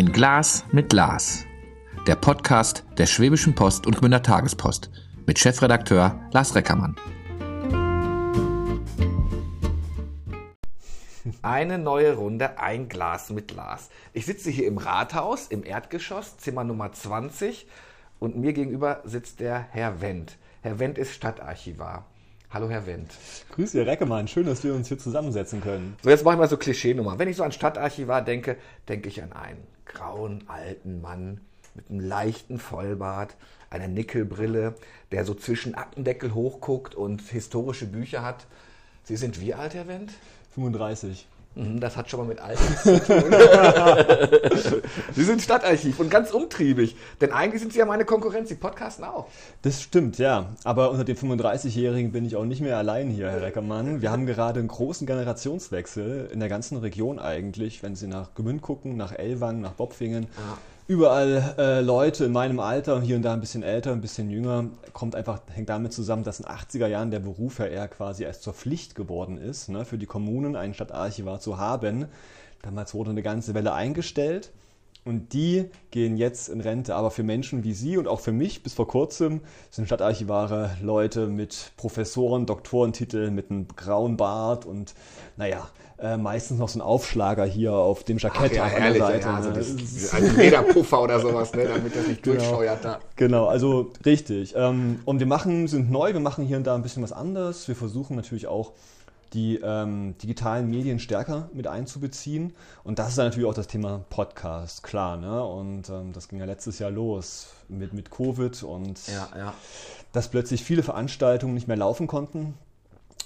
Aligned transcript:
Ein 0.00 0.12
Glas 0.12 0.64
mit 0.72 0.94
Lars. 0.94 1.44
Der 2.06 2.14
Podcast 2.14 2.86
der 2.96 3.04
Schwäbischen 3.04 3.54
Post 3.54 3.86
und 3.86 3.98
Gmünder 3.98 4.22
Tagespost 4.22 4.90
mit 5.26 5.38
Chefredakteur 5.38 6.18
Lars 6.32 6.54
Reckermann. 6.54 6.96
Eine 11.42 11.76
neue 11.76 12.14
Runde, 12.14 12.58
ein 12.58 12.88
Glas 12.88 13.28
mit 13.28 13.52
Lars. 13.52 13.90
Ich 14.14 14.24
sitze 14.24 14.48
hier 14.48 14.66
im 14.66 14.78
Rathaus, 14.78 15.48
im 15.48 15.66
Erdgeschoss, 15.66 16.38
Zimmer 16.38 16.64
Nummer 16.64 16.92
20 16.94 17.66
und 18.20 18.38
mir 18.38 18.54
gegenüber 18.54 19.02
sitzt 19.04 19.40
der 19.40 19.66
Herr 19.70 20.00
Wendt. 20.00 20.38
Herr 20.62 20.78
Wendt 20.78 20.96
ist 20.96 21.12
Stadtarchivar. 21.12 22.06
Hallo, 22.48 22.70
Herr 22.70 22.86
Wendt. 22.86 23.12
Grüß 23.54 23.74
Herr 23.74 23.86
Reckemann. 23.86 24.28
Schön, 24.28 24.46
dass 24.46 24.64
wir 24.64 24.72
uns 24.72 24.88
hier 24.88 24.98
zusammensetzen 24.98 25.60
können. 25.60 25.94
So, 26.02 26.08
jetzt 26.08 26.24
mache 26.24 26.36
ich 26.36 26.40
mal 26.40 26.48
so 26.48 26.56
Klischeenummer. 26.56 27.18
Wenn 27.18 27.28
ich 27.28 27.36
so 27.36 27.44
an 27.44 27.52
Stadtarchivar 27.52 28.22
denke, 28.22 28.56
denke 28.88 29.10
ich 29.10 29.22
an 29.22 29.34
einen 29.34 29.62
grauen 29.92 30.44
alten 30.48 31.00
Mann 31.00 31.40
mit 31.74 31.90
einem 31.90 32.00
leichten 32.00 32.58
Vollbart, 32.58 33.36
einer 33.70 33.88
Nickelbrille, 33.88 34.74
der 35.12 35.24
so 35.24 35.34
zwischen 35.34 35.74
Aktendeckel 35.74 36.34
hochguckt 36.34 36.94
und 36.94 37.22
historische 37.22 37.86
Bücher 37.86 38.22
hat. 38.22 38.46
Sie 39.04 39.16
sind 39.16 39.40
wie 39.40 39.54
alt, 39.54 39.74
Herr 39.74 39.88
Wendt? 39.88 40.12
35. 40.54 41.26
Mhm, 41.56 41.80
Das 41.80 41.96
hat 41.96 42.08
schon 42.08 42.20
mal 42.20 42.26
mit 42.26 42.40
Alten 42.40 42.62
zu 42.82 43.00
tun. 43.04 43.24
Sie 45.14 45.24
sind 45.24 45.42
Stadtarchiv 45.42 45.98
und 45.98 46.10
ganz 46.10 46.30
umtriebig. 46.30 46.96
Denn 47.20 47.32
eigentlich 47.32 47.60
sind 47.60 47.72
Sie 47.72 47.78
ja 47.80 47.86
meine 47.86 48.04
Konkurrenz. 48.04 48.48
Sie 48.48 48.54
podcasten 48.54 49.04
auch. 49.04 49.26
Das 49.62 49.82
stimmt, 49.82 50.18
ja. 50.18 50.46
Aber 50.64 50.90
unter 50.90 51.04
den 51.04 51.16
35-Jährigen 51.16 52.12
bin 52.12 52.24
ich 52.24 52.36
auch 52.36 52.44
nicht 52.44 52.60
mehr 52.60 52.78
allein 52.78 53.10
hier, 53.10 53.30
Herr 53.30 53.42
Reckermann. 53.42 54.00
Wir 54.00 54.10
haben 54.12 54.26
gerade 54.26 54.60
einen 54.60 54.68
großen 54.68 55.06
Generationswechsel 55.06 56.30
in 56.32 56.38
der 56.40 56.48
ganzen 56.48 56.78
Region 56.78 57.18
eigentlich, 57.18 57.82
wenn 57.82 57.96
Sie 57.96 58.06
nach 58.06 58.34
Gemünd 58.34 58.62
gucken, 58.62 58.96
nach 58.96 59.12
Ellwangen, 59.12 59.60
nach 59.60 59.72
Bopfingen. 59.72 60.28
Überall 60.90 61.54
äh, 61.56 61.80
Leute 61.82 62.24
in 62.24 62.32
meinem 62.32 62.58
Alter, 62.58 63.00
hier 63.00 63.14
und 63.14 63.22
da 63.22 63.32
ein 63.32 63.40
bisschen 63.40 63.62
älter, 63.62 63.92
ein 63.92 64.00
bisschen 64.00 64.28
jünger, 64.28 64.70
kommt 64.92 65.14
einfach, 65.14 65.40
hängt 65.52 65.68
damit 65.68 65.92
zusammen, 65.92 66.24
dass 66.24 66.40
in 66.40 66.46
den 66.46 66.52
80er 66.52 66.88
Jahren 66.88 67.12
der 67.12 67.20
Beruf 67.20 67.60
ja 67.60 67.66
eher 67.66 67.86
quasi 67.86 68.24
erst 68.24 68.42
zur 68.42 68.54
Pflicht 68.54 68.96
geworden 68.96 69.38
ist, 69.38 69.68
ne, 69.68 69.84
für 69.84 69.98
die 69.98 70.06
Kommunen 70.06 70.56
einen 70.56 70.74
Stadtarchivar 70.74 71.38
zu 71.38 71.58
haben. 71.58 72.06
Damals 72.62 72.92
wurde 72.92 73.10
eine 73.10 73.22
ganze 73.22 73.54
Welle 73.54 73.72
eingestellt 73.72 74.50
und 75.04 75.32
die 75.32 75.70
gehen 75.90 76.16
jetzt 76.16 76.48
in 76.48 76.60
Rente. 76.60 76.94
Aber 76.94 77.10
für 77.10 77.22
Menschen 77.22 77.64
wie 77.64 77.72
Sie 77.72 77.96
und 77.96 78.06
auch 78.06 78.20
für 78.20 78.32
mich 78.32 78.62
bis 78.62 78.74
vor 78.74 78.86
kurzem 78.86 79.40
sind 79.70 79.86
Stadtarchivare 79.86 80.76
Leute 80.82 81.26
mit 81.26 81.72
Professoren, 81.76 82.46
Doktorentitel, 82.46 83.30
mit 83.30 83.50
einem 83.50 83.66
grauen 83.68 84.16
Bart 84.16 84.66
und 84.66 84.94
naja, 85.36 85.68
äh, 85.98 86.16
meistens 86.16 86.58
noch 86.58 86.68
so 86.68 86.78
ein 86.78 86.82
Aufschlager 86.82 87.44
hier 87.44 87.72
auf 87.72 88.04
dem 88.04 88.18
Jackett 88.18 88.54
ja, 88.54 88.64
auf 88.64 88.74
der. 88.74 88.94
Seite. 88.94 89.28
Ja, 89.28 89.34
also 89.34 89.50
ne? 89.50 89.56
das, 89.56 89.76
das, 89.76 90.14
ein 90.14 90.36
Lederpuffer 90.36 91.02
oder 91.02 91.20
sowas, 91.20 91.52
ne, 91.54 91.64
damit 91.64 91.94
das 91.94 92.06
nicht 92.06 92.24
durchscheuert 92.24 92.84
da. 92.84 93.00
Genau, 93.16 93.46
also 93.46 93.92
richtig. 94.04 94.54
Ähm, 94.56 95.00
und 95.04 95.18
wir 95.18 95.26
machen, 95.26 95.68
sind 95.68 95.90
neu, 95.90 96.12
wir 96.12 96.20
machen 96.20 96.44
hier 96.44 96.56
und 96.56 96.66
da 96.66 96.74
ein 96.74 96.82
bisschen 96.82 97.02
was 97.02 97.12
anderes. 97.12 97.68
Wir 97.68 97.76
versuchen 97.76 98.16
natürlich 98.16 98.46
auch 98.46 98.72
die 99.32 99.60
ähm, 99.62 100.16
digitalen 100.18 100.68
Medien 100.68 100.98
stärker 100.98 101.48
mit 101.52 101.66
einzubeziehen. 101.66 102.52
Und 102.82 102.98
das 102.98 103.10
ist 103.10 103.18
dann 103.18 103.26
natürlich 103.26 103.48
auch 103.48 103.54
das 103.54 103.68
Thema 103.68 104.04
Podcast, 104.10 104.82
klar. 104.82 105.16
Ne? 105.16 105.44
Und 105.44 105.88
ähm, 105.88 106.12
das 106.12 106.28
ging 106.28 106.38
ja 106.40 106.44
letztes 106.44 106.78
Jahr 106.78 106.90
los 106.90 107.48
mit, 107.68 107.92
mit 107.92 108.10
Covid 108.10 108.62
und 108.64 109.06
Ja, 109.06 109.28
ja. 109.36 109.54
dass 110.12 110.28
plötzlich 110.28 110.64
viele 110.64 110.82
Veranstaltungen 110.82 111.54
nicht 111.54 111.68
mehr 111.68 111.76
laufen 111.76 112.06
konnten. 112.06 112.54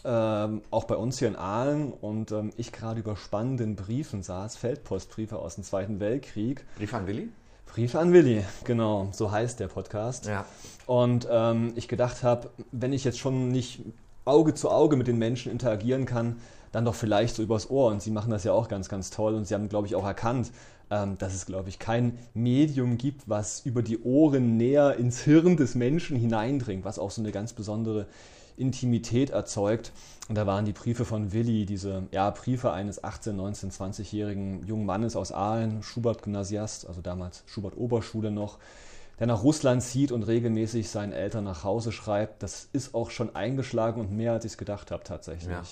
Ähm, 0.07 0.61
auch 0.71 0.85
bei 0.85 0.97
uns 0.97 1.19
hier 1.19 1.29
in 1.29 1.37
Aalen 1.37 1.91
und 1.91 2.31
ähm, 2.31 2.53
ich 2.59 2.73
gerade 2.73 3.01
über 3.01 3.17
spannenden 3.17 3.75
Briefen 3.75 4.23
saß, 4.23 4.57
Feldpostbriefe 4.57 5.39
aus 5.39 5.55
dem 5.55 5.65
Zweiten 5.65 5.99
Weltkrieg. 5.99 6.67
Brief 6.77 6.93
an 6.93 7.07
Willi? 7.07 7.29
Briefe 7.67 7.99
an 7.99 8.13
Willi, 8.13 8.45
genau, 8.65 9.09
so 9.13 9.33
heißt 9.33 9.61
der 9.61 9.69
Podcast. 9.69 10.27
Ja. 10.27 10.45
Und 10.85 11.27
ähm, 11.31 11.73
ich 11.75 11.89
gedacht 11.89 12.23
habe, 12.23 12.51
wenn 12.71 12.93
ich 12.93 13.03
jetzt 13.05 13.19
schon 13.19 13.49
nicht 13.49 13.81
Auge 14.25 14.55
zu 14.55 14.71
Auge 14.71 14.97
mit 14.97 15.07
den 15.07 15.19
Menschen 15.19 15.51
interagieren 15.53 16.07
kann, 16.07 16.37
dann 16.73 16.85
doch 16.85 16.95
vielleicht 16.95 17.37
so 17.37 17.43
übers 17.43 17.71
Ohr. 17.71 17.91
Und 17.91 18.03
Sie 18.03 18.11
machen 18.11 18.31
das 18.31 18.45
ja 18.45 18.53
auch 18.53 18.69
ganz, 18.69 18.89
ganz 18.89 19.11
toll. 19.11 19.35
Und 19.35 19.47
Sie 19.47 19.55
haben, 19.55 19.69
glaube 19.69 19.87
ich, 19.87 19.95
auch 19.95 20.05
erkannt, 20.05 20.51
ähm, 20.91 21.17
dass 21.19 21.35
es, 21.35 21.47
glaube 21.47 21.69
ich, 21.69 21.79
kein 21.79 22.19
Medium 22.35 22.99
gibt, 22.99 23.29
was 23.29 23.61
über 23.65 23.83
die 23.83 24.03
Ohren 24.03 24.57
näher 24.57 24.97
ins 24.97 25.21
Hirn 25.21 25.57
des 25.57 25.75
Menschen 25.75 26.17
hineindringt, 26.17 26.85
was 26.85 26.99
auch 26.99 27.11
so 27.11 27.23
eine 27.23 27.33
ganz 27.33 27.53
besondere 27.53 28.07
Intimität 28.57 29.31
erzeugt. 29.31 29.93
Und 30.29 30.37
da 30.37 30.47
waren 30.47 30.65
die 30.65 30.73
Briefe 30.73 31.05
von 31.05 31.33
Willi, 31.33 31.67
diese 31.67 32.05
ja, 32.11 32.31
Briefe 32.31 32.73
eines 32.73 33.03
18-, 33.03 33.35
19-, 33.35 33.73
20-jährigen 33.77 34.67
jungen 34.67 34.87
Mannes 34.87 35.17
aus 35.17 35.33
Aalen, 35.33 35.83
Schubert-Gymnasiast, 35.83 36.87
also 36.87 37.01
damals 37.01 37.43
Schubert-Oberschule 37.47 38.31
noch, 38.31 38.59
der 39.19 39.27
nach 39.27 39.43
Russland 39.43 39.83
zieht 39.83 40.13
und 40.13 40.25
regelmäßig 40.25 40.91
seinen 40.91 41.13
Eltern 41.13 41.45
nach 41.45 41.65
Hause 41.65 41.93
schreibt. 41.93 42.43
Das 42.43 42.69
ist 42.73 42.95
auch 42.95 43.11
schon 43.11 43.35
eingeschlagen 43.37 44.01
und 44.01 44.13
mehr, 44.13 44.33
als 44.33 44.45
ich 44.45 44.53
es 44.53 44.59
gedacht 44.59 44.91
habe 44.91 45.05
tatsächlich. 45.05 45.51
Ja. 45.51 45.63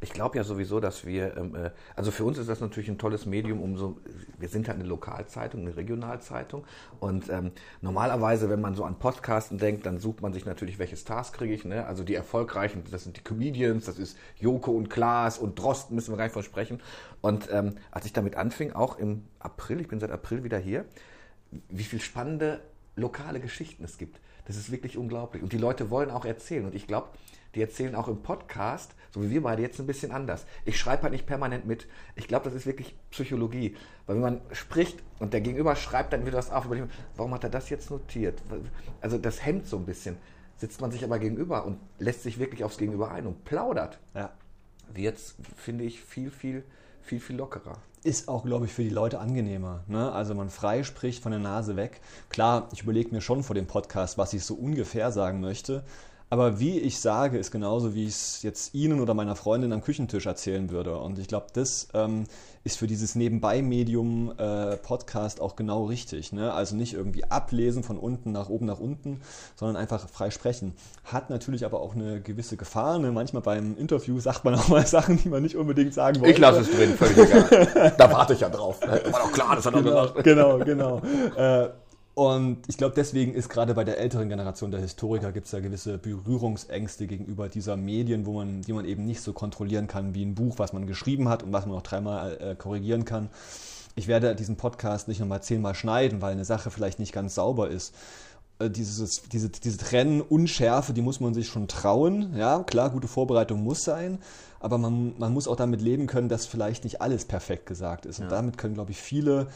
Ich 0.00 0.12
glaube 0.12 0.36
ja 0.36 0.44
sowieso, 0.44 0.80
dass 0.80 1.06
wir, 1.06 1.34
ähm, 1.36 1.54
äh, 1.54 1.70
also 1.96 2.10
für 2.10 2.24
uns 2.24 2.36
ist 2.36 2.50
das 2.50 2.60
natürlich 2.60 2.90
ein 2.90 2.98
tolles 2.98 3.24
Medium, 3.24 3.62
um 3.62 3.78
so, 3.78 3.96
wir 4.38 4.48
sind 4.48 4.68
halt 4.68 4.78
eine 4.78 4.86
Lokalzeitung, 4.86 5.62
eine 5.62 5.76
Regionalzeitung 5.76 6.64
und 7.00 7.30
ähm, 7.30 7.52
normalerweise, 7.80 8.50
wenn 8.50 8.60
man 8.60 8.74
so 8.74 8.84
an 8.84 8.98
Podcasten 8.98 9.56
denkt, 9.56 9.86
dann 9.86 9.98
sucht 9.98 10.20
man 10.20 10.34
sich 10.34 10.44
natürlich, 10.44 10.78
welche 10.78 10.98
Stars 10.98 11.32
kriege 11.32 11.54
ich, 11.54 11.64
ne? 11.64 11.86
also 11.86 12.04
die 12.04 12.14
erfolgreichen, 12.14 12.82
das 12.90 13.04
sind 13.04 13.16
die 13.16 13.22
Comedians, 13.22 13.86
das 13.86 13.98
ist 13.98 14.18
Joko 14.38 14.72
und 14.72 14.90
Klaas 14.90 15.38
und 15.38 15.58
Drosten, 15.58 15.94
müssen 15.94 16.12
wir 16.12 16.18
gar 16.18 16.24
nicht 16.24 16.34
versprechen 16.34 16.82
und 17.22 17.48
ähm, 17.50 17.76
als 17.90 18.04
ich 18.04 18.12
damit 18.12 18.36
anfing, 18.36 18.72
auch 18.72 18.98
im 18.98 19.24
April, 19.38 19.80
ich 19.80 19.88
bin 19.88 20.00
seit 20.00 20.10
April 20.10 20.44
wieder 20.44 20.58
hier, 20.58 20.84
wie 21.68 21.84
viel 21.84 22.00
spannende 22.00 22.60
lokale 22.96 23.40
Geschichten 23.40 23.84
es 23.84 23.98
gibt. 23.98 24.20
Das 24.46 24.56
ist 24.56 24.70
wirklich 24.70 24.98
unglaublich. 24.98 25.42
Und 25.42 25.52
die 25.52 25.58
Leute 25.58 25.90
wollen 25.90 26.10
auch 26.10 26.24
erzählen. 26.24 26.66
Und 26.66 26.74
ich 26.74 26.86
glaube, 26.86 27.08
die 27.54 27.62
erzählen 27.62 27.94
auch 27.94 28.08
im 28.08 28.22
Podcast, 28.22 28.94
so 29.10 29.22
wie 29.22 29.30
wir 29.30 29.42
beide 29.42 29.62
jetzt 29.62 29.78
ein 29.78 29.86
bisschen 29.86 30.10
anders. 30.10 30.44
Ich 30.64 30.78
schreibe 30.78 31.04
halt 31.04 31.12
nicht 31.12 31.26
permanent 31.26 31.66
mit. 31.66 31.86
Ich 32.16 32.28
glaube, 32.28 32.44
das 32.44 32.54
ist 32.54 32.66
wirklich 32.66 32.94
Psychologie. 33.10 33.76
Weil 34.06 34.16
wenn 34.16 34.22
man 34.22 34.40
spricht 34.52 35.02
und 35.18 35.32
der 35.32 35.40
Gegenüber 35.40 35.76
schreibt 35.76 36.12
dann 36.12 36.26
wieder 36.26 36.38
was 36.38 36.50
auf, 36.50 36.66
überlegt 36.66 36.88
man, 36.88 36.96
warum 37.16 37.34
hat 37.34 37.44
er 37.44 37.50
das 37.50 37.70
jetzt 37.70 37.90
notiert? 37.90 38.42
Also 39.00 39.18
das 39.18 39.44
hemmt 39.44 39.66
so 39.66 39.76
ein 39.76 39.86
bisschen. 39.86 40.16
Sitzt 40.56 40.80
man 40.80 40.90
sich 40.90 41.04
aber 41.04 41.18
gegenüber 41.18 41.64
und 41.64 41.78
lässt 41.98 42.22
sich 42.22 42.38
wirklich 42.38 42.64
aufs 42.64 42.78
Gegenüber 42.78 43.10
ein 43.10 43.26
und 43.26 43.44
plaudert. 43.44 43.98
Ja. 44.14 44.32
Wird, 44.92 45.18
finde 45.56 45.84
ich, 45.84 46.00
viel, 46.00 46.30
viel, 46.30 46.64
viel, 47.02 47.20
viel 47.20 47.36
lockerer. 47.36 47.78
Ist 48.04 48.28
auch, 48.28 48.44
glaube 48.44 48.66
ich, 48.66 48.72
für 48.74 48.82
die 48.82 48.90
Leute 48.90 49.18
angenehmer. 49.18 49.82
Ne? 49.86 50.12
Also 50.12 50.34
man 50.34 50.50
frei 50.50 50.82
spricht 50.82 51.22
von 51.22 51.32
der 51.32 51.40
Nase 51.40 51.74
weg. 51.74 52.02
Klar, 52.28 52.68
ich 52.70 52.82
überlege 52.82 53.14
mir 53.14 53.22
schon 53.22 53.42
vor 53.42 53.54
dem 53.54 53.66
Podcast, 53.66 54.18
was 54.18 54.34
ich 54.34 54.44
so 54.44 54.54
ungefähr 54.54 55.10
sagen 55.10 55.40
möchte. 55.40 55.84
Aber 56.30 56.58
wie 56.58 56.78
ich 56.78 56.98
sage, 56.98 57.38
ist 57.38 57.50
genauso, 57.50 57.94
wie 57.94 58.04
ich 58.04 58.14
es 58.14 58.42
jetzt 58.42 58.74
Ihnen 58.74 59.00
oder 59.00 59.14
meiner 59.14 59.36
Freundin 59.36 59.72
am 59.72 59.82
Küchentisch 59.82 60.26
erzählen 60.26 60.70
würde. 60.70 60.98
Und 60.98 61.18
ich 61.18 61.28
glaube, 61.28 61.46
das 61.52 61.88
ähm, 61.94 62.24
ist 62.64 62.78
für 62.78 62.86
dieses 62.86 63.14
Nebenbei-Medium 63.14 64.32
äh, 64.38 64.76
Podcast 64.78 65.40
auch 65.40 65.54
genau 65.54 65.84
richtig. 65.84 66.32
Ne? 66.32 66.52
Also 66.52 66.76
nicht 66.76 66.94
irgendwie 66.94 67.24
ablesen 67.24 67.82
von 67.82 67.98
unten 67.98 68.32
nach 68.32 68.48
oben 68.48 68.64
nach 68.64 68.80
unten, 68.80 69.20
sondern 69.54 69.76
einfach 69.76 70.08
frei 70.08 70.30
sprechen. 70.30 70.74
Hat 71.04 71.28
natürlich 71.28 71.64
aber 71.66 71.80
auch 71.80 71.94
eine 71.94 72.22
gewisse 72.22 72.56
Gefahr. 72.56 72.98
Ne? 72.98 73.12
Manchmal 73.12 73.42
beim 73.42 73.76
Interview 73.76 74.18
sagt 74.18 74.44
man 74.44 74.54
auch 74.58 74.68
mal 74.68 74.86
Sachen, 74.86 75.18
die 75.18 75.28
man 75.28 75.42
nicht 75.42 75.56
unbedingt 75.56 75.92
sagen 75.92 76.20
wollte. 76.20 76.32
Ich 76.32 76.38
lasse 76.38 76.60
es 76.60 76.70
drin, 76.70 76.94
völlig 76.96 77.18
egal. 77.18 77.92
da 77.98 78.10
warte 78.10 78.32
ich 78.32 78.40
ja 78.40 78.48
drauf. 78.48 78.80
ne? 78.80 79.00
War 79.10 79.20
doch 79.20 79.32
klar, 79.32 79.56
das 79.56 79.66
hat 79.66 79.74
er 79.74 79.82
genau, 79.82 80.06
gemacht. 80.08 80.24
genau, 80.24 80.58
genau. 80.58 81.02
Äh, 81.36 81.68
und 82.14 82.58
ich 82.68 82.76
glaube, 82.76 82.94
deswegen 82.94 83.34
ist 83.34 83.48
gerade 83.48 83.74
bei 83.74 83.82
der 83.82 83.98
älteren 83.98 84.28
Generation 84.28 84.70
der 84.70 84.80
Historiker 84.80 85.32
gibt 85.32 85.46
es 85.46 85.50
da 85.50 85.60
gewisse 85.60 85.98
Berührungsängste 85.98 87.06
gegenüber 87.08 87.48
dieser 87.48 87.76
Medien, 87.76 88.24
wo 88.24 88.34
man, 88.34 88.62
die 88.62 88.72
man 88.72 88.84
eben 88.84 89.04
nicht 89.04 89.20
so 89.20 89.32
kontrollieren 89.32 89.88
kann 89.88 90.14
wie 90.14 90.24
ein 90.24 90.34
Buch, 90.36 90.58
was 90.58 90.72
man 90.72 90.86
geschrieben 90.86 91.28
hat 91.28 91.42
und 91.42 91.52
was 91.52 91.66
man 91.66 91.74
noch 91.74 91.82
dreimal 91.82 92.36
äh, 92.40 92.54
korrigieren 92.54 93.04
kann. 93.04 93.30
Ich 93.96 94.06
werde 94.06 94.34
diesen 94.34 94.56
Podcast 94.56 95.08
nicht 95.08 95.20
nochmal 95.20 95.42
zehnmal 95.42 95.74
schneiden, 95.74 96.22
weil 96.22 96.32
eine 96.32 96.44
Sache 96.44 96.70
vielleicht 96.70 96.98
nicht 97.00 97.12
ganz 97.12 97.34
sauber 97.34 97.68
ist. 97.68 97.94
Äh, 98.60 98.70
Dieses, 98.70 99.22
diese, 99.32 99.48
diese 99.48 99.78
Trennunschärfe, 99.78 100.92
die 100.92 101.02
muss 101.02 101.18
man 101.18 101.34
sich 101.34 101.48
schon 101.48 101.66
trauen. 101.66 102.36
Ja, 102.36 102.62
klar, 102.62 102.90
gute 102.90 103.08
Vorbereitung 103.08 103.62
muss 103.64 103.82
sein, 103.82 104.18
aber 104.60 104.78
man, 104.78 105.14
man 105.18 105.32
muss 105.32 105.48
auch 105.48 105.56
damit 105.56 105.80
leben 105.80 106.06
können, 106.06 106.28
dass 106.28 106.46
vielleicht 106.46 106.84
nicht 106.84 107.00
alles 107.02 107.24
perfekt 107.24 107.66
gesagt 107.66 108.06
ist. 108.06 108.20
Und 108.20 108.30
damit 108.30 108.56
können, 108.56 108.74
glaube 108.74 108.92
ich, 108.92 108.98
viele 108.98 109.48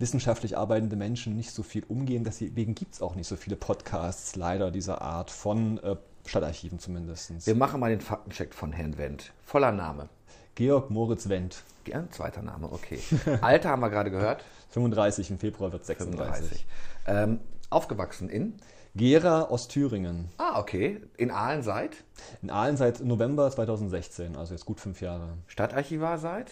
wissenschaftlich 0.00 0.56
arbeitende 0.56 0.96
Menschen 0.96 1.36
nicht 1.36 1.52
so 1.52 1.62
viel 1.62 1.84
umgehen. 1.86 2.24
Deswegen 2.24 2.74
gibt 2.74 2.94
es 2.94 3.02
auch 3.02 3.14
nicht 3.14 3.28
so 3.28 3.36
viele 3.36 3.54
Podcasts 3.56 4.34
leider 4.34 4.70
dieser 4.70 5.02
Art 5.02 5.30
von 5.30 5.78
äh, 5.82 5.96
Stadtarchiven 6.26 6.78
zumindest. 6.78 7.46
Wir 7.46 7.54
machen 7.54 7.80
mal 7.80 7.90
den 7.90 8.00
Faktencheck 8.00 8.54
von 8.54 8.72
Herrn 8.72 8.98
Wendt. 8.98 9.32
Voller 9.44 9.72
Name. 9.72 10.08
Georg 10.54 10.90
Moritz 10.90 11.28
Wendt, 11.28 11.62
Ja, 11.86 12.04
zweiter 12.10 12.42
Name, 12.42 12.70
okay. 12.72 12.98
Alter 13.40 13.70
haben 13.70 13.80
wir 13.80 13.90
gerade 13.90 14.10
gehört. 14.10 14.44
35, 14.70 15.30
im 15.30 15.38
Februar 15.38 15.72
wird 15.72 15.84
36. 15.84 16.66
35. 16.66 16.66
Ähm, 17.06 17.38
aufgewachsen 17.70 18.28
in? 18.28 18.54
Gera, 18.96 19.50
Ostthüringen. 19.50 20.28
Ah, 20.38 20.58
okay. 20.58 21.00
In 21.16 21.30
Aalen 21.30 21.62
seit? 21.62 21.96
In 22.42 22.50
Aalen 22.50 22.76
seit 22.76 23.00
November 23.00 23.48
2016, 23.50 24.36
also 24.36 24.52
jetzt 24.52 24.66
gut 24.66 24.80
fünf 24.80 25.00
Jahre. 25.00 25.28
Stadtarchivar 25.46 26.18
seit? 26.18 26.50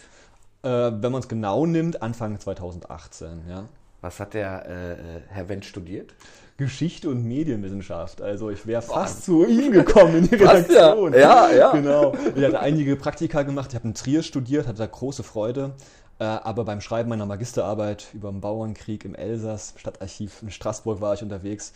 Äh, 0.61 0.69
wenn 0.69 1.11
man 1.11 1.21
es 1.21 1.27
genau 1.27 1.65
nimmt, 1.65 2.01
Anfang 2.01 2.39
2018, 2.39 3.43
ja. 3.49 3.65
Was 4.01 4.19
hat 4.19 4.33
der 4.33 4.65
äh, 4.65 4.91
äh, 4.93 4.95
Herr 5.27 5.49
Wendt 5.49 5.65
studiert? 5.65 6.13
Geschichte 6.57 7.09
und 7.09 7.23
Medienwissenschaft. 7.23 8.21
Also 8.21 8.49
ich 8.49 8.65
wäre 8.65 8.81
fast 8.81 9.25
zu 9.25 9.45
ihm 9.45 9.71
gekommen 9.71 10.15
in 10.15 10.27
die 10.29 10.35
Redaktion. 10.35 11.13
Ja, 11.13 11.49
ja. 11.51 11.71
Genau. 11.71 12.13
Ich 12.35 12.43
hatte 12.43 12.59
einige 12.59 12.95
Praktika 12.95 13.43
gemacht. 13.43 13.69
Ich 13.69 13.75
habe 13.75 13.87
in 13.87 13.93
Trier 13.93 14.23
studiert, 14.23 14.67
hatte 14.67 14.79
da 14.79 14.85
große 14.85 15.23
Freude. 15.23 15.73
Äh, 16.19 16.25
aber 16.25 16.65
beim 16.65 16.81
Schreiben 16.81 17.09
meiner 17.09 17.25
Magisterarbeit 17.25 18.07
über 18.13 18.29
den 18.29 18.41
Bauernkrieg 18.41 19.05
im 19.05 19.15
Elsass, 19.15 19.73
Stadtarchiv 19.77 20.41
in 20.41 20.51
Straßburg 20.51 20.99
war 20.99 21.13
ich 21.13 21.23
unterwegs. 21.23 21.71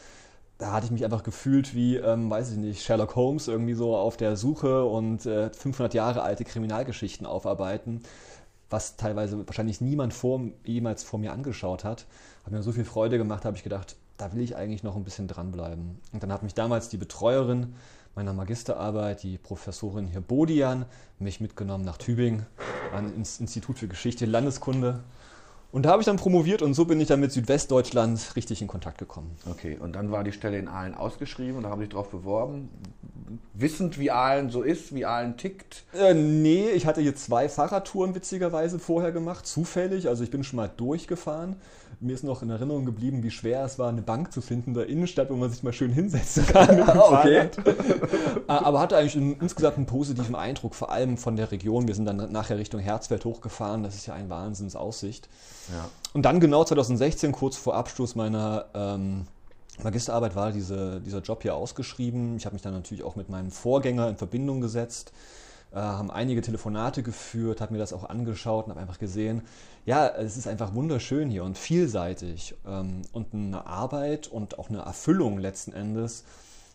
Da 0.58 0.72
hatte 0.74 0.86
ich 0.86 0.92
mich 0.92 1.06
einfach 1.06 1.24
gefühlt 1.24 1.74
wie, 1.74 1.96
ähm, 1.96 2.30
weiß 2.30 2.52
ich 2.52 2.58
nicht, 2.58 2.84
Sherlock 2.84 3.16
Holmes 3.16 3.48
irgendwie 3.48 3.74
so 3.74 3.96
auf 3.96 4.18
der 4.18 4.36
Suche 4.36 4.84
und 4.84 5.26
äh, 5.26 5.50
500 5.50 5.94
Jahre 5.94 6.22
alte 6.24 6.44
Kriminalgeschichten 6.44 7.26
aufarbeiten 7.26 8.04
was 8.74 8.98
teilweise 8.98 9.48
wahrscheinlich 9.48 9.80
niemand 9.80 10.14
vor, 10.14 10.42
jemals 10.66 11.04
vor 11.04 11.20
mir 11.20 11.31
angeschaut 11.31 11.84
hat. 11.84 12.06
Hat 12.44 12.52
mir 12.52 12.64
so 12.64 12.72
viel 12.72 12.84
Freude 12.84 13.18
gemacht, 13.18 13.46
habe 13.46 13.56
ich 13.56 13.64
gedacht, 13.64 13.96
da 14.18 14.34
will 14.34 14.42
ich 14.42 14.56
eigentlich 14.56 14.84
noch 14.84 14.96
ein 14.96 15.04
bisschen 15.04 15.28
dranbleiben. 15.28 16.00
Und 16.12 16.24
dann 16.24 16.34
hat 16.34 16.44
mich 16.44 16.56
damals 16.56 16.90
die 16.90 16.98
Betreuerin 16.98 17.75
meiner 18.16 18.34
Magisterarbeit, 18.34 19.24
die 19.24 19.38
Professorin 19.38 20.08
hier 20.08 20.22
Bodian, 20.22 20.86
mich 21.20 21.40
mitgenommen 21.40 21.86
nach 21.86 21.98
Tübingen 21.98 22.46
ans 22.94 23.40
Institut 23.40 23.78
für 23.80 23.88
Geschichte 23.88 24.25
Landeskunde 24.25 25.04
und 25.74 25.88
da 25.88 25.90
habe 25.90 26.04
ich 26.04 26.06
dann 26.06 26.18
promoviert 26.18 26.62
und 26.62 26.75
so 26.75 26.86
bin 26.86 27.02
ich 27.02 27.08
dann 27.08 27.20
mit 27.20 27.31
Südwestdeutschland 27.31 28.36
richtig 28.36 28.62
in 28.62 28.68
Kontakt 28.68 29.00
gekommen. 29.00 29.36
Okay, 29.50 29.75
und 29.80 29.96
dann 29.96 30.12
war 30.12 30.24
die 30.24 30.31
Stelle 30.31 30.60
in 30.60 30.68
Aalen 30.68 30.94
ausgeschrieben 30.94 31.58
und 31.58 31.64
da 31.64 31.72
haben 31.72 31.80
Sie 31.80 31.86
sich 31.86 31.94
darauf 31.94 32.12
beworben. 32.12 32.70
Wissend, 33.54 34.00
wie 34.00 34.12
Aalen 34.12 34.50
so 34.50 34.62
ist, 34.62 34.94
wie 34.94 35.06
Aalen 35.06 35.38
tickt? 35.38 35.84
Äh, 35.94 36.14
nee, 36.14 36.70
ich 36.70 36.86
hatte 36.86 37.02
hier 37.02 37.16
zwei 37.16 37.50
Fahrradtouren 37.50 38.16
witzigerweise 38.16 38.80
vorher 38.80 39.12
gemacht, 39.12 39.46
zufällig. 39.46 40.08
Also 40.08 40.24
ich 40.24 40.31
bin 40.31 40.44
schon 40.44 40.58
mal 40.58 40.70
durchgefahren 40.75 41.56
mir 42.04 42.14
ist 42.14 42.24
noch 42.24 42.42
in 42.42 42.50
Erinnerung 42.50 42.86
geblieben, 42.86 43.24
wie 43.24 43.31
schwer 43.31 43.64
es 43.64 43.80
war, 43.80 43.90
eine 43.90 44.02
Bank 44.02 44.31
zu 44.31 44.42
finden 44.42 44.72
in 44.72 44.74
der 44.75 44.88
Innenstadt, 44.88 45.30
wo 45.30 45.36
man 45.36 45.50
sich 45.50 45.64
mal 45.64 45.74
schön 45.74 45.92
hinsetzen 45.92 46.46
kann. 46.46 46.81
okay. 46.98 47.50
Aber 48.48 48.80
hatte 48.80 48.98
eigentlich 48.98 49.16
insgesamt 49.16 49.78
einen 49.78 49.86
positiven 49.86 50.36
Eindruck, 50.36 50.75
vor 50.75 50.92
allem 50.92 51.18
von 51.18 51.36
der 51.36 51.52
Region. 51.52 51.88
Wir 51.88 51.96
sind 51.96 52.06
dann 52.06 52.31
nachher 52.31 52.58
Richtung 52.58 52.81
Herzfeld 52.81 53.25
hochgefahren. 53.25 53.84
Das 53.84 53.96
ist 53.96 54.06
ja 54.06 54.14
ein 54.14 54.30
Wahnsinnsaussicht. 54.30 55.30
Ja. 55.72 55.90
Und 56.14 56.24
dann 56.24 56.40
genau 56.40 56.64
2016, 56.64 57.31
kurz 57.31 57.56
vor 57.56 57.75
Abschluss 57.75 58.16
meiner 58.16 58.66
ähm, 58.74 59.25
Magisterarbeit, 59.81 60.36
war 60.36 60.52
diese, 60.52 61.02
dieser 61.02 61.22
Job 61.22 61.42
hier 61.42 61.56
ausgeschrieben. 61.56 62.38
Ich 62.38 62.46
habe 62.46 62.54
mich 62.54 62.62
dann 62.62 62.74
natürlich 62.74 63.04
auch 63.04 63.16
mit 63.16 63.30
meinem 63.30 63.50
Vorgänger 63.50 64.10
in 64.10 64.18
Verbindung 64.18 64.62
gesetzt 64.62 65.14
äh, 65.74 65.80
haben 65.80 66.12
einige 66.12 66.42
Telefonate 66.42 67.02
geführt, 67.02 67.60
habe 67.60 67.74
mir 67.74 67.80
das 67.80 67.94
auch 67.94 68.04
angeschaut 68.04 68.66
und 68.66 68.72
habe 68.72 68.80
einfach 68.80 69.00
gesehen, 69.00 69.42
ja, 69.86 70.08
es 70.08 70.38
ist 70.38 70.48
einfach 70.48 70.75
wunderschön 70.75 71.30
hier 71.30 71.44
und 71.44 71.58
vielseitig 71.58 72.56
ähm, 72.68 73.02
und 73.12 73.34
eine 73.34 73.66
Arbeit 73.66 74.28
und 74.28 74.60
auch 74.60 74.70
eine 74.70 74.81
Erfüllung 74.81 75.40
letzten 75.40 75.74
Endes, 75.74 76.25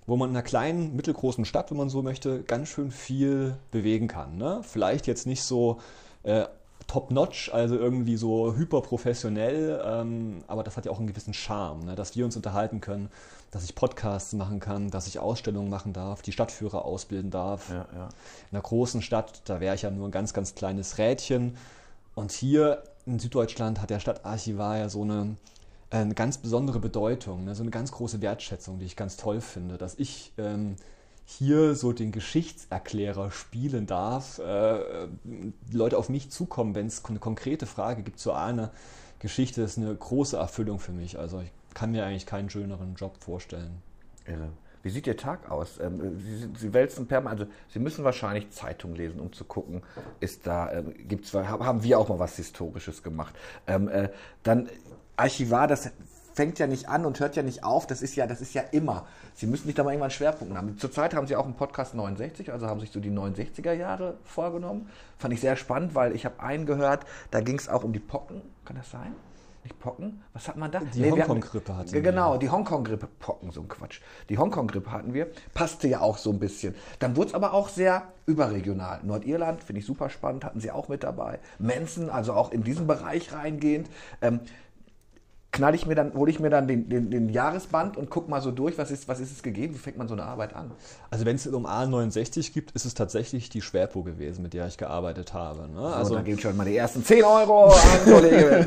wo 0.07 0.17
man 0.17 0.31
in 0.31 0.37
einer 0.37 0.43
kleinen, 0.43 0.97
mittelgroßen 0.97 1.45
Stadt, 1.45 1.71
wenn 1.71 1.79
man 1.79 1.91
so 1.91 2.03
möchte, 2.03 2.43
ganz 2.43 2.69
schön 2.69 2.91
viel 2.91 3.57
bewegen 3.71 4.09
kann. 4.09 4.37
Ne? 4.37 4.63
Vielleicht 4.63 5.07
jetzt 5.07 5.27
nicht 5.27 5.43
so 5.43 5.79
äh, 6.25 6.47
top-notch, 6.89 7.53
also 7.53 7.77
irgendwie 7.77 8.17
so 8.17 8.57
hyperprofessionell, 8.57 9.81
ähm, 9.85 10.43
aber 10.49 10.65
das 10.65 10.77
hat 10.77 10.87
ja 10.87 10.91
auch 10.91 10.99
einen 10.99 11.07
gewissen 11.07 11.35
Charme, 11.35 11.85
ne? 11.85 11.95
dass 11.95 12.17
wir 12.17 12.25
uns 12.25 12.35
unterhalten 12.35 12.81
können, 12.81 13.11
dass 13.51 13.63
ich 13.63 13.75
Podcasts 13.75 14.33
machen 14.33 14.59
kann, 14.59 14.91
dass 14.91 15.07
ich 15.07 15.19
Ausstellungen 15.19 15.69
machen 15.69 15.93
darf, 15.93 16.23
die 16.23 16.33
Stadtführer 16.33 16.85
ausbilden 16.85 17.31
darf. 17.31 17.69
Ja, 17.69 17.87
ja. 17.95 18.09
In 18.51 18.57
einer 18.57 18.63
großen 18.63 19.03
Stadt, 19.03 19.43
da 19.45 19.61
wäre 19.61 19.75
ich 19.75 19.83
ja 19.83 19.91
nur 19.91 20.09
ein 20.09 20.11
ganz, 20.11 20.33
ganz 20.33 20.55
kleines 20.55 20.99
Rädchen. 20.99 21.57
Und 22.15 22.33
hier 22.33 22.83
in 23.07 23.19
Süddeutschland 23.19 23.81
hat 23.81 23.91
der 23.91 24.01
Stadtarchivar 24.01 24.79
ja 24.79 24.89
so 24.89 25.03
eine, 25.03 25.37
eine 25.91 26.15
ganz 26.15 26.39
besondere 26.39 26.81
Bedeutung, 26.81 27.45
ne? 27.45 27.55
so 27.55 27.63
eine 27.63 27.71
ganz 27.71 27.93
große 27.93 28.23
Wertschätzung, 28.23 28.79
die 28.79 28.87
ich 28.87 28.97
ganz 28.97 29.19
toll 29.19 29.43
finde, 29.43 29.77
dass 29.77 29.95
ich 29.95 30.33
ähm, 30.39 30.77
hier 31.31 31.75
so 31.75 31.93
den 31.93 32.11
Geschichtserklärer 32.11 33.31
spielen 33.31 33.87
darf, 33.87 34.39
äh, 34.39 35.09
Leute 35.71 35.99
auf 35.99 36.09
mich 36.09 36.31
zukommen, 36.31 36.75
wenn 36.75 36.87
es 36.87 37.05
eine 37.05 37.19
konkrete 37.19 37.67
Frage 37.67 38.03
gibt 38.03 38.19
zu 38.19 38.33
einer 38.33 38.71
Geschichte, 39.19 39.61
ist 39.61 39.77
eine 39.77 39.95
große 39.95 40.39
Erfüllung 40.39 40.79
für 40.79 40.93
mich. 40.93 41.19
Also 41.19 41.41
ich 41.41 41.51
kann 41.75 41.91
mir 41.91 42.07
eigentlich 42.07 42.25
keinen 42.25 42.49
schöneren 42.49 42.95
Job 42.95 43.23
vorstellen. 43.23 43.83
Irre. 44.25 44.49
Wie 44.83 44.89
sieht 44.89 45.07
Ihr 45.07 45.19
Tag 45.19 45.51
aus? 45.51 45.79
Ähm, 45.79 46.19
Sie, 46.19 46.49
Sie 46.57 46.73
wälzen 46.73 47.07
permanent, 47.07 47.43
also 47.43 47.53
Sie 47.69 47.79
müssen 47.79 48.05
wahrscheinlich 48.05 48.49
Zeitung 48.49 48.95
lesen, 48.95 49.21
um 49.21 49.31
zu 49.31 49.45
gucken, 49.45 49.83
ist 50.21 50.47
da, 50.47 50.73
ähm, 50.73 50.95
gibt's, 51.09 51.35
haben 51.35 51.83
wir 51.83 51.99
auch 51.99 52.09
mal 52.09 52.19
was 52.19 52.37
Historisches 52.37 53.03
gemacht. 53.03 53.35
Ähm, 53.67 53.89
äh, 53.89 54.09
dann 54.45 54.71
Archivar, 55.17 55.67
das 55.67 55.91
fängt 56.39 56.61
ja 56.61 56.69
nicht 56.69 56.89
an 56.89 57.05
und 57.05 57.19
hört 57.19 57.35
ja 57.35 57.43
nicht 57.43 57.65
auf. 57.65 57.89
Das 57.89 58.01
ist 58.01 58.15
ja, 58.15 58.29
das 58.29 58.41
ist 58.41 58.55
ja 58.55 58.63
immer. 58.71 59.07
Sie 59.35 59.49
müssen 59.49 59.67
sich 59.67 59.75
da 59.75 59.83
mal 59.83 59.91
irgendwann 59.91 60.05
einen 60.05 60.13
Schwerpunkt 60.13 60.57
haben. 60.57 60.79
Zurzeit 60.79 61.13
haben 61.13 61.27
Sie 61.27 61.35
auch 61.35 61.45
einen 61.45 61.57
Podcast 61.57 61.97
69, 61.97 62.53
also 62.53 62.69
haben 62.69 62.79
sich 62.79 62.93
so 62.93 63.01
die 63.01 63.11
69er 63.11 63.73
Jahre 63.73 64.19
vorgenommen. 64.23 64.89
Fand 65.19 65.35
ich 65.35 65.41
sehr 65.41 65.57
spannend, 65.57 65.97
weil 65.97 66.15
ich 66.15 66.25
habe 66.25 66.39
einen 66.39 66.65
gehört, 66.65 67.07
da 67.33 67.41
ging 67.41 67.59
es 67.59 67.69
auch 67.69 67.83
um 67.83 67.93
die 67.93 67.99
Pocken. 67.99 68.43
Kann 68.65 68.77
das 68.77 68.89
sein? 68.89 69.17
Nicht 69.65 69.81
Pocken? 69.81 70.23
Was 70.33 70.47
hat 70.47 70.57
man 70.57 70.71
da? 70.71 70.79
Die 70.79 71.01
nee, 71.01 71.11
Hongkong-Grippe 71.11 71.77
hatten 71.77 71.93
wir. 71.93 72.03
Genau, 72.03 72.37
die 72.37 72.49
Hongkong-Grippe. 72.49 73.09
Pocken, 73.19 73.51
so 73.51 73.63
ein 73.63 73.69
Quatsch. 73.69 74.01
Die 74.29 74.39
Hongkong-Grippe 74.39 74.93
hatten 74.93 75.15
wir. 75.15 75.27
Passte 75.55 75.89
ja 75.89 76.03
auch 76.03 76.19
so 76.19 76.31
ein 76.31 76.39
bisschen. 76.39 76.77
Dann 77.01 77.17
wurde 77.17 77.31
es 77.31 77.35
aber 77.35 77.53
auch 77.53 77.69
sehr 77.69 78.13
überregional. 78.27 79.01
Nordirland 79.03 79.65
finde 79.65 79.81
ich 79.81 79.87
super 79.87 80.09
spannend, 80.09 80.45
hatten 80.45 80.61
sie 80.61 80.71
auch 80.71 80.89
mit 80.89 81.03
dabei. 81.03 81.41
Manson, 81.59 82.11
also 82.11 82.35
auch 82.35 82.53
in 82.53 82.63
diesen 82.63 82.87
Bereich 82.87 83.33
reingehend. 83.33 83.91
Ähm, 84.23 84.41
knall 85.53 85.75
ich 85.75 85.87
mir 85.87 85.95
dann, 85.95 86.13
hole 86.15 86.31
ich 86.31 86.41
mir 86.41 86.51
dann 86.51 86.69
den, 86.69 86.89
den, 86.89 87.11
den, 87.11 87.29
Jahresband 87.31 87.97
und 87.97 88.11
gucke 88.11 88.31
mal 88.31 88.41
so 88.43 88.51
durch, 88.51 88.77
was 88.79 88.91
ist, 88.91 89.09
was 89.09 89.19
ist 89.21 89.33
es 89.33 89.43
gegeben, 89.43 89.75
wie 89.75 89.79
fängt 89.79 89.97
man 89.97 90.07
so 90.07 90.15
eine 90.15 90.25
Arbeit 90.25 90.55
an? 90.55 90.71
Also 91.11 91.25
wenn 91.25 91.37
es 91.37 91.47
um 91.47 91.67
A69 91.67 92.53
gibt, 92.53 92.73
ist 92.73 92.85
es 92.85 92.95
tatsächlich 92.95 93.49
die 93.49 93.63
Schwerpo 93.63 94.03
gewesen, 94.03 94.43
mit 94.43 94.53
der 94.53 94.67
ich 94.67 94.77
gearbeitet 94.77 95.33
habe. 95.35 95.69
Ne? 95.69 95.81
So, 95.81 95.87
also 95.87 96.15
dann 96.15 96.25
gebe 96.25 96.37
ich 96.37 96.43
schon 96.43 96.57
mal 96.57 96.65
die 96.65 96.77
ersten 96.77 97.05
10 97.05 97.25
Euro 97.25 97.73
an, 97.73 98.05
Kollege. 98.05 98.67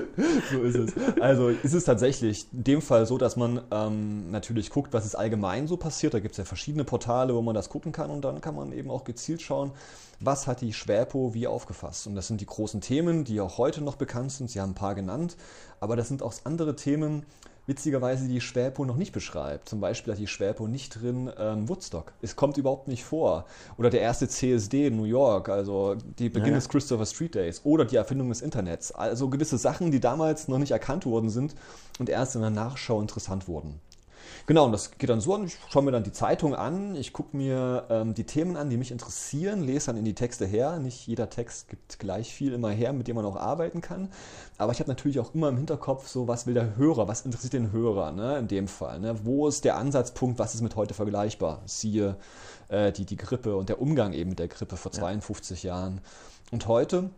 so 0.50 0.62
ist 0.62 0.76
es. 0.76 1.20
Also 1.20 1.48
ist 1.48 1.74
es 1.74 1.84
tatsächlich 1.84 2.46
in 2.52 2.64
dem 2.64 2.82
Fall 2.82 3.06
so, 3.06 3.18
dass 3.18 3.36
man 3.36 3.60
ähm, 3.70 4.30
natürlich 4.30 4.70
guckt, 4.70 4.92
was 4.92 5.06
ist 5.06 5.14
allgemein 5.14 5.66
so 5.66 5.76
passiert. 5.76 6.14
Da 6.14 6.20
gibt 6.20 6.32
es 6.32 6.38
ja 6.38 6.44
verschiedene 6.44 6.84
Portale, 6.84 7.34
wo 7.34 7.42
man 7.42 7.54
das 7.54 7.68
gucken 7.68 7.92
kann 7.92 8.10
und 8.10 8.24
dann 8.24 8.40
kann 8.40 8.54
man 8.54 8.72
eben 8.72 8.90
auch 8.90 9.04
gezielt 9.04 9.42
schauen, 9.42 9.72
was 10.20 10.46
hat 10.46 10.60
die 10.60 10.72
Schwerpo 10.72 11.34
wie 11.34 11.46
aufgefasst. 11.46 12.06
Und 12.06 12.14
das 12.14 12.28
sind 12.28 12.40
die 12.40 12.46
großen 12.46 12.80
Themen, 12.80 13.24
die 13.24 13.40
auch 13.40 13.58
heute 13.58 13.82
noch 13.82 13.96
bekannt 13.96 14.32
sind. 14.32 14.50
Sie 14.50 14.60
haben 14.60 14.70
ein 14.70 14.74
paar 14.74 14.94
genannt, 14.94 15.36
aber 15.80 15.96
das 15.96 16.08
sind 16.08 16.22
auch 16.22 16.34
andere 16.44 16.76
Themen, 16.76 17.24
witzigerweise 17.66 18.28
die 18.28 18.40
Schwerpo 18.40 18.84
noch 18.84 18.96
nicht 18.96 19.12
beschreibt. 19.12 19.68
Zum 19.68 19.80
Beispiel 19.80 20.12
hat 20.12 20.20
die 20.20 20.26
Schwerpo 20.26 20.66
nicht 20.66 21.00
drin 21.00 21.30
ähm, 21.38 21.68
Woodstock. 21.68 22.12
Es 22.22 22.36
kommt 22.36 22.56
überhaupt 22.56 22.88
nicht 22.88 23.04
vor. 23.04 23.46
Oder 23.76 23.90
der 23.90 24.00
erste 24.00 24.28
CSD 24.28 24.88
in 24.88 24.96
New 24.96 25.04
York, 25.04 25.48
also 25.48 25.96
die 26.18 26.28
Beginn 26.28 26.50
ja. 26.50 26.54
des 26.56 26.68
Christopher 26.68 27.06
Street 27.06 27.34
Days. 27.34 27.62
Oder 27.64 27.84
die 27.84 27.96
Erfindung 27.96 28.28
des 28.28 28.42
Internets. 28.42 28.92
Also 28.92 29.28
gewisse 29.28 29.58
Sachen, 29.58 29.90
die 29.90 30.00
damals 30.00 30.48
noch 30.48 30.58
nicht 30.58 30.72
erkannt 30.72 31.06
worden 31.06 31.30
sind 31.30 31.54
und 31.98 32.08
erst 32.08 32.34
in 32.34 32.42
der 32.42 32.50
Nachschau 32.50 33.00
interessant 33.00 33.48
wurden. 33.48 33.80
Genau, 34.46 34.66
und 34.66 34.72
das 34.72 34.98
geht 34.98 35.10
dann 35.10 35.20
so 35.20 35.34
an. 35.34 35.44
Ich 35.44 35.56
schaue 35.70 35.82
mir 35.82 35.90
dann 35.90 36.04
die 36.04 36.12
Zeitung 36.12 36.54
an, 36.54 36.94
ich 36.94 37.12
gucke 37.12 37.36
mir 37.36 37.86
ähm, 37.90 38.14
die 38.14 38.24
Themen 38.24 38.56
an, 38.56 38.70
die 38.70 38.76
mich 38.76 38.90
interessieren, 38.90 39.62
lese 39.62 39.86
dann 39.86 39.96
in 39.96 40.04
die 40.04 40.14
Texte 40.14 40.46
her. 40.46 40.78
Nicht 40.78 41.06
jeder 41.06 41.30
Text 41.30 41.68
gibt 41.68 41.98
gleich 41.98 42.32
viel 42.32 42.52
immer 42.52 42.70
her, 42.70 42.92
mit 42.92 43.08
dem 43.08 43.16
man 43.16 43.24
auch 43.24 43.36
arbeiten 43.36 43.80
kann. 43.80 44.10
Aber 44.58 44.72
ich 44.72 44.80
habe 44.80 44.90
natürlich 44.90 45.18
auch 45.18 45.34
immer 45.34 45.48
im 45.48 45.56
Hinterkopf, 45.56 46.08
so 46.08 46.28
was 46.28 46.46
will 46.46 46.54
der 46.54 46.76
Hörer, 46.76 47.08
was 47.08 47.22
interessiert 47.22 47.54
den 47.54 47.72
Hörer 47.72 48.12
ne, 48.12 48.38
in 48.38 48.48
dem 48.48 48.68
Fall. 48.68 49.00
Ne? 49.00 49.16
Wo 49.24 49.48
ist 49.48 49.64
der 49.64 49.76
Ansatzpunkt, 49.76 50.38
was 50.38 50.54
ist 50.54 50.60
mit 50.60 50.76
heute 50.76 50.94
vergleichbar? 50.94 51.62
Siehe 51.66 52.16
äh, 52.68 52.92
die, 52.92 53.04
die 53.06 53.16
Grippe 53.16 53.56
und 53.56 53.68
der 53.68 53.80
Umgang 53.80 54.12
eben 54.12 54.30
mit 54.30 54.38
der 54.38 54.48
Grippe 54.48 54.76
vor 54.76 54.92
52 54.92 55.62
ja. 55.62 55.74
Jahren. 55.74 56.00
Und 56.50 56.68
heute 56.68 57.10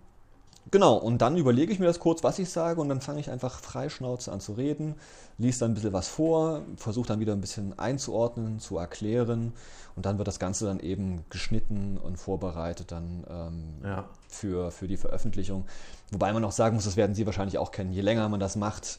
Genau, 0.73 0.97
und 0.97 1.19
dann 1.19 1.37
überlege 1.37 1.73
ich 1.73 1.79
mir 1.79 1.87
das 1.87 2.01
kurz, 2.01 2.25
was 2.25 2.41
ich 2.41 2.51
sage, 2.51 2.81
und 2.81 2.89
dann 2.89 3.01
fange 3.01 3.21
ich 3.21 3.31
einfach 3.31 3.61
freischnauze 3.61 4.33
an 4.33 4.41
zu 4.41 4.55
reden, 4.55 4.97
liest 5.39 5.63
dann 5.63 5.71
ein 5.71 5.75
bisschen 5.75 5.93
was 5.93 6.09
vor, 6.09 6.63
versuche 6.77 7.07
dann 7.07 7.21
wieder 7.21 7.35
ein 7.35 7.41
bisschen 7.41 7.79
einzuordnen, 7.79 8.59
zu 8.59 8.77
erklären, 8.77 9.53
und 9.95 10.07
dann 10.07 10.19
wird 10.19 10.27
das 10.27 10.41
Ganze 10.41 10.67
dann 10.67 10.81
eben 10.81 11.25
geschnitten 11.31 11.99
und 11.99 12.17
vorbereitet 12.17 12.91
dann 12.91 13.25
ähm, 13.31 13.75
ja. 13.85 14.09
für, 14.29 14.73
für 14.73 14.89
die 14.89 14.97
Veröffentlichung. 14.97 15.67
Wobei 16.11 16.33
man 16.33 16.45
auch 16.45 16.53
sagen 16.53 16.75
muss, 16.75 16.85
das 16.85 16.97
werden 16.97 17.15
Sie 17.15 17.27
wahrscheinlich 17.27 17.59
auch 17.59 17.71
kennen, 17.71 17.93
je 17.93 18.03
länger 18.03 18.29
man 18.29 18.41
das 18.41 18.57
macht, 18.57 18.99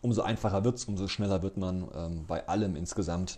umso 0.00 0.22
einfacher 0.22 0.64
wird 0.64 0.76
es, 0.76 0.84
umso 0.84 1.08
schneller 1.08 1.42
wird 1.42 1.56
man 1.56 1.88
ähm, 1.94 2.24
bei 2.26 2.46
allem 2.46 2.76
insgesamt. 2.76 3.36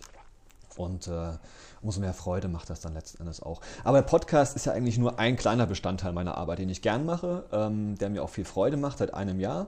Und 0.77 1.07
äh, 1.07 1.33
umso 1.81 1.99
mehr 1.99 2.13
Freude 2.13 2.47
macht 2.47 2.69
das 2.69 2.79
dann 2.79 2.93
letzten 2.93 3.21
Endes 3.21 3.41
auch. 3.41 3.61
Aber 3.83 3.97
der 3.97 4.07
Podcast 4.07 4.55
ist 4.55 4.65
ja 4.65 4.73
eigentlich 4.73 4.97
nur 4.97 5.19
ein 5.19 5.35
kleiner 5.35 5.65
Bestandteil 5.65 6.13
meiner 6.13 6.37
Arbeit, 6.37 6.59
den 6.59 6.69
ich 6.69 6.81
gern 6.81 7.05
mache, 7.05 7.45
ähm, 7.51 7.97
der 7.97 8.09
mir 8.09 8.23
auch 8.23 8.29
viel 8.29 8.45
Freude 8.45 8.77
macht 8.77 8.99
seit 8.99 9.13
einem 9.13 9.39
Jahr. 9.39 9.67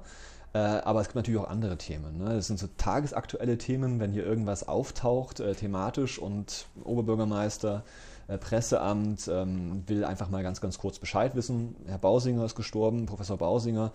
Äh, 0.53 0.59
aber 0.59 1.01
es 1.01 1.07
gibt 1.07 1.15
natürlich 1.15 1.39
auch 1.39 1.49
andere 1.49 1.77
Themen. 1.77 2.19
Ne? 2.19 2.35
Das 2.35 2.47
sind 2.47 2.59
so 2.59 2.67
tagesaktuelle 2.77 3.57
Themen, 3.57 3.99
wenn 3.99 4.11
hier 4.11 4.25
irgendwas 4.25 4.67
auftaucht, 4.67 5.39
äh, 5.39 5.55
thematisch 5.55 6.19
und 6.19 6.67
Oberbürgermeister 6.83 7.83
Presseamt, 8.37 9.29
ähm, 9.31 9.83
will 9.87 10.05
einfach 10.05 10.29
mal 10.29 10.43
ganz, 10.43 10.61
ganz 10.61 10.77
kurz 10.77 10.99
Bescheid 10.99 11.35
wissen. 11.35 11.75
Herr 11.85 11.97
Bausinger 11.97 12.45
ist 12.45 12.55
gestorben, 12.55 13.05
Professor 13.05 13.37
Bausinger. 13.37 13.91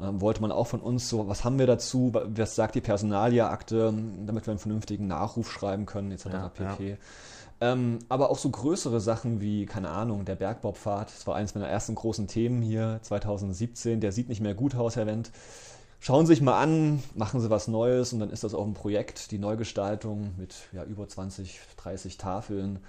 Ähm, 0.00 0.20
wollte 0.20 0.40
man 0.40 0.52
auch 0.52 0.66
von 0.66 0.80
uns 0.80 1.08
so, 1.08 1.28
was 1.28 1.44
haben 1.44 1.58
wir 1.58 1.66
dazu, 1.66 2.12
was 2.12 2.54
sagt 2.54 2.74
die 2.74 2.80
Personalia-Akte, 2.80 3.92
damit 4.26 4.46
wir 4.46 4.52
einen 4.52 4.60
vernünftigen 4.60 5.06
Nachruf 5.06 5.50
schreiben 5.50 5.86
können, 5.86 6.12
etc. 6.12 6.26
Ja, 6.26 6.48
pp. 6.48 6.90
Ja. 6.90 6.96
Ähm, 7.62 8.00
aber 8.08 8.30
auch 8.30 8.38
so 8.38 8.50
größere 8.50 9.00
Sachen 9.00 9.40
wie, 9.40 9.66
keine 9.66 9.90
Ahnung, 9.90 10.24
der 10.24 10.34
Bergbaupfad, 10.34 11.12
das 11.14 11.26
war 11.28 11.36
eines 11.36 11.54
meiner 11.54 11.68
ersten 11.68 11.94
großen 11.94 12.26
Themen 12.26 12.60
hier 12.60 12.98
2017, 13.02 14.00
der 14.00 14.10
sieht 14.10 14.28
nicht 14.28 14.40
mehr 14.40 14.54
gut 14.54 14.74
aus, 14.74 14.96
Herr 14.96 15.06
Wendt. 15.06 15.30
Schauen 16.00 16.26
Sie 16.26 16.32
sich 16.32 16.42
mal 16.42 16.60
an, 16.60 17.00
machen 17.14 17.40
Sie 17.40 17.50
was 17.50 17.68
Neues 17.68 18.12
und 18.12 18.18
dann 18.18 18.30
ist 18.30 18.42
das 18.42 18.54
auch 18.54 18.66
ein 18.66 18.74
Projekt, 18.74 19.30
die 19.30 19.38
Neugestaltung 19.38 20.34
mit 20.36 20.56
ja, 20.72 20.82
über 20.82 21.06
20, 21.06 21.60
30 21.76 22.16
Tafeln, 22.16 22.80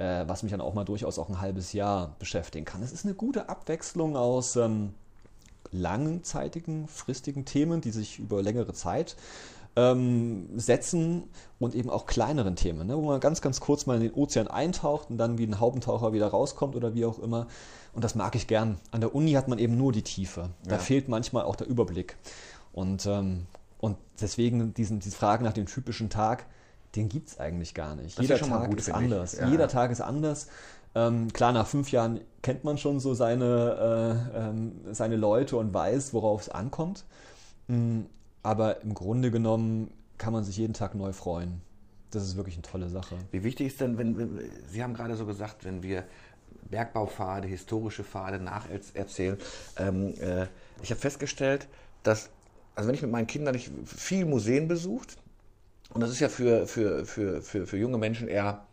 äh, 0.00 0.26
was 0.26 0.42
mich 0.42 0.50
dann 0.50 0.62
auch 0.62 0.74
mal 0.74 0.84
durchaus 0.84 1.18
auch 1.18 1.28
ein 1.28 1.40
halbes 1.40 1.72
Jahr 1.72 2.16
beschäftigen 2.18 2.64
kann. 2.64 2.82
Es 2.82 2.90
ist 2.90 3.04
eine 3.04 3.14
gute 3.14 3.48
Abwechslung 3.48 4.16
aus 4.16 4.56
ähm, 4.56 4.94
langzeitigen, 5.72 6.88
fristigen 6.88 7.44
Themen, 7.44 7.82
die 7.82 7.90
sich 7.90 8.18
über 8.18 8.42
längere 8.42 8.72
Zeit 8.72 9.14
ähm, 9.76 10.48
setzen 10.58 11.24
und 11.58 11.74
eben 11.74 11.90
auch 11.90 12.06
kleineren 12.06 12.56
Themen, 12.56 12.86
ne, 12.86 12.96
wo 12.96 13.02
man 13.02 13.20
ganz, 13.20 13.42
ganz 13.42 13.60
kurz 13.60 13.86
mal 13.86 13.96
in 13.96 14.02
den 14.02 14.14
Ozean 14.14 14.48
eintaucht 14.48 15.10
und 15.10 15.18
dann 15.18 15.36
wie 15.36 15.46
ein 15.46 15.60
Haubentaucher 15.60 16.14
wieder 16.14 16.28
rauskommt 16.28 16.74
oder 16.74 16.94
wie 16.94 17.04
auch 17.04 17.18
immer. 17.18 17.46
Und 17.92 18.02
das 18.02 18.14
mag 18.14 18.34
ich 18.34 18.46
gern. 18.46 18.78
An 18.90 19.02
der 19.02 19.14
Uni 19.14 19.32
hat 19.32 19.48
man 19.48 19.58
eben 19.58 19.76
nur 19.76 19.92
die 19.92 20.02
Tiefe. 20.02 20.48
Da 20.64 20.76
ja. 20.76 20.78
fehlt 20.78 21.08
manchmal 21.08 21.44
auch 21.44 21.56
der 21.56 21.66
Überblick. 21.66 22.16
Und, 22.72 23.04
ähm, 23.04 23.46
und 23.78 23.98
deswegen 24.20 24.72
diesen, 24.72 25.00
diese 25.00 25.16
Frage 25.16 25.44
nach 25.44 25.52
dem 25.52 25.66
typischen 25.66 26.08
Tag, 26.08 26.46
den 26.96 27.08
gibt 27.08 27.28
es 27.28 27.40
eigentlich 27.40 27.74
gar 27.74 27.94
nicht. 27.94 28.18
Das 28.18 28.22
Jeder 28.22 28.34
ist 28.36 28.48
Tag 28.48 28.68
gut, 28.68 28.78
ist 28.78 28.90
anders. 28.90 29.38
Ja. 29.38 29.48
Jeder 29.48 29.68
Tag 29.68 29.90
ist 29.90 30.00
anders. 30.00 30.48
Ähm, 30.94 31.32
klar, 31.32 31.52
nach 31.52 31.66
fünf 31.66 31.92
Jahren 31.92 32.20
kennt 32.42 32.64
man 32.64 32.78
schon 32.78 32.98
so 32.98 33.14
seine, 33.14 34.28
äh, 34.34 34.38
ähm, 34.38 34.72
seine 34.92 35.16
Leute 35.16 35.56
und 35.56 35.72
weiß, 35.72 36.12
worauf 36.14 36.42
es 36.42 36.48
ankommt. 36.48 37.04
Mhm. 37.68 38.06
Aber 38.42 38.82
im 38.82 38.94
Grunde 38.94 39.30
genommen 39.30 39.92
kann 40.18 40.32
man 40.32 40.44
sich 40.44 40.56
jeden 40.56 40.74
Tag 40.74 40.94
neu 40.94 41.12
freuen. 41.12 41.60
Das 42.10 42.24
ist 42.24 42.36
wirklich 42.36 42.56
eine 42.56 42.62
tolle 42.62 42.88
Sache. 42.88 43.16
Wie 43.30 43.44
wichtig 43.44 43.68
ist 43.68 43.80
denn, 43.80 43.96
wenn, 43.98 44.18
wenn 44.18 44.50
Sie 44.68 44.82
haben 44.82 44.94
gerade 44.94 45.14
so 45.16 45.26
gesagt, 45.26 45.64
wenn 45.64 45.82
wir 45.82 46.04
Bergbaupfade, 46.70 47.46
historische 47.46 48.04
Pfade 48.04 48.40
nacherzählen. 48.40 49.36
Ähm, 49.76 50.14
äh, 50.20 50.46
ich 50.82 50.90
habe 50.90 51.00
festgestellt, 51.00 51.68
dass, 52.02 52.30
also 52.74 52.88
wenn 52.88 52.94
ich 52.94 53.02
mit 53.02 53.10
meinen 53.10 53.26
Kindern 53.26 53.54
ich 53.54 53.70
viel 53.84 54.24
Museen 54.24 54.68
besucht, 54.68 55.16
und 55.92 56.00
das 56.00 56.10
ist 56.10 56.20
ja 56.20 56.28
für, 56.28 56.66
für, 56.66 57.04
für, 57.04 57.42
für, 57.42 57.66
für 57.66 57.76
junge 57.76 57.98
Menschen 57.98 58.28
eher 58.28 58.66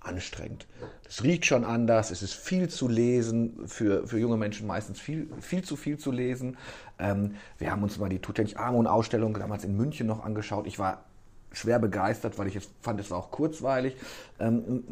anstrengend. 0.00 0.66
Es 1.08 1.22
riecht 1.22 1.46
schon 1.46 1.64
anders, 1.64 2.10
es 2.10 2.22
ist 2.22 2.34
viel 2.34 2.68
zu 2.68 2.88
lesen, 2.88 3.66
für, 3.66 4.06
für 4.06 4.18
junge 4.18 4.36
Menschen 4.36 4.66
meistens 4.66 4.98
viel, 4.98 5.28
viel 5.40 5.62
zu 5.62 5.76
viel 5.76 5.98
zu 5.98 6.10
lesen. 6.10 6.56
Ähm, 6.98 7.36
wir 7.58 7.70
haben 7.70 7.82
uns 7.82 7.98
mal 7.98 8.08
die 8.08 8.18
Tutanchamun-Ausstellung 8.18 9.34
damals 9.34 9.64
in 9.64 9.76
München 9.76 10.06
noch 10.06 10.24
angeschaut. 10.24 10.66
Ich 10.66 10.78
war 10.78 11.04
schwer 11.52 11.78
begeistert, 11.78 12.38
weil 12.38 12.48
ich 12.48 12.56
es 12.56 12.68
fand, 12.80 12.98
es 12.98 13.10
war 13.10 13.18
auch 13.18 13.30
kurzweilig. 13.30 13.96
Ähm, 14.40 14.84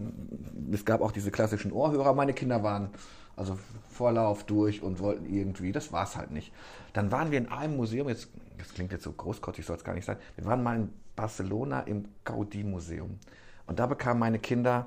es 0.72 0.84
gab 0.84 1.00
auch 1.00 1.12
diese 1.12 1.30
klassischen 1.30 1.72
Ohrhörer. 1.72 2.12
Meine 2.14 2.34
Kinder 2.34 2.62
waren 2.62 2.90
also 3.36 3.58
Vorlauf 3.88 4.44
durch 4.44 4.82
und 4.82 5.00
wollten 5.00 5.26
irgendwie, 5.26 5.72
das 5.72 5.92
war 5.92 6.04
es 6.04 6.16
halt 6.16 6.30
nicht. 6.30 6.52
Dann 6.92 7.10
waren 7.10 7.30
wir 7.30 7.38
in 7.38 7.48
einem 7.48 7.76
Museum, 7.76 8.08
jetzt, 8.08 8.28
das 8.58 8.74
klingt 8.74 8.92
jetzt 8.92 9.04
so 9.04 9.12
großkotzig, 9.12 9.64
soll 9.64 9.76
es 9.76 9.84
gar 9.84 9.94
nicht 9.94 10.04
sein. 10.04 10.18
Wir 10.36 10.44
waren 10.44 10.62
mal 10.62 10.76
in 10.76 10.90
Barcelona 11.20 11.80
im 11.80 12.06
Gaudí-Museum. 12.24 13.18
Und 13.66 13.78
da 13.78 13.86
bekamen 13.86 14.18
meine 14.18 14.38
Kinder 14.38 14.86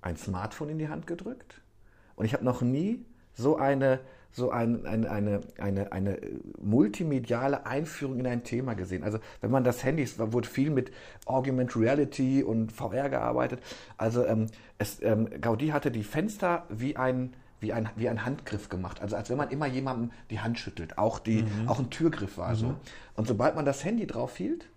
ein 0.00 0.16
Smartphone 0.16 0.70
in 0.70 0.78
die 0.78 0.88
Hand 0.88 1.06
gedrückt. 1.06 1.60
Und 2.16 2.24
ich 2.24 2.32
habe 2.32 2.46
noch 2.46 2.62
nie 2.62 3.04
so 3.34 3.58
eine, 3.58 4.00
so 4.32 4.50
ein, 4.50 4.86
eine, 4.86 5.10
eine, 5.10 5.40
eine, 5.58 5.92
eine 5.92 6.18
multimediale 6.62 7.66
Einführung 7.66 8.20
in 8.20 8.26
ein 8.26 8.42
Thema 8.42 8.72
gesehen. 8.72 9.04
Also 9.04 9.18
wenn 9.42 9.50
man 9.50 9.62
das 9.62 9.84
Handy, 9.84 10.02
es 10.02 10.18
wurde 10.18 10.48
viel 10.48 10.70
mit 10.70 10.92
Augmented 11.26 11.76
Reality 11.76 12.42
und 12.42 12.72
VR 12.72 13.10
gearbeitet. 13.10 13.60
Also 13.98 14.24
ähm, 14.24 14.46
es, 14.78 15.02
ähm, 15.02 15.28
Gaudi 15.42 15.68
hatte 15.68 15.90
die 15.90 16.04
Fenster 16.04 16.64
wie 16.70 16.96
ein, 16.96 17.34
wie 17.60 17.74
ein, 17.74 17.90
wie 17.96 18.08
ein 18.08 18.24
Handgriff 18.24 18.70
gemacht. 18.70 19.02
Also 19.02 19.14
als 19.14 19.28
wenn 19.28 19.36
man 19.36 19.50
immer 19.50 19.66
jemandem 19.66 20.10
die 20.30 20.40
Hand 20.40 20.58
schüttelt. 20.58 20.96
Auch, 20.96 21.18
die, 21.18 21.42
mhm. 21.42 21.68
auch 21.68 21.78
ein 21.78 21.90
Türgriff 21.90 22.38
war 22.38 22.52
mhm. 22.52 22.56
so. 22.56 22.74
Und 23.14 23.28
sobald 23.28 23.56
man 23.56 23.66
das 23.66 23.84
Handy 23.84 24.06
drauf 24.06 24.38
hielt, 24.38 24.70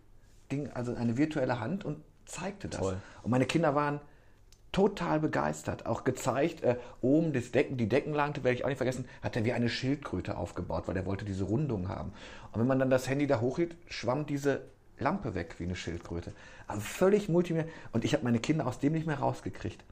ging 0.54 0.70
also 0.74 0.96
eine 0.96 1.18
virtuelle 1.18 1.60
Hand 1.60 1.86
und 1.86 1.98
zeigte 2.26 2.68
das. 2.68 2.80
Toll. 2.80 2.98
Und 3.24 3.32
meine 3.32 3.46
Kinder 3.46 3.76
waren 3.76 4.00
total 4.72 5.20
begeistert. 5.20 5.86
Auch 5.86 6.04
gezeigt, 6.04 6.64
äh, 6.64 6.78
oben 7.02 7.32
das 7.32 7.52
Decken, 7.52 7.78
die 7.78 7.88
Deckenlante, 7.88 8.44
werde 8.44 8.56
ich 8.56 8.66
auch 8.66 8.70
nicht 8.70 8.78
vergessen, 8.78 9.06
hat 9.22 9.36
er 9.36 9.46
wie 9.46 9.54
eine 9.54 9.70
Schildkröte 9.70 10.38
aufgebaut, 10.38 10.88
weil 10.88 10.98
er 10.98 11.06
wollte 11.06 11.26
diese 11.26 11.46
Rundung 11.46 11.90
haben. 11.90 12.12
Und 12.52 12.60
wenn 12.60 12.68
man 12.68 12.80
dann 12.80 12.90
das 12.90 13.08
Handy 13.08 13.28
da 13.28 13.40
hochhielt, 13.40 13.76
schwamm 13.88 14.26
diese 14.26 14.62
Lampe 15.00 15.36
weg 15.36 15.56
wie 15.60 15.64
eine 15.64 15.76
Schildkröte. 15.76 16.34
Also 16.68 16.82
völlig 16.82 17.30
multimedia. 17.30 17.72
Und 17.92 18.04
ich 18.04 18.14
habe 18.14 18.24
meine 18.24 18.40
Kinder 18.40 18.68
aus 18.68 18.80
dem 18.80 18.94
nicht 18.94 19.08
mehr 19.08 19.20
rausgekriegt. 19.20 19.84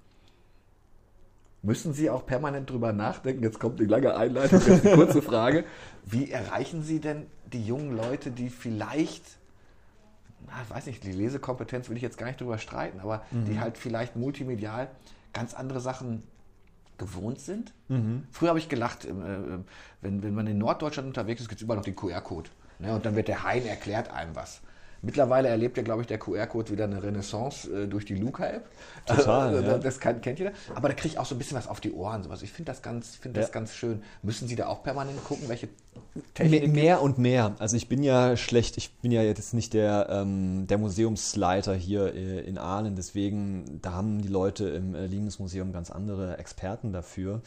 Müssen 1.64 1.94
Sie 1.94 2.10
auch 2.10 2.26
permanent 2.26 2.72
drüber 2.72 2.92
nachdenken? 2.92 3.44
Jetzt 3.44 3.60
kommt 3.60 3.80
die 3.80 3.86
lange 3.86 4.16
Einleitung, 4.16 4.62
jetzt 4.66 4.84
eine 4.84 4.96
kurze 4.96 5.22
Frage. 5.22 5.64
Wie 6.06 6.32
erreichen 6.32 6.82
Sie 6.82 7.00
denn 7.00 7.28
die 7.54 7.64
jungen 7.64 7.96
Leute, 7.96 8.32
die 8.32 8.50
vielleicht 8.50 9.24
na, 10.52 10.62
ich 10.64 10.70
weiß 10.70 10.86
nicht, 10.86 11.04
die 11.04 11.12
Lesekompetenz 11.12 11.90
will 11.90 11.96
ich 11.96 12.04
jetzt 12.04 12.18
gar 12.18 12.28
nicht 12.28 12.42
drüber 12.42 12.58
streiten, 12.58 13.00
aber 13.00 13.24
mhm. 13.32 13.46
die 13.46 13.60
halt 13.60 13.78
vielleicht 13.78 14.16
multimedial 14.16 14.90
ganz 15.34 15.54
andere 15.54 15.80
Sachen 15.80 16.24
gewohnt 16.98 17.40
sind. 17.40 17.74
Mhm. 17.88 18.28
Früher 18.32 18.50
habe 18.50 18.60
ich 18.60 18.70
gelacht, 18.70 19.06
äh, 19.06 19.12
wenn, 20.02 20.24
wenn 20.24 20.34
man 20.34 20.48
in 20.48 20.58
Norddeutschland 20.58 21.08
unterwegs 21.08 21.42
ist, 21.42 21.48
gibt 21.48 21.62
es 21.62 21.64
überall 21.64 21.78
noch 21.78 21.86
den 21.86 21.96
QR-Code. 21.96 22.50
Ne? 22.80 22.94
Und 22.94 23.06
dann 23.06 23.16
wird 23.16 23.28
der 23.28 23.44
Hein 23.44 23.66
erklärt 23.66 24.12
einem 24.12 24.36
was. 24.36 24.62
Mittlerweile 25.04 25.48
erlebt 25.48 25.78
ja, 25.78 25.84
glaube 25.84 26.02
ich, 26.02 26.08
der 26.08 26.20
QR-Code 26.20 26.72
wieder 26.72 26.84
eine 26.84 27.02
Renaissance 27.02 27.68
äh, 27.72 27.88
durch 27.88 28.06
die 28.06 28.16
Luca-App. 28.16 28.66
Total. 29.08 29.56
Also, 29.56 29.68
ja. 29.68 29.78
Das 29.80 30.00
kann, 30.00 30.22
kennt 30.22 30.38
jeder. 30.38 30.52
Aber 30.76 30.90
da 30.90 30.94
kriege 30.94 31.14
ich 31.14 31.20
auch 31.20 31.26
so 31.26 31.34
ein 31.34 31.40
bisschen 31.40 31.58
was 31.58 31.68
auf 31.68 31.80
die 31.80 31.92
Ohren. 31.92 32.22
Sowas. 32.22 32.44
Ich 32.44 32.52
finde 32.52 32.72
das, 32.72 32.84
ganz, 32.84 33.16
find 33.16 33.36
ja. 33.36 33.42
das 33.42 33.52
ganz 33.52 33.74
schön. 33.74 34.04
Müssen 34.22 34.48
Sie 34.48 34.56
da 34.56 34.68
auch 34.68 34.84
permanent 34.84 35.24
gucken, 35.24 35.50
welche 35.50 35.70
Technik? 36.36 36.72
Mehr 36.72 37.02
und 37.02 37.18
mehr. 37.18 37.56
Also 37.58 37.78
ich 37.78 37.90
bin 37.90 38.04
ja 38.04 38.38
schlecht, 38.38 38.78
ich 38.78 38.94
bin 38.98 39.12
ja 39.12 39.24
jetzt 39.24 39.54
nicht 39.56 39.74
der, 39.74 40.08
ähm, 40.10 40.68
der 40.68 40.78
Museumsleiter 40.78 41.74
hier 41.74 42.14
äh, 42.14 42.42
in 42.42 42.60
Aalen. 42.60 42.96
Deswegen, 42.96 43.80
da 43.82 43.94
haben 43.94 44.22
die 44.22 44.28
Leute 44.28 44.70
im 44.70 44.94
äh, 44.94 45.08
Museum 45.40 45.74
ganz 45.74 45.90
andere 45.90 46.38
Experten 46.38 46.94
dafür. 46.94 47.42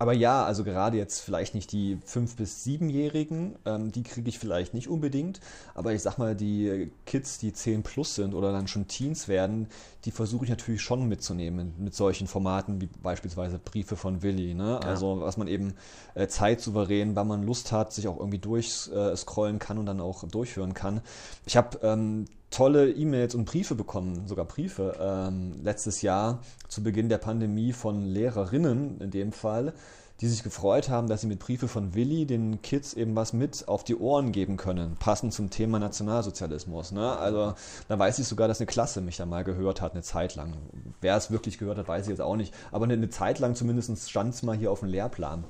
Aber 0.00 0.14
ja, 0.14 0.46
also 0.46 0.64
gerade 0.64 0.96
jetzt 0.96 1.20
vielleicht 1.20 1.54
nicht 1.54 1.72
die 1.72 1.98
5- 1.98 2.36
bis 2.36 2.64
7-Jährigen, 2.64 3.56
ähm, 3.66 3.92
die 3.92 4.02
kriege 4.02 4.30
ich 4.30 4.38
vielleicht 4.38 4.72
nicht 4.72 4.88
unbedingt. 4.88 5.40
Aber 5.74 5.92
ich 5.92 6.00
sag 6.00 6.16
mal, 6.16 6.34
die 6.34 6.90
Kids, 7.04 7.36
die 7.36 7.52
10 7.52 7.82
plus 7.82 8.14
sind 8.14 8.32
oder 8.32 8.50
dann 8.50 8.66
schon 8.66 8.88
Teens 8.88 9.28
werden, 9.28 9.68
die 10.06 10.10
versuche 10.10 10.44
ich 10.46 10.50
natürlich 10.50 10.80
schon 10.80 11.06
mitzunehmen 11.06 11.74
mit 11.76 11.94
solchen 11.94 12.28
Formaten 12.28 12.80
wie 12.80 12.88
beispielsweise 13.02 13.58
Briefe 13.58 13.94
von 13.94 14.22
Willi. 14.22 14.54
Ne? 14.54 14.80
Also 14.82 15.20
was 15.20 15.36
man 15.36 15.48
eben 15.48 15.74
äh, 16.14 16.28
zeitsouverän, 16.28 17.14
wann 17.14 17.28
man 17.28 17.42
Lust 17.42 17.70
hat, 17.70 17.92
sich 17.92 18.08
auch 18.08 18.18
irgendwie 18.18 18.38
durchscrollen 18.38 19.56
äh, 19.56 19.58
kann 19.58 19.76
und 19.76 19.84
dann 19.84 20.00
auch 20.00 20.24
durchführen 20.24 20.72
kann. 20.72 21.02
Ich 21.44 21.58
habe 21.58 21.78
ähm, 21.82 22.24
tolle 22.50 22.90
E-Mails 22.90 23.34
und 23.34 23.44
Briefe 23.44 23.74
bekommen, 23.74 24.26
sogar 24.26 24.44
Briefe, 24.44 24.96
ähm, 25.00 25.60
letztes 25.62 26.02
Jahr 26.02 26.42
zu 26.68 26.82
Beginn 26.82 27.08
der 27.08 27.18
Pandemie 27.18 27.72
von 27.72 28.04
Lehrerinnen 28.04 29.00
in 29.00 29.10
dem 29.10 29.32
Fall, 29.32 29.72
die 30.20 30.28
sich 30.28 30.42
gefreut 30.42 30.90
haben, 30.90 31.08
dass 31.08 31.22
sie 31.22 31.26
mit 31.26 31.38
Briefe 31.38 31.66
von 31.66 31.94
Willi 31.94 32.26
den 32.26 32.60
Kids 32.60 32.92
eben 32.92 33.16
was 33.16 33.32
mit 33.32 33.68
auf 33.68 33.84
die 33.84 33.96
Ohren 33.96 34.32
geben 34.32 34.58
können, 34.58 34.96
passend 34.98 35.32
zum 35.32 35.48
Thema 35.48 35.78
Nationalsozialismus. 35.78 36.92
Ne? 36.92 37.16
Also 37.16 37.54
da 37.88 37.98
weiß 37.98 38.18
ich 38.18 38.26
sogar, 38.26 38.46
dass 38.46 38.60
eine 38.60 38.66
Klasse 38.66 39.00
mich 39.00 39.16
da 39.16 39.24
mal 39.24 39.44
gehört 39.44 39.80
hat, 39.80 39.92
eine 39.92 40.02
Zeit 40.02 40.34
lang. 40.34 40.54
Wer 41.00 41.16
es 41.16 41.30
wirklich 41.30 41.56
gehört 41.56 41.78
hat, 41.78 41.88
weiß 41.88 42.04
ich 42.04 42.10
jetzt 42.10 42.20
auch 42.20 42.36
nicht. 42.36 42.52
Aber 42.70 42.84
eine, 42.84 42.94
eine 42.94 43.08
Zeit 43.08 43.38
lang 43.38 43.54
zumindest 43.54 44.10
stand 44.10 44.34
es 44.34 44.42
mal 44.42 44.56
hier 44.56 44.70
auf 44.70 44.80
dem 44.80 44.88
Lehrplan. 44.90 45.44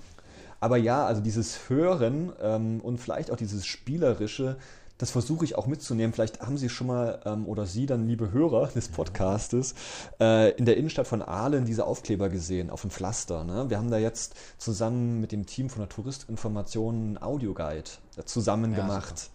Aber 0.60 0.76
ja, 0.76 1.04
also 1.04 1.20
dieses 1.20 1.68
Hören 1.68 2.32
ähm, 2.40 2.80
und 2.80 2.98
vielleicht 2.98 3.30
auch 3.30 3.36
dieses 3.36 3.66
Spielerische, 3.66 4.56
das 5.00 5.10
versuche 5.10 5.46
ich 5.46 5.56
auch 5.56 5.66
mitzunehmen. 5.66 6.12
Vielleicht 6.12 6.40
haben 6.40 6.58
Sie 6.58 6.68
schon 6.68 6.86
mal, 6.86 7.20
ähm, 7.24 7.46
oder 7.46 7.64
Sie 7.64 7.86
dann, 7.86 8.06
liebe 8.06 8.32
Hörer 8.32 8.66
des 8.68 8.88
Podcastes, 8.88 9.74
äh, 10.20 10.50
in 10.52 10.66
der 10.66 10.76
Innenstadt 10.76 11.06
von 11.06 11.22
Aalen 11.22 11.64
diese 11.64 11.86
Aufkleber 11.86 12.28
gesehen, 12.28 12.68
auf 12.68 12.82
dem 12.82 12.90
Pflaster. 12.90 13.44
Ne? 13.44 13.70
Wir 13.70 13.78
haben 13.78 13.90
da 13.90 13.96
jetzt 13.96 14.34
zusammen 14.58 15.18
mit 15.22 15.32
dem 15.32 15.46
Team 15.46 15.70
von 15.70 15.80
der 15.80 15.88
Touristinformation 15.88 16.94
einen 16.94 17.22
Audioguide 17.22 17.90
äh, 18.18 18.24
zusammen 18.24 18.72
ja, 18.72 18.82
gemacht. 18.82 19.18
Super. 19.18 19.32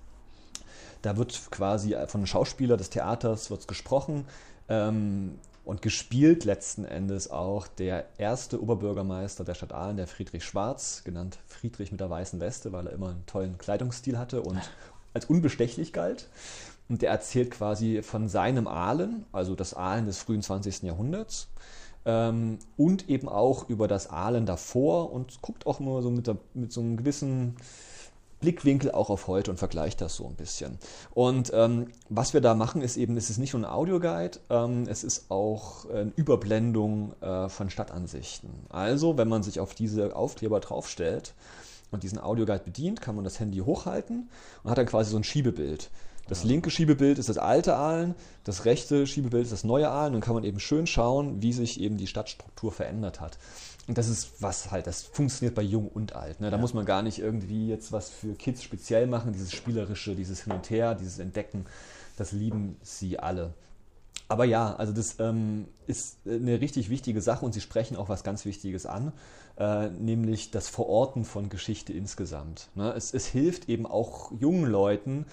Da 1.02 1.18
wird 1.18 1.50
quasi 1.50 1.96
von 2.08 2.20
einem 2.20 2.28
Schauspieler 2.28 2.78
des 2.78 2.92
Theaters 2.92 3.50
wird's 3.50 3.66
gesprochen. 3.66 4.26
Ähm, 4.70 5.40
und 5.64 5.82
gespielt 5.82 6.46
letzten 6.46 6.86
Endes 6.86 7.32
auch 7.32 7.68
der 7.68 8.06
erste 8.20 8.62
Oberbürgermeister 8.62 9.44
der 9.44 9.56
Stadt 9.56 9.74
Aalen, 9.74 9.98
der 9.98 10.06
Friedrich 10.06 10.46
Schwarz, 10.46 11.02
genannt 11.04 11.40
Friedrich 11.48 11.92
mit 11.92 12.02
der 12.02 12.10
weißen 12.12 12.40
Weste, 12.40 12.72
weil 12.72 12.86
er 12.86 12.94
immer 12.94 13.10
einen 13.10 13.26
tollen 13.26 13.58
Kleidungsstil 13.58 14.20
hatte 14.20 14.44
und 14.44 14.62
als 15.16 15.26
unbestechlich 15.26 15.94
galt. 15.94 16.28
Und 16.88 17.02
der 17.02 17.10
erzählt 17.10 17.50
quasi 17.50 18.04
von 18.04 18.30
seinem 18.30 18.68
Aalen, 18.68 19.26
also 19.32 19.56
das 19.56 19.74
Aalen 19.74 20.06
des 20.06 20.20
frühen 20.20 20.44
20. 20.44 20.84
Jahrhunderts. 20.84 21.48
ähm, 22.06 22.60
und 22.78 23.10
eben 23.10 23.28
auch 23.28 23.68
über 23.68 23.88
das 23.88 24.12
Ahlen 24.12 24.46
davor 24.46 25.12
und 25.12 25.42
guckt 25.42 25.66
auch 25.66 25.80
immer 25.80 26.04
so 26.04 26.12
mit, 26.12 26.28
der, 26.28 26.38
mit 26.54 26.72
so 26.72 26.82
einem 26.82 26.98
gewissen 26.98 27.56
Blickwinkel 28.40 28.92
auch 28.92 29.10
auf 29.10 29.28
heute 29.28 29.50
und 29.50 29.58
vergleicht 29.58 30.02
das 30.02 30.16
so 30.16 30.28
ein 30.28 30.36
bisschen. 30.36 30.78
Und 31.16 31.52
ähm, 31.56 31.88
was 32.10 32.36
wir 32.36 32.42
da 32.42 32.54
machen, 32.54 32.84
ist 32.84 32.98
eben, 32.98 33.18
es 33.18 33.32
ist 33.32 33.40
nicht 33.40 33.54
nur 33.54 33.64
ein 33.64 33.72
Audioguide, 33.72 34.40
ähm, 34.52 34.84
es 34.88 35.04
ist 35.04 35.32
auch 35.32 35.90
eine 35.90 36.12
Überblendung 36.16 37.14
äh, 37.22 37.50
von 37.50 37.72
Stadtansichten. 37.72 38.52
Also, 38.70 39.18
wenn 39.18 39.30
man 39.30 39.42
sich 39.42 39.60
auf 39.60 39.74
diese 39.74 40.16
Aufkleber 40.16 40.60
draufstellt 40.60 41.34
und 41.92 42.04
diesen 42.04 42.20
Audioguide 42.20 42.64
bedient, 42.64 43.02
kann 43.02 43.16
man 43.16 43.24
das 43.24 43.40
Handy 43.40 43.60
hochhalten 43.60 44.30
und 44.64 44.72
hat 44.72 44.78
dann 44.78 44.86
quasi 44.86 45.12
so 45.12 45.18
ein 45.18 45.24
Schiebebild. 45.24 45.90
Das 46.28 46.44
linke 46.44 46.72
Schiebebild 46.72 47.20
ist 47.20 47.30
das 47.30 47.38
alte 47.38 47.76
Aalen, 47.76 48.16
das 48.44 48.66
rechte 48.66 49.06
Schiebebild 49.06 49.44
ist 49.44 49.54
das 49.54 49.64
neue 49.64 49.90
Aalen. 49.90 50.14
Dann 50.14 50.22
kann 50.22 50.34
man 50.34 50.44
eben 50.44 50.60
schön 50.60 50.88
schauen, 50.88 51.42
wie 51.44 51.54
sich 51.54 51.80
eben 51.80 51.98
die 51.98 52.08
Stadtstruktur 52.08 52.72
verändert 52.72 53.22
hat. 53.22 53.38
Und 53.88 54.00
das 54.00 54.10
ist 54.10 54.42
was 54.42 54.72
halt, 54.72 54.88
das 54.88 55.04
funktioniert 55.04 55.54
bei 55.54 55.62
Jung 55.62 55.88
und 55.88 56.16
Alt. 56.16 56.42
Ne? 56.42 56.50
Da 56.50 56.58
ja. 56.58 56.62
muss 56.62 56.74
man 56.74 56.86
gar 56.86 57.04
nicht 57.04 57.20
irgendwie 57.20 57.68
jetzt 57.68 57.92
was 57.92 58.10
für 58.10 58.34
Kids 58.34 58.64
speziell 58.64 59.06
machen. 59.06 59.34
Dieses 59.34 59.52
Spielerische, 59.52 60.16
dieses 60.16 60.44
Hin 60.44 60.54
und 60.54 60.68
Her, 60.72 60.96
dieses 60.96 61.20
Entdecken, 61.20 61.68
das 62.18 62.32
lieben 62.32 62.78
sie 62.82 63.20
alle. 63.20 63.54
Aber 64.28 64.46
ja, 64.46 64.76
also 64.76 64.92
das 64.92 65.20
ähm, 65.20 65.68
ist 65.86 66.18
eine 66.26 66.60
richtig 66.60 66.90
wichtige 66.90 67.22
Sache 67.22 67.46
und 67.46 67.54
Sie 67.54 67.62
sprechen 67.62 67.96
auch 67.96 68.10
was 68.10 68.24
ganz 68.24 68.44
Wichtiges 68.46 68.88
an, 68.88 69.14
äh, 69.58 69.90
nämlich 69.90 70.52
das 70.52 70.70
Verorten 70.70 71.26
von 71.26 71.50
Geschichte 71.50 71.94
insgesamt. 71.94 72.70
Ne? 72.76 72.94
Es, 72.96 73.14
es 73.14 73.26
hilft 73.26 73.70
eben 73.70 73.86
auch 73.86 74.32
jungen 74.32 74.66
Leuten, 74.66 75.26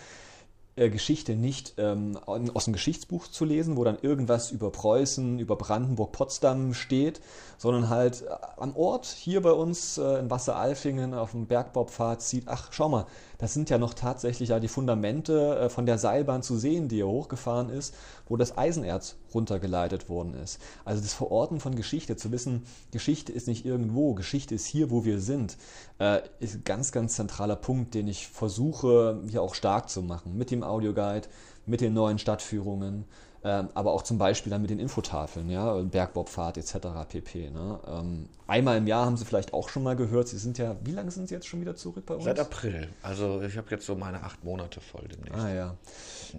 äh, 0.75 0.89
Geschichte 0.89 1.37
nicht 1.37 1.75
ähm, 1.77 2.17
aus 2.25 2.65
dem 2.65 2.73
Geschichtsbuch 2.73 3.29
zu 3.29 3.45
lesen, 3.45 3.77
wo 3.77 3.85
dann 3.85 3.99
irgendwas 4.01 4.51
über 4.51 4.71
Preußen, 4.71 5.39
über 5.39 5.57
Brandenburg, 5.57 6.13
Potsdam 6.13 6.73
steht, 6.73 7.21
sondern 7.59 7.91
halt 7.91 8.23
äh, 8.23 8.31
am 8.57 8.75
Ort 8.75 9.05
hier 9.05 9.43
bei 9.43 9.53
uns 9.53 9.99
äh, 9.99 10.19
in 10.21 10.31
Wasseralfingen 10.31 11.13
auf 11.13 11.33
dem 11.33 11.47
Bergbaupfad 11.47 12.23
sieht, 12.23 12.45
ach 12.47 12.69
schau 12.73 12.89
mal, 12.89 13.07
das 13.37 13.53
sind 13.53 13.69
ja 13.69 13.77
noch 13.77 13.93
tatsächlich 13.93 14.49
ja 14.49 14.61
die 14.61 14.69
Fundamente 14.69 15.69
von 15.69 15.85
der 15.85 15.99
Seilbahn 15.99 16.43
zu 16.43 16.57
sehen, 16.57 16.89
die 16.89 16.97
hier 16.97 17.09
hochgefahren 17.09 17.69
ist, 17.69 17.95
wo 18.29 18.39
das 18.39 18.57
Eisenerz 18.57 19.17
runtergeleitet 19.35 20.09
worden 20.09 20.35
ist. 20.35 20.61
Also 20.85 21.03
das 21.03 21.13
Verorten 21.13 21.61
von 21.61 21.75
Geschichte, 21.75 22.17
zu 22.17 22.33
wissen, 22.33 22.63
Geschichte 22.91 23.33
ist 23.33 23.49
nicht 23.49 23.65
irgendwo, 23.65 24.15
Geschichte 24.15 24.55
ist 24.55 24.67
hier, 24.67 24.91
wo 24.91 25.05
wir 25.05 25.21
sind, 25.21 25.57
äh, 25.99 26.21
ist 26.41 26.55
ein 26.55 26.65
ganz, 26.65 26.93
ganz 26.93 27.17
zentraler 27.17 27.57
Punkt, 27.57 27.95
den 27.95 28.09
ich 28.09 28.29
versuche 28.29 29.21
hier 29.29 29.43
auch 29.43 29.55
stark 29.55 29.89
zu 29.89 30.03
machen. 30.03 30.37
Mit 30.37 30.51
dem 30.51 30.63
Audioguide, 30.63 31.29
mit 31.67 31.81
den 31.81 31.95
neuen 31.95 32.19
Stadtführungen, 32.19 33.05
ähm, 33.45 33.71
aber 33.75 33.93
auch 33.93 34.03
zum 34.03 34.19
Beispiel 34.19 34.51
dann 34.51 34.63
mit 34.63 34.71
den 34.71 34.79
Infotafeln, 34.79 35.51
ja, 35.51 35.75
Bergbaupfad 35.75 36.59
etc. 36.59 36.77
pp. 37.09 37.51
Ne? 37.51 37.81
Ähm, 37.89 38.29
einmal 38.47 38.79
im 38.79 38.87
Jahr 38.87 39.05
haben 39.05 39.17
Sie 39.17 39.25
vielleicht 39.25 39.53
auch 39.53 39.69
schon 39.69 39.83
mal 39.83 39.97
gehört, 39.97 40.29
Sie 40.29 40.39
sind 40.39 40.59
ja, 40.59 40.77
wie 40.85 40.93
lange 40.93 41.11
sind 41.11 41.29
Sie 41.29 41.35
jetzt 41.35 41.49
schon 41.49 41.61
wieder 41.61 41.75
zurück 41.75 42.07
bei 42.07 42.15
uns? 42.15 42.25
Seit 42.25 42.39
April. 42.39 42.89
Also 43.03 43.43
ich 43.43 43.57
habe 43.57 43.69
jetzt 43.71 43.85
so 43.85 43.97
meine 43.97 44.23
acht 44.23 44.45
Monate 44.45 44.81
voll 44.81 45.09
demnächst. 45.09 45.45
Ah 45.45 45.53
ja. 45.53 45.75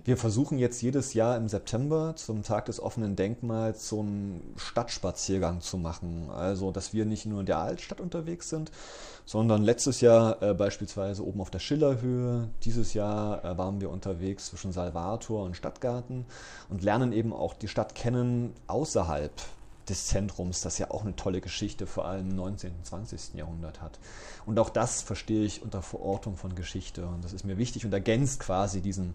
Wir 0.06 0.16
versuchen 0.16 0.58
jetzt 0.58 0.82
jedes 0.82 1.14
Jahr 1.14 1.36
im 1.36 1.50
September 1.50 2.14
zum 2.16 2.42
Tag 2.42 2.66
des 2.66 2.80
offenen 2.80 3.16
Denkmals 3.16 3.90
so 3.90 4.00
einen 4.00 4.54
Stadtspaziergang 4.56 5.60
zu 5.60 5.78
machen. 5.78 6.30
Also, 6.32 6.72
dass 6.72 6.94
wir 6.94 7.06
nicht 7.06 7.26
nur 7.26 7.42
in 7.42 7.46
der 7.46 7.60
Altstadt 7.60 8.00
unterwegs 8.00 8.50
sind, 8.50 8.72
sondern 9.26 9.62
letztes 9.62 10.02
Jahr 10.02 10.42
äh, 10.42 10.54
beispielsweise 10.54 11.26
oben 11.26 11.42
auf 11.42 11.52
der 11.52 11.60
Schillerhöhe, 11.60 12.50
dieses 12.64 12.94
Jahr 12.94 13.44
äh, 13.44 13.58
waren 13.58 13.82
wir 13.82 13.90
unterwegs 13.90 14.48
zwischen 14.48 14.72
Salvator 15.14 15.44
und 15.44 15.56
Stadtgarten 15.56 16.26
und 16.70 16.84
lernen 16.84 17.14
eben 17.14 17.34
auch 17.34 17.54
die 17.54 17.68
Stadt 17.68 17.96
kennen 17.96 18.54
außerhalb 18.68 19.32
des 19.90 20.08
Zentrums, 20.08 20.62
das 20.62 20.78
ja 20.78 20.92
auch 20.92 21.04
eine 21.04 21.16
tolle 21.16 21.42
Geschichte 21.42 21.88
vor 21.88 22.06
allem 22.06 22.30
im 22.30 22.36
19. 22.38 22.72
und 22.72 22.86
20. 22.86 23.36
Jahrhundert 23.36 23.82
hat. 23.82 24.00
Und 24.46 24.58
auch 24.58 24.70
das 24.70 25.02
verstehe 25.02 25.44
ich 25.44 25.62
unter 25.62 25.82
Verortung 25.82 26.38
von 26.38 26.56
Geschichte 26.56 27.06
und 27.06 27.24
das 27.24 27.34
ist 27.34 27.44
mir 27.44 27.58
wichtig 27.58 27.86
und 27.86 27.94
ergänzt 27.94 28.40
quasi 28.40 28.82
diesen 28.82 29.14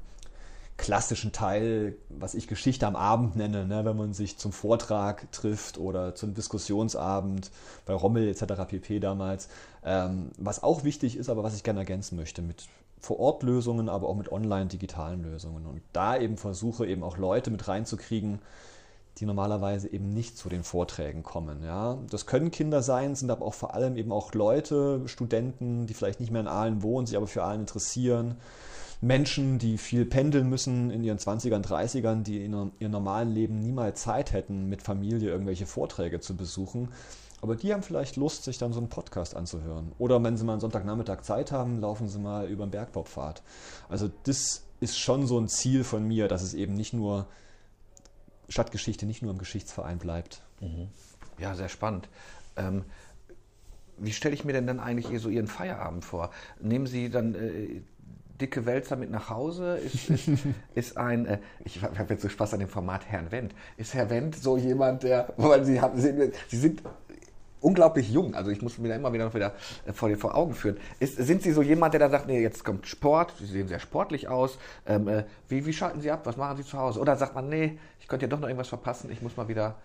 klassischen 0.77 1.33
Teil, 1.33 1.96
was 2.09 2.35
ich 2.35 2.46
Geschichte 2.46 2.87
am 2.87 2.94
Abend 2.94 3.35
nenne, 3.35 3.66
ne, 3.66 3.85
wenn 3.85 3.96
man 3.96 4.12
sich 4.12 4.38
zum 4.38 4.53
Vortrag 4.53 5.33
trifft 5.33 5.77
oder 5.77 6.14
zum 6.14 6.35
Diskussionsabend 6.35 7.51
bei 7.85 7.94
Rommel 7.94 8.29
etc. 8.29 8.64
pp. 8.68 9.01
damals. 9.01 9.49
Ähm, 9.85 10.31
was 10.37 10.62
auch 10.62 10.85
wichtig 10.85 11.16
ist, 11.16 11.31
aber 11.31 11.42
was 11.42 11.57
ich 11.57 11.64
gerne 11.64 11.81
ergänzen 11.81 12.14
möchte 12.14 12.42
mit 12.42 12.68
Vor-Ort-Lösungen, 13.00 13.88
aber 13.88 14.08
auch 14.08 14.16
mit 14.16 14.32
online-digitalen 14.32 15.22
Lösungen. 15.22 15.66
Und 15.66 15.80
da 15.92 16.16
eben 16.16 16.37
versuche 16.37 16.87
eben 16.87 17.02
auch 17.02 17.16
Leute 17.16 17.50
mit 17.50 17.68
reinzukriegen, 17.68 18.40
die 19.18 19.26
normalerweise 19.26 19.88
eben 19.92 20.14
nicht 20.14 20.37
zu 20.37 20.48
den 20.48 20.62
Vorträgen 20.62 21.22
kommen. 21.22 21.64
Ja. 21.64 21.98
Das 22.11 22.26
können 22.26 22.50
Kinder 22.50 22.82
sein, 22.82 23.14
sind 23.14 23.30
aber 23.30 23.44
auch 23.44 23.54
vor 23.54 23.74
allem 23.74 23.96
eben 23.96 24.12
auch 24.12 24.32
Leute, 24.34 25.02
Studenten, 25.06 25.87
die 25.87 25.94
vielleicht 25.94 26.20
nicht 26.20 26.30
mehr 26.30 26.40
in 26.40 26.48
Aalen 26.48 26.82
wohnen, 26.82 27.06
sich 27.06 27.16
aber 27.16 27.26
für 27.26 27.42
Aalen 27.42 27.62
interessieren 27.62 28.37
Menschen, 29.00 29.58
die 29.58 29.78
viel 29.78 30.04
pendeln 30.04 30.48
müssen 30.48 30.90
in 30.90 31.04
ihren 31.04 31.18
20ern, 31.18 31.62
30ern, 31.62 32.22
die 32.22 32.44
in 32.44 32.72
ihrem 32.80 32.90
normalen 32.90 33.30
Leben 33.30 33.61
niemals 33.61 34.02
Zeit 34.02 34.32
hätten, 34.32 34.68
mit 34.68 34.82
Familie 34.82 35.30
irgendwelche 35.30 35.66
Vorträge 35.66 36.20
zu 36.20 36.37
besuchen. 36.37 36.88
Aber 37.40 37.55
die 37.55 37.72
haben 37.72 37.83
vielleicht 37.83 38.16
Lust, 38.16 38.44
sich 38.44 38.59
dann 38.59 38.72
so 38.72 38.81
einen 38.81 38.88
Podcast 38.88 39.37
anzuhören. 39.37 39.92
Oder 39.98 40.22
wenn 40.22 40.37
sie 40.37 40.44
mal 40.44 40.53
einen 40.53 40.61
Sonntagnachmittag 40.61 41.22
Zeit 41.22 41.53
haben, 41.53 41.81
laufen 41.81 42.09
sie 42.09 42.18
mal 42.18 42.48
über 42.48 42.66
den 42.66 42.70
Bergbaupfad. 42.70 43.42
Also 43.88 44.11
das 44.24 44.64
ist 44.81 44.98
schon 44.98 45.27
so 45.27 45.38
ein 45.38 45.48
Ziel 45.48 45.85
von 45.85 46.07
mir, 46.07 46.29
dass 46.29 46.42
es 46.42 46.55
eben 46.55 46.74
nicht 46.74 46.92
nur 46.92 47.27
Stadtgeschichte 48.48 49.07
nicht 49.07 49.22
nur 49.22 49.33
im 49.33 49.38
Geschichtsverein 49.38 49.98
bleibt. 49.98 50.42
Mhm. 50.61 50.88
Ja, 51.38 51.55
sehr 51.55 51.68
spannend. 51.68 52.09
Ähm, 52.57 52.85
wie 53.98 54.12
stelle 54.12 54.35
ich 54.35 54.44
mir 54.44 54.53
denn 54.53 54.66
dann 54.66 54.81
eigentlich 54.81 55.20
so 55.20 55.29
Ihren 55.29 55.48
Feierabend 55.48 56.05
vor? 56.05 56.31
Nehmen 56.61 56.87
Sie 56.87 57.11
dann 57.11 57.35
äh, 57.35 57.83
dicke 58.40 58.64
Wälzer 58.66 58.96
mit 58.96 59.11
nach 59.11 59.29
Hause? 59.29 59.79
Ist, 59.79 60.11
ist, 60.11 60.29
ist 60.74 60.96
ein, 60.96 61.27
äh, 61.27 61.38
ich 61.64 61.83
habe 61.83 62.14
jetzt 62.14 62.22
so 62.22 62.29
Spaß 62.29 62.55
an 62.55 62.61
dem 62.61 62.68
Format 62.68 63.07
Herrn 63.07 63.31
Wendt. 63.31 63.55
Ist 63.77 63.94
Herr 63.94 64.11
Wendt 64.11 64.37
so 64.37 64.57
jemand, 64.57 65.03
der, 65.03 65.33
weil 65.37 65.64
Sie 65.64 65.81
haben, 65.81 66.01
Sie, 66.01 66.33
Sie 66.48 66.59
sind 66.59 66.83
unglaublich 67.61 68.11
jung, 68.11 68.35
also 68.35 68.51
ich 68.51 68.62
muss 68.62 68.79
mir 68.79 68.88
da 68.88 68.97
immer 68.97 69.12
wieder 69.12 69.33
wieder 69.35 69.55
äh, 69.87 69.92
vor, 69.92 70.14
vor 70.16 70.35
Augen 70.35 70.55
führen. 70.55 70.79
Ist, 71.01 71.16
sind 71.16 71.42
Sie 71.42 71.53
so 71.53 71.62
jemand, 71.62 71.94
der 71.94 72.01
da 72.01 72.09
sagt, 72.09 72.27
nee, 72.27 72.40
jetzt 72.40 72.64
kommt 72.64 72.87
Sport, 72.87 73.35
Sie 73.38 73.47
sehen 73.47 73.68
sehr 73.68 73.81
sportlich 73.81 74.29
aus, 74.29 74.59
ähm, 74.87 75.09
äh, 75.09 75.25
wie, 75.49 75.64
wie 75.66 75.73
schalten 75.73 76.01
Sie 76.01 76.11
ab, 76.11 76.23
was 76.25 76.37
machen 76.37 76.57
Sie 76.57 76.64
zu 76.64 76.79
Hause? 76.79 77.01
Oder 77.01 77.16
sagt 77.16 77.35
man, 77.35 77.49
nee, 77.49 77.79
ich 78.01 78.09
könnte 78.09 78.27
ja 78.27 78.31
doch 78.31 78.40
noch 78.40 78.49
irgendwas 78.49 78.68
verpassen, 78.68 79.11
ich 79.11 79.23
muss 79.23 79.37
mal 79.37 79.49
wieder 79.49 79.77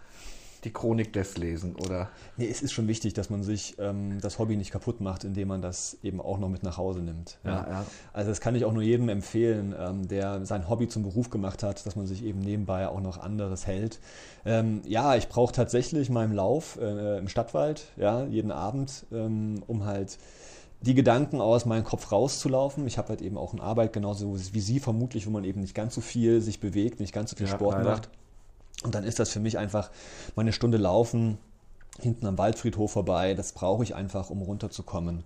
die 0.63 0.71
Chronik 0.71 1.13
des 1.13 1.37
lesen, 1.37 1.75
oder? 1.75 2.09
Nee, 2.37 2.47
es 2.49 2.61
ist 2.61 2.71
schon 2.71 2.87
wichtig, 2.87 3.13
dass 3.13 3.29
man 3.29 3.43
sich 3.43 3.75
ähm, 3.79 4.19
das 4.21 4.39
Hobby 4.39 4.55
nicht 4.55 4.71
kaputt 4.71 5.01
macht, 5.01 5.23
indem 5.23 5.49
man 5.49 5.61
das 5.61 5.97
eben 6.03 6.21
auch 6.21 6.39
noch 6.39 6.49
mit 6.49 6.63
nach 6.63 6.77
Hause 6.77 7.01
nimmt. 7.01 7.39
Ja, 7.43 7.51
ja. 7.51 7.69
ja. 7.69 7.85
Also 8.13 8.29
das 8.29 8.41
kann 8.41 8.55
ich 8.55 8.65
auch 8.65 8.73
nur 8.73 8.83
jedem 8.83 9.09
empfehlen, 9.09 9.75
ähm, 9.77 10.07
der 10.07 10.45
sein 10.45 10.69
Hobby 10.69 10.87
zum 10.87 11.03
Beruf 11.03 11.29
gemacht 11.29 11.63
hat, 11.63 11.85
dass 11.85 11.95
man 11.95 12.07
sich 12.07 12.23
eben 12.23 12.39
nebenbei 12.39 12.87
auch 12.87 13.01
noch 13.01 13.17
anderes 13.17 13.67
hält. 13.67 13.99
Ähm, 14.45 14.81
ja, 14.85 15.15
ich 15.15 15.27
brauche 15.27 15.53
tatsächlich 15.53 16.09
meinen 16.09 16.33
Lauf 16.33 16.79
äh, 16.81 17.17
im 17.17 17.27
Stadtwald, 17.27 17.85
ja, 17.97 18.23
jeden 18.25 18.51
Abend, 18.51 19.05
ähm, 19.11 19.63
um 19.67 19.85
halt 19.85 20.17
die 20.81 20.93
Gedanken 20.93 21.39
aus 21.39 21.65
meinem 21.65 21.83
Kopf 21.85 22.11
rauszulaufen. 22.11 22.85
Ich 22.87 22.97
habe 22.97 23.09
halt 23.09 23.21
eben 23.21 23.37
auch 23.37 23.53
eine 23.53 23.63
Arbeit, 23.63 23.93
genauso 23.93 24.37
wie 24.53 24.59
Sie 24.59 24.79
vermutlich, 24.79 25.25
wo 25.25 25.31
man 25.31 25.45
eben 25.45 25.61
nicht 25.61 25.73
ganz 25.73 25.95
so 25.95 26.01
viel 26.01 26.41
sich 26.41 26.59
bewegt, 26.59 26.99
nicht 26.99 27.13
ganz 27.13 27.29
so 27.29 27.37
viel 27.37 27.47
Sport 27.47 27.77
leider. 27.77 27.91
macht. 27.91 28.09
Und 28.83 28.95
dann 28.95 29.03
ist 29.03 29.19
das 29.19 29.29
für 29.29 29.39
mich 29.39 29.57
einfach 29.57 29.89
mal 30.35 30.41
eine 30.41 30.53
Stunde 30.53 30.77
laufen, 30.77 31.37
hinten 31.99 32.25
am 32.25 32.37
Waldfriedhof 32.37 32.91
vorbei. 32.91 33.33
Das 33.33 33.53
brauche 33.53 33.83
ich 33.83 33.95
einfach, 33.95 34.29
um 34.29 34.41
runterzukommen. 34.41 35.23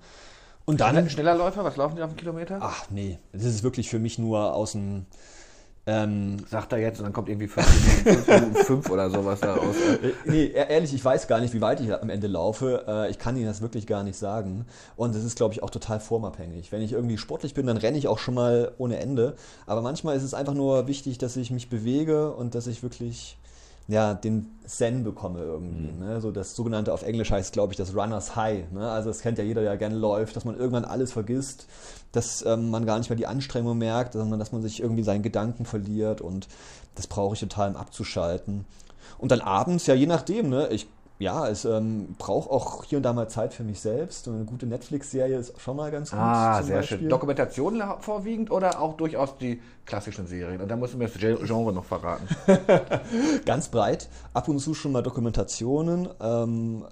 Und 0.65 0.81
dann. 0.81 1.09
Schneller 1.09 1.35
Läufer, 1.35 1.63
was 1.63 1.77
laufen 1.77 1.95
die 1.95 2.01
auf 2.01 2.09
einen 2.09 2.17
Kilometer? 2.17 2.59
Ach 2.61 2.89
nee, 2.89 3.19
das 3.31 3.43
ist 3.43 3.63
wirklich 3.63 3.89
für 3.89 3.99
mich 3.99 4.19
nur 4.19 4.53
aus 4.53 4.73
dem 4.73 5.05
ähm, 5.87 6.35
Sagt 6.49 6.73
er 6.73 6.79
jetzt 6.79 6.99
und 6.99 7.05
dann 7.05 7.13
kommt 7.13 7.29
irgendwie 7.29 7.47
5 7.47 8.89
oder 8.89 9.09
sowas 9.09 9.39
da 9.39 9.53
raus. 9.53 9.75
Äh, 10.03 10.11
nee, 10.25 10.43
e-, 10.43 10.51
ehrlich, 10.51 10.93
ich 10.93 11.03
weiß 11.03 11.29
gar 11.29 11.39
nicht, 11.39 11.53
wie 11.53 11.61
weit 11.61 11.79
ich 11.79 11.93
am 11.93 12.09
Ende 12.09 12.27
laufe. 12.27 12.83
Äh, 12.85 13.09
ich 13.09 13.17
kann 13.17 13.37
Ihnen 13.37 13.45
das 13.45 13.61
wirklich 13.61 13.87
gar 13.87 14.03
nicht 14.03 14.17
sagen. 14.17 14.65
Und 14.97 15.15
das 15.15 15.23
ist, 15.23 15.37
glaube 15.37 15.53
ich, 15.53 15.63
auch 15.63 15.69
total 15.69 16.01
formabhängig. 16.01 16.73
Wenn 16.73 16.81
ich 16.81 16.91
irgendwie 16.91 17.17
sportlich 17.17 17.53
bin, 17.53 17.65
dann 17.67 17.77
renne 17.77 17.97
ich 17.97 18.09
auch 18.09 18.19
schon 18.19 18.33
mal 18.33 18.73
ohne 18.77 18.97
Ende. 18.97 19.37
Aber 19.65 19.81
manchmal 19.81 20.17
ist 20.17 20.23
es 20.23 20.33
einfach 20.33 20.53
nur 20.53 20.87
wichtig, 20.87 21.19
dass 21.19 21.37
ich 21.37 21.51
mich 21.51 21.69
bewege 21.69 22.33
und 22.33 22.53
dass 22.53 22.67
ich 22.67 22.83
wirklich 22.83 23.37
ja, 23.87 24.13
den 24.13 24.57
Zen 24.65 25.03
bekomme 25.03 25.39
irgendwie. 25.39 25.91
Mhm. 25.91 25.99
Ne? 25.99 26.21
So 26.21 26.31
das 26.31 26.55
sogenannte 26.55 26.93
auf 26.93 27.03
Englisch 27.03 27.31
heißt, 27.31 27.53
glaube 27.53 27.73
ich, 27.73 27.77
das 27.77 27.95
Runners 27.95 28.35
High. 28.35 28.69
Ne? 28.71 28.89
Also 28.89 29.09
das 29.09 29.21
kennt 29.21 29.37
ja 29.37 29.43
jeder, 29.43 29.61
der 29.61 29.77
gerne 29.77 29.95
läuft, 29.95 30.35
dass 30.35 30.43
man 30.43 30.57
irgendwann 30.57 30.85
alles 30.85 31.13
vergisst, 31.13 31.67
dass 32.11 32.45
ähm, 32.45 32.69
man 32.69 32.85
gar 32.85 32.97
nicht 32.97 33.09
mehr 33.09 33.17
die 33.17 33.27
Anstrengung 33.27 33.77
merkt, 33.77 34.13
sondern 34.13 34.39
dass 34.39 34.51
man 34.51 34.61
sich 34.61 34.81
irgendwie 34.81 35.03
seinen 35.03 35.23
Gedanken 35.23 35.65
verliert 35.65 36.19
und 36.19 36.47
das 36.95 37.07
brauche 37.07 37.35
ich 37.35 37.39
total, 37.39 37.69
um 37.69 37.75
abzuschalten. 37.77 38.65
Und 39.17 39.31
dann 39.31 39.41
abends, 39.41 39.87
ja, 39.87 39.95
je 39.95 40.05
nachdem, 40.05 40.49
ne? 40.49 40.67
ich 40.67 40.87
ja, 41.19 41.47
es 41.47 41.65
ähm, 41.65 42.15
braucht 42.19 42.49
auch 42.49 42.83
hier 42.83 42.99
und 42.99 43.03
da 43.03 43.11
mal 43.11 43.27
Zeit 43.27 43.53
für 43.53 43.63
mich 43.63 43.79
selbst. 43.79 44.27
Und 44.27 44.35
eine 44.35 44.45
gute 44.45 44.67
Netflix-Serie 44.67 45.37
ist 45.37 45.59
schon 45.59 45.75
mal 45.75 45.89
ganz 45.89 46.11
gut. 46.11 46.19
Ah, 46.19 46.61
sehr 46.61 46.77
Beispiel. 46.77 46.99
schön. 46.99 47.09
Dokumentation 47.09 47.83
vorwiegend 47.99 48.51
oder 48.51 48.79
auch 48.79 48.97
durchaus 48.97 49.35
die 49.37 49.59
klassischen 49.85 50.27
Serien? 50.27 50.61
Und 50.61 50.69
da 50.69 50.75
musst 50.75 50.93
du 50.93 50.97
mir 50.97 51.07
das 51.07 51.17
Genre 51.17 51.73
noch 51.73 51.85
verraten. 51.85 52.27
ganz 53.45 53.69
breit. 53.69 54.09
Ab 54.33 54.47
und 54.47 54.59
zu 54.59 54.75
schon 54.75 54.91
mal 54.91 55.01
Dokumentationen. 55.01 56.07
Ähm, 56.21 56.85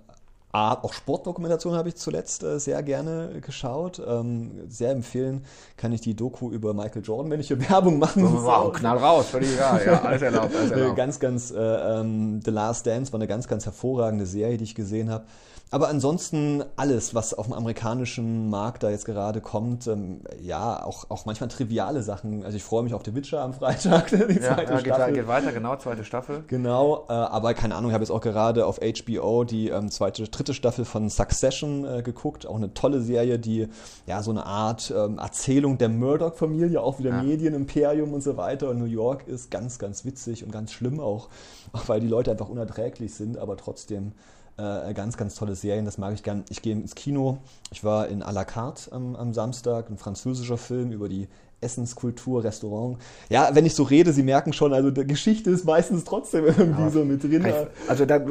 auch 0.55 0.93
Sportdokumentation 0.93 1.75
habe 1.75 1.89
ich 1.89 1.95
zuletzt 1.95 2.43
äh, 2.43 2.59
sehr 2.59 2.81
gerne 2.83 3.41
geschaut. 3.41 4.01
Ähm, 4.05 4.51
sehr 4.69 4.91
empfehlen 4.91 5.43
kann 5.77 5.91
ich 5.91 6.01
die 6.01 6.15
Doku 6.15 6.51
über 6.51 6.73
Michael 6.73 7.03
Jordan, 7.03 7.31
wenn 7.31 7.39
ich 7.39 7.47
hier 7.47 7.59
Werbung 7.69 7.99
machen 7.99 8.23
muss. 8.23 8.43
Wow, 8.43 8.71
knall 8.73 8.97
raus, 8.97 9.27
völlig 9.27 9.53
egal. 9.53 9.81
Ja, 9.85 10.01
alles 10.01 10.21
erlaubt, 10.21 10.55
alles 10.55 10.71
erlaubt. 10.71 10.95
Ganz, 10.95 11.19
ganz, 11.19 11.51
äh, 11.51 11.57
ähm, 11.57 12.41
The 12.43 12.51
Last 12.51 12.87
Dance 12.87 13.11
war 13.11 13.19
eine 13.19 13.27
ganz, 13.27 13.47
ganz 13.47 13.65
hervorragende 13.65 14.25
Serie, 14.25 14.57
die 14.57 14.63
ich 14.63 14.75
gesehen 14.75 15.09
habe. 15.09 15.25
Aber 15.71 15.89
ansonsten 15.89 16.63
alles, 16.75 17.15
was 17.15 17.33
auf 17.33 17.47
dem 17.47 17.53
amerikanischen 17.53 18.49
Markt 18.49 18.83
da 18.83 18.91
jetzt 18.91 19.05
gerade 19.05 19.41
kommt, 19.41 19.87
ähm, 19.87 20.21
ja, 20.39 20.85
auch, 20.85 21.09
auch 21.09 21.25
manchmal 21.25 21.49
triviale 21.49 22.03
Sachen. 22.03 22.45
Also 22.45 22.55
ich 22.55 22.63
freue 22.63 22.83
mich 22.83 22.93
auf 22.93 23.01
The 23.03 23.15
Witcher 23.15 23.41
am 23.41 23.53
Freitag, 23.53 24.07
die 24.11 24.15
ja, 24.15 24.55
zweite 24.55 24.73
ja, 24.73 24.79
Staffel. 24.79 25.05
Geht, 25.05 25.15
geht, 25.15 25.27
weiter, 25.27 25.51
genau, 25.51 25.75
zweite 25.75 26.03
Staffel. 26.03 26.43
Genau, 26.47 27.05
äh, 27.09 27.13
aber 27.13 27.55
keine 27.55 27.75
Ahnung, 27.75 27.89
ich 27.89 27.93
habe 27.93 28.03
jetzt 28.03 28.11
auch 28.11 28.21
gerade 28.21 28.65
auf 28.67 28.79
HBO 28.79 29.43
die 29.43 29.69
ähm, 29.69 29.89
zweite, 29.89 30.23
dritte 30.29 30.53
Staffel 30.53 30.85
von 30.85 31.09
Succession 31.09 31.83
äh, 31.83 32.03
geguckt. 32.03 32.45
Auch 32.45 32.55
eine 32.55 32.73
tolle 32.75 33.01
Serie, 33.01 33.39
die 33.39 33.67
ja 34.05 34.21
so 34.21 34.31
eine 34.31 34.45
Art 34.45 34.93
ähm, 34.95 35.17
Erzählung 35.17 35.79
der 35.79 35.89
Murdoch-Familie, 35.89 36.79
auch 36.79 36.99
wieder 36.99 37.09
ja. 37.09 37.23
Medienimperium 37.23 38.13
und 38.13 38.21
so 38.21 38.37
weiter. 38.37 38.69
Und 38.69 38.77
New 38.77 38.85
York 38.85 39.27
ist 39.27 39.49
ganz, 39.49 39.79
ganz 39.79 40.05
witzig 40.05 40.43
und 40.43 40.51
ganz 40.51 40.71
schlimm 40.71 40.99
auch, 40.99 41.29
auch 41.73 41.83
weil 41.87 42.01
die 42.01 42.07
Leute 42.07 42.29
einfach 42.29 42.49
unerträglich 42.49 43.15
sind, 43.15 43.39
aber 43.39 43.57
trotzdem 43.57 44.13
äh, 44.57 44.93
ganz, 44.93 45.17
ganz 45.17 45.35
tolle 45.35 45.55
Serien, 45.55 45.85
das 45.85 45.97
mag 45.97 46.13
ich 46.13 46.23
gern. 46.23 46.45
Ich 46.49 46.61
gehe 46.61 46.73
ins 46.73 46.95
Kino. 46.95 47.39
Ich 47.71 47.83
war 47.83 48.07
in 48.07 48.23
à 48.23 48.31
la 48.31 48.45
carte 48.45 48.91
am, 48.91 49.15
am 49.15 49.33
Samstag, 49.33 49.89
ein 49.89 49.97
französischer 49.97 50.57
Film 50.57 50.91
über 50.91 51.09
die 51.09 51.27
Essenskultur, 51.61 52.43
Restaurant. 52.43 52.97
Ja, 53.29 53.49
wenn 53.53 53.65
ich 53.65 53.75
so 53.75 53.83
rede, 53.83 54.13
Sie 54.13 54.23
merken 54.23 54.53
schon, 54.53 54.73
also 54.73 54.91
die 54.91 55.05
Geschichte 55.05 55.49
ist 55.49 55.65
meistens 55.65 56.03
trotzdem 56.03 56.45
irgendwie 56.45 56.83
ja, 56.83 56.89
so 56.89 57.03
mit 57.03 57.23
drin. 57.23 57.45
Also 57.87 58.05
da, 58.05 58.21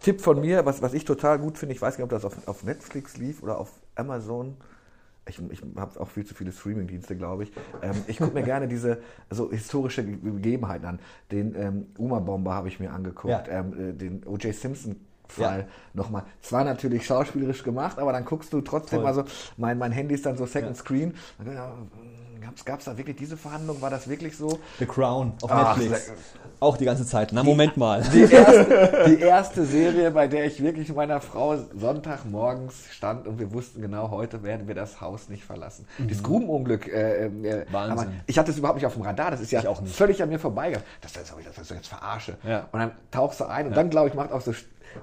Tipp 0.00 0.20
von 0.20 0.40
mir, 0.40 0.64
was, 0.64 0.80
was 0.80 0.94
ich 0.94 1.04
total 1.04 1.38
gut 1.38 1.58
finde, 1.58 1.74
ich 1.74 1.82
weiß 1.82 1.98
nicht, 1.98 2.04
ob 2.04 2.10
das 2.10 2.24
auf, 2.24 2.36
auf 2.46 2.64
Netflix 2.64 3.16
lief 3.16 3.42
oder 3.42 3.58
auf 3.58 3.72
Amazon. 3.94 4.56
Ich, 5.26 5.40
ich 5.50 5.62
habe 5.76 5.98
auch 6.00 6.08
viel 6.08 6.26
zu 6.26 6.34
viele 6.34 6.52
Streaming-Dienste, 6.52 7.16
glaube 7.16 7.44
ich. 7.44 7.52
Ähm, 7.82 7.96
ich 8.06 8.18
gucke 8.18 8.34
mir 8.34 8.42
gerne 8.44 8.68
diese 8.68 8.98
so 9.30 9.50
historische 9.50 10.04
Gegebenheiten 10.04 10.86
an. 10.86 10.98
Den 11.32 11.54
ähm, 11.56 11.86
Uma-Bomber 11.98 12.52
habe 12.52 12.68
ich 12.68 12.78
mir 12.78 12.92
angeguckt, 12.92 13.48
ja. 13.48 13.60
ähm, 13.60 13.90
äh, 13.90 13.92
den 13.94 14.24
O.J. 14.26 14.54
Simpson 14.54 14.96
Fall 15.28 15.60
ja. 15.60 15.66
nochmal. 15.94 16.24
Zwar 16.42 16.64
natürlich 16.64 17.06
schauspielerisch 17.06 17.62
gemacht, 17.62 17.98
aber 17.98 18.12
dann 18.12 18.24
guckst 18.24 18.52
du 18.52 18.60
trotzdem, 18.60 19.00
Voll. 19.00 19.08
also 19.08 19.24
mein, 19.56 19.78
mein 19.78 19.92
Handy 19.92 20.14
ist 20.14 20.26
dann 20.26 20.36
so 20.36 20.46
Second 20.46 20.76
ja. 20.76 20.82
Screen. 20.82 21.14
Gab 22.64 22.78
es 22.78 22.84
da 22.84 22.96
wirklich 22.96 23.16
diese 23.16 23.36
Verhandlung? 23.36 23.80
War 23.80 23.90
das 23.90 24.08
wirklich 24.08 24.36
so? 24.36 24.58
The 24.78 24.86
Crown 24.86 25.32
auf 25.42 25.50
Ach, 25.50 25.76
Netflix. 25.76 26.12
Auch 26.60 26.76
die 26.76 26.84
ganze 26.84 27.04
Zeit. 27.04 27.30
Na, 27.32 27.42
die, 27.42 27.48
Moment 27.48 27.76
mal. 27.76 28.02
Die 28.12 28.22
erste, 28.30 29.04
die 29.08 29.20
erste, 29.20 29.64
Serie, 29.64 30.10
bei 30.10 30.28
der 30.28 30.46
ich 30.46 30.62
wirklich 30.62 30.88
mit 30.88 30.96
meiner 30.96 31.20
Frau 31.20 31.56
Sonntagmorgens 31.74 32.84
stand 32.90 33.26
und 33.26 33.38
wir 33.38 33.52
wussten 33.52 33.82
genau, 33.82 34.10
heute 34.10 34.42
werden 34.42 34.68
wir 34.68 34.74
das 34.74 35.00
Haus 35.00 35.28
nicht 35.28 35.44
verlassen. 35.44 35.86
Mhm. 35.98 36.08
Das 36.08 36.22
Grubenunglück. 36.22 36.86
Äh, 36.86 37.26
äh, 37.26 37.66
Wahnsinn. 37.70 38.20
ich 38.26 38.38
hatte 38.38 38.50
es 38.50 38.58
überhaupt 38.58 38.76
nicht 38.76 38.86
auf 38.86 38.94
dem 38.94 39.02
Radar. 39.02 39.30
Das 39.30 39.40
ist 39.40 39.50
ja 39.50 39.62
völlig 39.84 40.22
an 40.22 40.28
mir 40.28 40.38
vorbeigegangen. 40.38 40.86
Das, 41.00 41.12
das, 41.12 41.24
das, 41.24 41.54
das, 41.54 41.68
jetzt 41.70 41.88
verarsche. 41.88 42.36
Ja. 42.44 42.68
Und 42.72 42.78
dann 42.78 42.92
tauchst 43.10 43.40
du 43.40 43.44
ein 43.44 43.66
und 43.66 43.72
ja. 43.72 43.76
dann, 43.76 43.90
glaube 43.90 44.08
ich, 44.08 44.14
macht 44.14 44.32
auch 44.32 44.40
so 44.40 44.52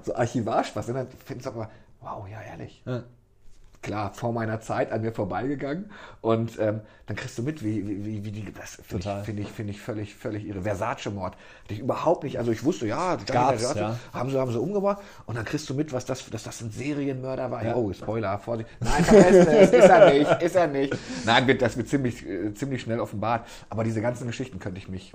so 0.02 0.14
Archivarspaß. 0.14 0.88
Und 0.88 0.94
dann 0.94 1.08
findest 1.24 1.46
du 1.46 1.50
aber, 1.50 1.70
wow, 2.00 2.26
ja, 2.28 2.40
ehrlich. 2.42 2.82
Ja. 2.86 3.04
Klar, 3.82 4.12
vor 4.14 4.32
meiner 4.32 4.60
Zeit 4.60 4.92
an 4.92 5.00
mir 5.02 5.10
vorbeigegangen. 5.10 5.90
Und 6.20 6.56
ähm, 6.60 6.82
dann 7.06 7.16
kriegst 7.16 7.36
du 7.36 7.42
mit, 7.42 7.64
wie, 7.64 7.84
wie, 7.84 8.24
wie 8.24 8.30
die, 8.30 8.52
das 8.52 8.78
finde 8.80 9.08
ich, 9.08 9.24
find 9.24 9.40
ich, 9.40 9.48
find 9.50 9.70
ich 9.70 9.80
völlig, 9.80 10.14
völlig 10.14 10.44
ihre 10.44 10.62
Versace-Mord. 10.62 11.34
Hatte 11.34 11.74
ich 11.74 11.80
überhaupt 11.80 12.22
nicht, 12.22 12.38
also 12.38 12.52
ich 12.52 12.62
wusste, 12.62 12.86
ja, 12.86 13.16
Gab's, 13.16 13.74
ja. 13.74 13.98
haben 14.12 14.30
sie, 14.30 14.38
haben 14.38 14.52
sie 14.52 14.60
umgebracht. 14.60 15.02
Und 15.26 15.36
dann 15.36 15.44
kriegst 15.44 15.68
du 15.68 15.74
mit, 15.74 15.92
was 15.92 16.04
das, 16.04 16.30
dass 16.30 16.44
das 16.44 16.60
ein 16.60 16.70
Serienmörder 16.70 17.50
war. 17.50 17.64
Ja. 17.64 17.74
Oh, 17.74 17.92
Spoiler, 17.92 18.38
Vorsicht. 18.38 18.70
Nein, 18.78 19.02
vergessen 19.02 19.48
es, 19.48 19.72
ist 19.72 19.88
er 19.88 20.12
nicht, 20.12 20.42
ist 20.42 20.54
er 20.54 20.66
nicht. 20.68 20.96
Nein, 21.24 21.48
wird, 21.48 21.60
das 21.60 21.76
wird 21.76 21.88
ziemlich, 21.88 22.24
äh, 22.24 22.54
ziemlich 22.54 22.82
schnell 22.82 23.00
offenbart. 23.00 23.48
Aber 23.68 23.82
diese 23.82 24.00
ganzen 24.00 24.28
Geschichten 24.28 24.60
könnte 24.60 24.78
ich 24.78 24.88
mich, 24.88 25.12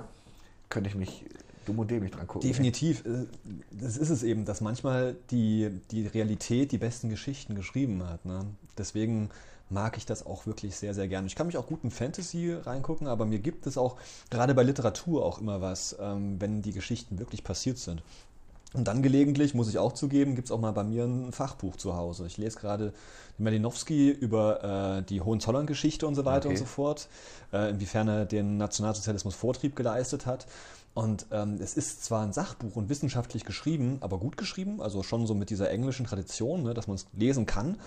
könnte 0.67 0.89
ich 0.89 0.95
mich 0.95 1.23
dumm 1.67 1.79
und 1.79 1.91
dämlich 1.91 2.11
dran 2.11 2.27
gucken. 2.27 2.47
Definitiv. 2.47 3.05
Äh, 3.05 3.25
das 3.71 3.97
ist 3.97 4.09
es 4.09 4.23
eben, 4.23 4.45
dass 4.45 4.61
manchmal 4.61 5.15
die, 5.31 5.69
die 5.91 6.07
Realität 6.07 6.71
die 6.71 6.77
besten 6.77 7.09
Geschichten 7.09 7.55
geschrieben 7.55 8.03
hat. 8.07 8.25
Ne? 8.25 8.45
Deswegen 8.77 9.29
mag 9.69 9.97
ich 9.97 10.05
das 10.05 10.25
auch 10.25 10.45
wirklich 10.45 10.75
sehr, 10.75 10.93
sehr 10.93 11.07
gerne. 11.07 11.27
Ich 11.27 11.35
kann 11.35 11.47
mich 11.47 11.57
auch 11.57 11.67
gut 11.67 11.83
in 11.83 11.91
Fantasy 11.91 12.53
reingucken, 12.53 13.07
aber 13.07 13.25
mir 13.25 13.39
gibt 13.39 13.67
es 13.67 13.77
auch 13.77 13.97
gerade 14.29 14.53
bei 14.53 14.63
Literatur 14.63 15.25
auch 15.25 15.39
immer 15.39 15.61
was, 15.61 15.95
ähm, 15.99 16.39
wenn 16.39 16.61
die 16.61 16.71
Geschichten 16.71 17.19
wirklich 17.19 17.43
passiert 17.43 17.77
sind. 17.77 18.01
Und 18.73 18.87
dann 18.87 19.01
gelegentlich, 19.01 19.53
muss 19.53 19.69
ich 19.69 19.77
auch 19.77 19.93
zugeben, 19.93 20.35
gibt 20.35 20.49
es 20.49 20.51
auch 20.51 20.59
mal 20.59 20.71
bei 20.71 20.83
mir 20.83 21.05
ein 21.05 21.31
Fachbuch 21.31 21.77
zu 21.77 21.95
Hause. 21.95 22.27
Ich 22.27 22.37
lese 22.37 22.59
gerade 22.59 22.93
Malinowski 23.37 24.09
über 24.09 24.97
äh, 24.99 25.03
die 25.03 25.21
Hohenzollern-Geschichte 25.21 26.05
und 26.05 26.15
so 26.15 26.25
weiter 26.25 26.47
okay. 26.47 26.49
und 26.49 26.57
so 26.57 26.65
fort, 26.65 27.07
äh, 27.53 27.69
inwiefern 27.69 28.07
er 28.09 28.25
den 28.25 28.57
Nationalsozialismus 28.57 29.35
Vortrieb 29.35 29.75
geleistet 29.75 30.25
hat. 30.25 30.47
Und 30.97 31.27
ähm, 31.29 31.59
es 31.61 31.75
ist 31.75 32.03
zwar 32.03 32.23
ein 32.23 32.33
Sachbuch 32.33 32.75
und 32.75 32.89
wissenschaftlich 32.89 33.45
geschrieben, 33.45 33.97
aber 33.99 34.17
gut 34.17 34.35
geschrieben, 34.35 34.81
also 34.81 35.03
schon 35.03 35.27
so 35.27 35.35
mit 35.35 35.51
dieser 35.51 35.69
englischen 35.69 36.07
Tradition, 36.07 36.63
ne, 36.63 36.73
dass 36.73 36.87
man 36.87 36.95
es 36.95 37.05
lesen 37.13 37.45
kann. 37.45 37.77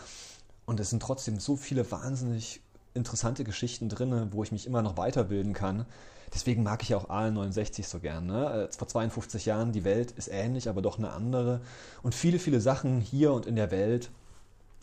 Und 0.64 0.78
es 0.78 0.90
sind 0.90 1.02
trotzdem 1.02 1.40
so 1.40 1.56
viele 1.56 1.90
wahnsinnig 1.90 2.60
interessante 2.94 3.42
Geschichten 3.42 3.88
drin, 3.88 4.28
wo 4.30 4.44
ich 4.44 4.52
mich 4.52 4.64
immer 4.64 4.80
noch 4.80 4.96
weiterbilden 4.96 5.54
kann. 5.54 5.86
Deswegen 6.32 6.62
mag 6.62 6.84
ich 6.84 6.94
auch 6.94 7.10
AL69 7.10 7.82
so 7.84 7.98
gern. 7.98 8.26
Ne? 8.26 8.68
Vor 8.78 8.86
52 8.86 9.44
Jahren, 9.44 9.72
die 9.72 9.82
Welt 9.82 10.12
ist 10.12 10.28
ähnlich, 10.28 10.68
aber 10.68 10.80
doch 10.80 10.96
eine 10.96 11.10
andere. 11.10 11.62
Und 12.04 12.14
viele, 12.14 12.38
viele 12.38 12.60
Sachen 12.60 13.00
hier 13.00 13.32
und 13.32 13.44
in 13.44 13.56
der 13.56 13.72
Welt 13.72 14.12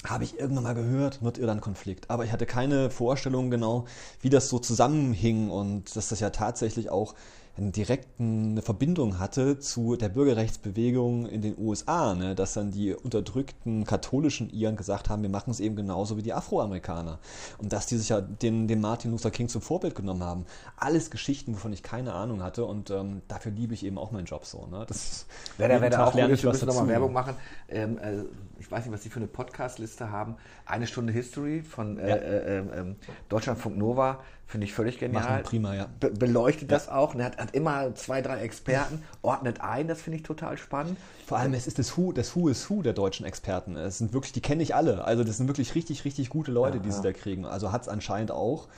habe 0.04 0.26
ich 0.26 0.38
irgendwann 0.38 0.66
mal 0.66 0.76
gehört, 0.76 1.22
Nordirland-Konflikt. 1.22 2.10
Aber 2.10 2.26
ich 2.26 2.34
hatte 2.34 2.46
keine 2.46 2.90
Vorstellung 2.90 3.50
genau, 3.50 3.86
wie 4.20 4.30
das 4.30 4.50
so 4.50 4.60
zusammenhing 4.60 5.50
und 5.50 5.96
dass 5.96 6.10
das 6.10 6.20
ja 6.20 6.30
tatsächlich 6.30 6.90
auch 6.90 7.16
einen 7.58 7.72
direkten 7.72 8.52
eine 8.52 8.62
Verbindung 8.62 9.20
hatte 9.20 9.60
zu 9.60 9.96
der 9.96 10.10
Bürgerrechtsbewegung 10.10 11.28
in 11.28 11.41
den 11.41 11.58
USA, 11.58 12.13
ne? 12.13 12.36
dass 12.36 12.54
dann 12.54 12.72
die 12.72 12.93
unterdrückten 12.93 13.84
katholischen 13.84 14.50
Iren 14.50 14.76
gesagt 14.76 15.10
haben, 15.10 15.24
wir 15.24 15.30
machen 15.30 15.52
es 15.52 15.60
eben 15.60 15.76
genauso 15.76 16.17
wie 16.17 16.22
die 16.22 16.34
Afroamerikaner. 16.34 17.20
Und 17.58 17.74
dass 17.74 17.88
die 17.88 17.98
sich 17.98 18.10
ja 18.10 18.22
den, 18.22 18.67
den 18.67 18.80
Martin 18.80 19.12
Luther 19.12 19.32
King 19.32 19.50
zum 19.50 19.62
Vorbild 19.62 19.96
genommen 19.96 20.24
haben. 20.24 20.46
Alles 20.78 21.10
Geschichten, 21.10 21.54
wovon 21.54 21.74
ich 21.74 21.84
keine 21.84 22.13
Ahnung 22.13 22.43
hatte 22.43 22.65
und 22.65 22.91
ähm, 22.91 23.22
dafür 23.28 23.52
liebe 23.52 23.74
ich 23.74 23.86
eben 23.86 23.98
auch 23.98 24.12
meinen 24.12 24.26
Job 24.26 24.46
so. 24.46 24.67
Ne? 24.67 24.86
Das 24.88 25.26
wer 25.58 25.67
da, 25.67 25.82
wer 25.82 25.89
da 25.89 26.06
auch 26.06 26.13
lerne 26.13 26.34
ich 26.34 26.46
was 26.46 26.63
nochmal 26.63 26.88
Werbung 26.88 27.13
machen. 27.13 27.36
Ähm, 27.70 27.98
äh, 27.98 28.24
ich 28.60 28.70
weiß 28.70 28.86
nicht, 28.86 28.93
was 28.93 29.04
Sie 29.04 29.10
für 29.10 29.20
eine 29.20 29.28
Podcast-Liste 29.28 30.12
haben. 30.12 30.36
Eine 30.65 30.88
Stunde 30.88 31.13
History 31.13 31.62
von 31.62 31.98
äh, 31.98 32.10
ja. 32.10 32.15
äh, 32.15 32.58
ähm, 32.58 32.70
ähm, 32.74 32.96
Deutschlandfunk 33.30 33.78
Nova 33.78 34.20
Finde 34.48 34.66
ich 34.66 34.74
völlig 34.74 34.98
genial. 34.98 35.24
Machen 35.24 35.44
prima, 35.44 35.76
ja. 35.76 35.88
Be 36.00 36.10
beleuchtet 36.10 36.72
ja. 36.72 36.78
das 36.78 36.88
auch. 36.88 37.14
Er 37.16 37.26
hat, 37.26 37.38
hat, 37.38 37.54
immer 37.54 37.94
zwei, 37.96 38.22
drei 38.22 38.40
Experten, 38.40 39.04
ordnet 39.22 39.60
ein, 39.60 39.90
das 39.90 40.02
finde 40.02 40.18
ich 40.18 40.24
total 40.24 40.58
spannend. 40.58 40.98
Vor 41.26 41.38
allem, 41.38 41.54
es 41.54 41.68
ist 41.68 41.80
das 41.80 41.98
Who, 41.98 42.14
das 42.14 42.34
Who 42.34 42.48
is 42.48 42.70
Who 42.70 42.82
der 42.82 42.94
deutschen 42.94 43.26
Experten. 43.26 43.76
Es 43.76 43.98
sind 43.98 44.14
wirklich, 44.14 44.32
die 44.32 44.40
kenne 44.40 44.64
ich 44.64 44.74
alle. 44.74 45.04
Also 45.04 45.26
das 45.26 45.36
sind 45.36 45.48
wirklich 45.48 45.76
richtig, 45.76 46.06
richtig 46.06 46.30
gute 46.30 46.54
Leute, 46.54 46.78
ja, 46.78 46.84
die 46.84 46.92
sie 46.94 47.02
da 47.02 47.12
kriegen. 47.12 47.46
Also 47.46 47.74
hat 47.74 47.82
es 47.82 47.90
anscheinend 47.90 48.32
auch 48.32 48.70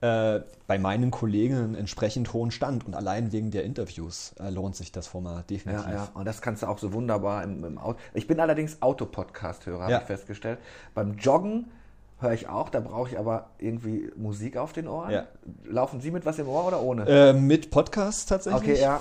äh, 0.00 0.40
bei 0.66 0.78
meinen 0.78 1.10
Kollegen 1.10 1.56
einen 1.56 1.74
entsprechend 1.74 2.32
hohen 2.32 2.50
Stand. 2.50 2.86
Und 2.86 2.94
allein 2.94 3.30
wegen 3.30 3.50
der 3.50 3.64
Interviews 3.64 4.34
äh, 4.40 4.48
lohnt 4.48 4.76
sich 4.76 4.92
das 4.92 5.08
Format 5.08 5.50
definitiv. 5.50 5.86
Ja, 5.86 5.92
ja. 5.92 6.08
Und 6.14 6.24
das 6.24 6.40
kannst 6.40 6.62
du 6.62 6.68
auch 6.68 6.78
so 6.78 6.94
wunderbar 6.94 7.42
im, 7.42 7.64
im 7.64 7.76
Auto. 7.76 7.98
Ich 8.14 8.26
bin 8.26 8.40
allerdings 8.40 8.80
Autopodcast-Hörer, 8.80 9.82
habe 9.82 9.92
ich 9.94 10.02
festgestellt. 10.06 10.58
Beim 10.94 11.16
Joggen 11.16 11.66
höre 12.20 12.32
ich 12.32 12.48
auch, 12.48 12.68
da 12.68 12.80
brauche 12.80 13.10
ich 13.10 13.18
aber 13.18 13.50
irgendwie 13.58 14.10
Musik 14.16 14.56
auf 14.56 14.72
den 14.72 14.88
Ohren. 14.88 15.10
Ja. 15.10 15.26
Laufen 15.64 16.00
Sie 16.00 16.10
mit 16.10 16.26
was 16.26 16.38
im 16.38 16.48
Ohr 16.48 16.66
oder 16.66 16.82
ohne? 16.82 17.06
Äh, 17.06 17.32
mit 17.32 17.70
Podcast 17.70 18.28
tatsächlich. 18.28 18.62
Okay, 18.62 18.80
ja. 18.80 19.00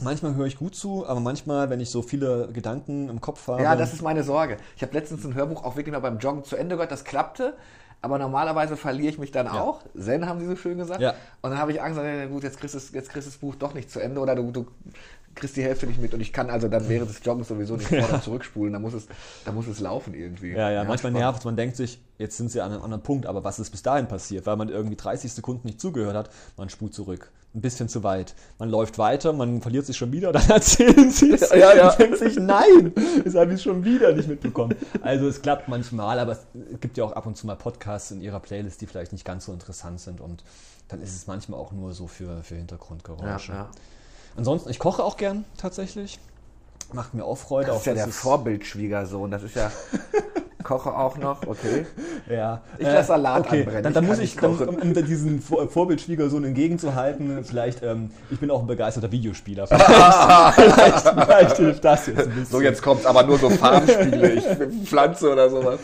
Manchmal 0.00 0.34
höre 0.34 0.46
ich 0.46 0.58
gut 0.58 0.74
zu, 0.74 1.06
aber 1.06 1.20
manchmal, 1.20 1.70
wenn 1.70 1.78
ich 1.78 1.90
so 1.90 2.02
viele 2.02 2.48
Gedanken 2.52 3.08
im 3.08 3.20
Kopf 3.20 3.46
habe. 3.46 3.62
Ja, 3.62 3.76
das 3.76 3.92
ist 3.92 4.02
meine 4.02 4.24
Sorge. 4.24 4.56
Ich 4.76 4.82
habe 4.82 4.92
letztens 4.92 5.24
ein 5.24 5.34
Hörbuch 5.34 5.64
auch 5.64 5.76
wirklich 5.76 5.92
mal 5.92 6.00
beim 6.00 6.18
Joggen 6.18 6.42
zu 6.42 6.56
Ende 6.56 6.74
gehört, 6.74 6.90
das 6.90 7.04
klappte, 7.04 7.54
aber 8.04 8.18
normalerweise 8.18 8.76
verliere 8.76 9.08
ich 9.08 9.18
mich 9.18 9.32
dann 9.32 9.46
ja. 9.46 9.60
auch. 9.60 9.80
Zen 9.98 10.26
haben 10.26 10.38
sie 10.38 10.46
so 10.46 10.56
schön 10.56 10.76
gesagt. 10.76 11.00
Ja. 11.00 11.14
Und 11.40 11.50
dann 11.50 11.58
habe 11.58 11.72
ich 11.72 11.80
Angst, 11.80 11.98
gut, 12.30 12.42
jetzt 12.42 12.60
kriegst, 12.60 12.74
du, 12.74 12.78
jetzt 12.96 13.08
kriegst 13.08 13.26
du 13.26 13.30
das 13.30 13.38
Buch 13.38 13.54
doch 13.54 13.72
nicht 13.72 13.90
zu 13.90 13.98
Ende 13.98 14.20
oder 14.20 14.34
du, 14.34 14.50
du 14.50 14.66
kriegst 15.34 15.56
die 15.56 15.62
Hälfte 15.62 15.86
nicht 15.86 16.00
mit 16.00 16.14
und 16.14 16.20
ich 16.20 16.32
kann 16.32 16.50
also 16.50 16.68
dann 16.68 16.88
während 16.88 17.10
des 17.10 17.24
Joggens 17.24 17.48
sowieso 17.48 17.76
nicht 17.76 17.88
vor- 17.88 18.08
oder 18.08 18.20
zurückspulen, 18.20 18.72
da 18.74 18.78
muss 18.78 18.92
es, 18.94 19.06
da 19.44 19.52
muss 19.52 19.66
es 19.66 19.80
laufen 19.80 20.14
irgendwie. 20.14 20.50
Ja, 20.50 20.70
ja, 20.70 20.80
manchmal 20.80 20.98
spannend. 20.98 21.18
nervt 21.18 21.38
es, 21.40 21.44
man 21.44 21.56
denkt 21.56 21.76
sich, 21.76 22.00
jetzt 22.18 22.36
sind 22.36 22.50
sie 22.50 22.60
an 22.60 22.72
einem 22.72 22.82
anderen 22.82 23.02
Punkt, 23.02 23.26
aber 23.26 23.42
was 23.42 23.58
ist 23.58 23.70
bis 23.70 23.82
dahin 23.82 24.06
passiert? 24.06 24.46
Weil 24.46 24.56
man 24.56 24.68
irgendwie 24.68 24.96
30 24.96 25.32
Sekunden 25.32 25.66
nicht 25.66 25.80
zugehört 25.80 26.14
hat, 26.14 26.30
man 26.56 26.68
spult 26.68 26.94
zurück. 26.94 27.32
Ein 27.54 27.60
bisschen 27.60 27.88
zu 27.88 28.02
weit. 28.02 28.34
Man 28.58 28.68
läuft 28.68 28.98
weiter, 28.98 29.32
man 29.32 29.62
verliert 29.62 29.86
sich 29.86 29.96
schon 29.96 30.10
wieder, 30.10 30.32
dann 30.32 30.48
erzählen 30.50 31.10
sie 31.10 31.32
es. 31.32 31.50
Ja, 31.50 31.74
ja. 31.74 31.90
Und 31.90 31.98
denkt 32.00 32.18
sich, 32.18 32.36
nein, 32.36 32.92
das 33.24 33.34
habe 33.36 33.54
ich 33.54 33.62
schon 33.62 33.84
wieder 33.84 34.12
nicht 34.12 34.28
mitbekommen. 34.28 34.74
Also 35.02 35.28
es 35.28 35.40
klappt 35.40 35.68
manchmal, 35.68 36.18
aber 36.18 36.32
es 36.32 36.40
gibt 36.80 36.96
ja 36.96 37.04
auch 37.04 37.12
ab 37.12 37.26
und 37.26 37.36
zu 37.36 37.46
mal 37.46 37.54
Podcasts 37.54 38.10
in 38.10 38.20
ihrer 38.20 38.40
Playlist, 38.40 38.80
die 38.80 38.86
vielleicht 38.86 39.12
nicht 39.12 39.24
ganz 39.24 39.44
so 39.44 39.52
interessant 39.52 40.00
sind 40.00 40.20
und 40.20 40.42
dann 40.88 41.00
ist 41.00 41.14
es 41.14 41.26
manchmal 41.28 41.58
auch 41.60 41.72
nur 41.72 41.94
so 41.94 42.08
für, 42.08 42.42
für 42.42 42.54
Ja, 42.54 42.58
Hintergrundgeräusche. 42.58 43.52
ja. 43.52 43.70
Ansonsten, 44.36 44.68
ich 44.70 44.80
koche 44.80 45.04
auch 45.04 45.16
gern 45.16 45.44
tatsächlich. 45.56 46.18
Macht 46.92 47.14
mir 47.14 47.24
auch 47.24 47.38
Freude. 47.38 47.68
Das 47.68 47.76
auch 47.76 47.80
ist 47.80 47.86
ja 47.86 47.94
der 47.94 48.08
Vorbildschwiegersohn, 48.08 49.30
das 49.30 49.44
ist 49.44 49.54
ja, 49.54 49.70
koche 50.64 50.92
auch 50.92 51.16
noch, 51.18 51.46
okay. 51.46 51.86
Ja. 52.28 52.62
Ich 52.78 52.86
lass 52.86 53.08
Salat 53.08 53.46
okay. 53.46 53.60
anbrennen, 53.60 53.82
Dann, 53.82 53.92
dann 53.92 54.06
muss 54.06 54.18
ich, 54.18 54.36
dann, 54.36 54.56
um, 54.56 54.76
um 54.76 54.94
diesen 54.94 55.40
Vor 55.40 55.68
Vorbildschwiegersohn 55.68 56.44
entgegenzuhalten, 56.44 57.44
vielleicht, 57.44 57.82
ähm, 57.82 58.10
ich 58.30 58.38
bin 58.40 58.50
auch 58.50 58.60
ein 58.60 58.66
begeisterter 58.66 59.12
Videospieler. 59.12 59.66
Vielleicht, 59.66 59.84
vielleicht, 60.54 61.08
vielleicht 61.08 61.56
hilft 61.56 61.84
das 61.84 62.06
jetzt 62.06 62.18
ein 62.18 62.28
bisschen. 62.30 62.46
So, 62.46 62.60
jetzt 62.60 62.82
kommt's 62.82 63.06
aber 63.06 63.24
nur 63.24 63.38
so 63.38 63.50
Farmspiele, 63.50 64.32
ich 64.32 64.44
pflanze 64.88 65.32
oder 65.32 65.50
sowas. 65.50 65.80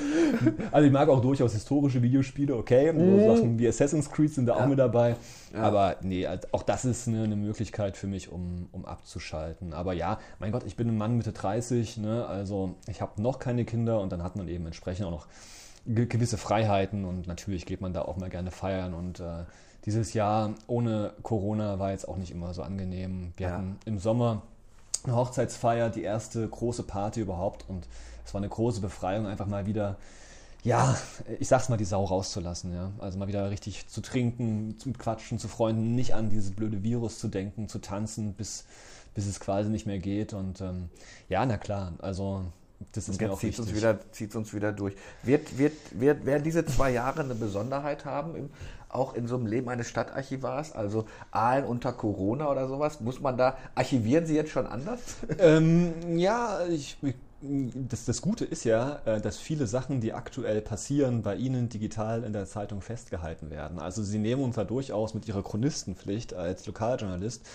Also 0.70 0.86
ich 0.86 0.92
mag 0.92 1.08
auch 1.08 1.20
durchaus 1.20 1.52
historische 1.52 2.00
Videospiele, 2.02 2.54
okay. 2.54 2.92
Mhm. 2.92 3.20
So 3.20 3.34
Sachen 3.34 3.58
wie 3.58 3.68
Assassin's 3.68 4.10
Creed 4.10 4.32
sind 4.32 4.46
da 4.46 4.54
auch 4.54 4.66
mit 4.66 4.78
dabei. 4.78 5.16
Aber 5.52 5.96
nee, 6.02 6.28
auch 6.52 6.62
das 6.62 6.84
ist 6.84 7.08
eine, 7.08 7.24
eine 7.24 7.36
Möglichkeit 7.36 7.96
für 7.96 8.06
mich, 8.06 8.30
um, 8.30 8.68
um 8.72 8.84
abzuschalten. 8.84 9.72
Aber 9.72 9.92
ja, 9.92 10.18
mein 10.38 10.52
Gott, 10.52 10.62
ich 10.64 10.76
bin 10.76 10.88
ein 10.88 10.96
Mann 10.96 11.16
Mitte 11.16 11.32
30, 11.32 11.98
ne? 11.98 12.24
also 12.26 12.76
ich 12.86 13.00
habe 13.00 13.20
noch 13.20 13.38
keine 13.38 13.64
Kinder 13.64 14.00
und 14.00 14.12
dann 14.12 14.22
hat 14.22 14.36
man 14.36 14.48
eben 14.48 14.66
entsprechend 14.66 15.06
auch 15.06 15.10
noch 15.10 15.26
gewisse 15.94 16.38
Freiheiten 16.38 17.04
und 17.04 17.26
natürlich 17.26 17.66
geht 17.66 17.80
man 17.80 17.92
da 17.92 18.02
auch 18.02 18.16
mal 18.16 18.30
gerne 18.30 18.50
feiern 18.50 18.94
und 18.94 19.20
äh, 19.20 19.44
dieses 19.86 20.12
Jahr 20.12 20.54
ohne 20.66 21.12
Corona 21.22 21.78
war 21.78 21.90
jetzt 21.90 22.06
auch 22.06 22.16
nicht 22.16 22.30
immer 22.30 22.52
so 22.54 22.62
angenehm. 22.62 23.32
Wir 23.36 23.46
Ja. 23.48 23.52
hatten 23.54 23.78
im 23.86 23.98
Sommer 23.98 24.42
eine 25.04 25.16
Hochzeitsfeier, 25.16 25.88
die 25.90 26.02
erste 26.02 26.46
große 26.46 26.82
Party 26.82 27.20
überhaupt 27.20 27.64
und 27.68 27.86
es 28.24 28.34
war 28.34 28.40
eine 28.40 28.48
große 28.50 28.80
Befreiung, 28.80 29.26
einfach 29.26 29.46
mal 29.46 29.64
wieder, 29.66 29.96
ja, 30.62 30.96
ich 31.38 31.48
sag's 31.48 31.70
mal, 31.70 31.78
die 31.78 31.86
Sau 31.86 32.04
rauszulassen, 32.04 32.74
ja. 32.74 32.90
Also 32.98 33.18
mal 33.18 33.28
wieder 33.28 33.50
richtig 33.50 33.88
zu 33.88 34.02
trinken, 34.02 34.78
zu 34.78 34.92
quatschen, 34.92 35.38
zu 35.38 35.48
Freunden, 35.48 35.94
nicht 35.94 36.14
an 36.14 36.28
dieses 36.28 36.50
blöde 36.50 36.82
Virus 36.82 37.18
zu 37.18 37.28
denken, 37.28 37.66
zu 37.68 37.78
tanzen, 37.78 38.34
bis, 38.34 38.66
bis 39.14 39.26
es 39.26 39.40
quasi 39.40 39.70
nicht 39.70 39.86
mehr 39.86 39.98
geht 39.98 40.34
und 40.34 40.60
ähm, 40.60 40.90
ja, 41.30 41.44
na 41.46 41.56
klar, 41.56 41.94
also 42.00 42.44
das 42.92 43.08
ist 43.08 43.20
mir 43.20 43.26
jetzt 43.26 43.34
auch 43.34 43.40
zieht 43.40 43.58
uns 43.58 43.74
wieder, 43.74 43.98
zieht's 44.12 44.36
uns 44.36 44.54
wieder 44.54 44.72
durch. 44.72 44.94
Wird, 45.22 45.58
wird, 45.58 45.74
wird, 45.92 46.24
werden 46.24 46.42
diese 46.42 46.64
zwei 46.64 46.90
Jahre 46.90 47.20
eine 47.20 47.34
Besonderheit 47.34 48.04
haben, 48.04 48.34
im, 48.34 48.50
auch 48.88 49.14
in 49.14 49.26
so 49.26 49.36
einem 49.36 49.46
Leben 49.46 49.68
eines 49.68 49.88
Stadtarchivars? 49.88 50.72
Also 50.72 51.06
Aalen 51.30 51.64
unter 51.64 51.92
Corona 51.92 52.50
oder 52.50 52.68
sowas? 52.68 53.00
Muss 53.00 53.20
man 53.20 53.36
da, 53.36 53.56
archivieren 53.74 54.26
Sie 54.26 54.34
jetzt 54.34 54.50
schon 54.50 54.66
anders? 54.66 55.00
Ähm, 55.38 56.18
ja, 56.18 56.66
ich, 56.66 56.96
das, 57.42 58.04
das 58.04 58.20
Gute 58.20 58.44
ist 58.44 58.64
ja, 58.64 59.00
äh, 59.06 59.20
dass 59.20 59.38
viele 59.38 59.66
Sachen, 59.66 60.00
die 60.00 60.12
aktuell 60.12 60.60
passieren, 60.60 61.22
bei 61.22 61.36
Ihnen 61.36 61.68
digital 61.68 62.24
in 62.24 62.32
der 62.32 62.46
Zeitung 62.46 62.82
festgehalten 62.82 63.50
werden. 63.50 63.78
Also 63.78 64.02
Sie 64.02 64.18
nehmen 64.18 64.42
uns 64.42 64.56
da 64.56 64.64
durchaus 64.64 65.14
mit 65.14 65.26
Ihrer 65.26 65.42
Chronistenpflicht 65.42 66.34
als 66.34 66.66
Lokaljournalist 66.66 67.46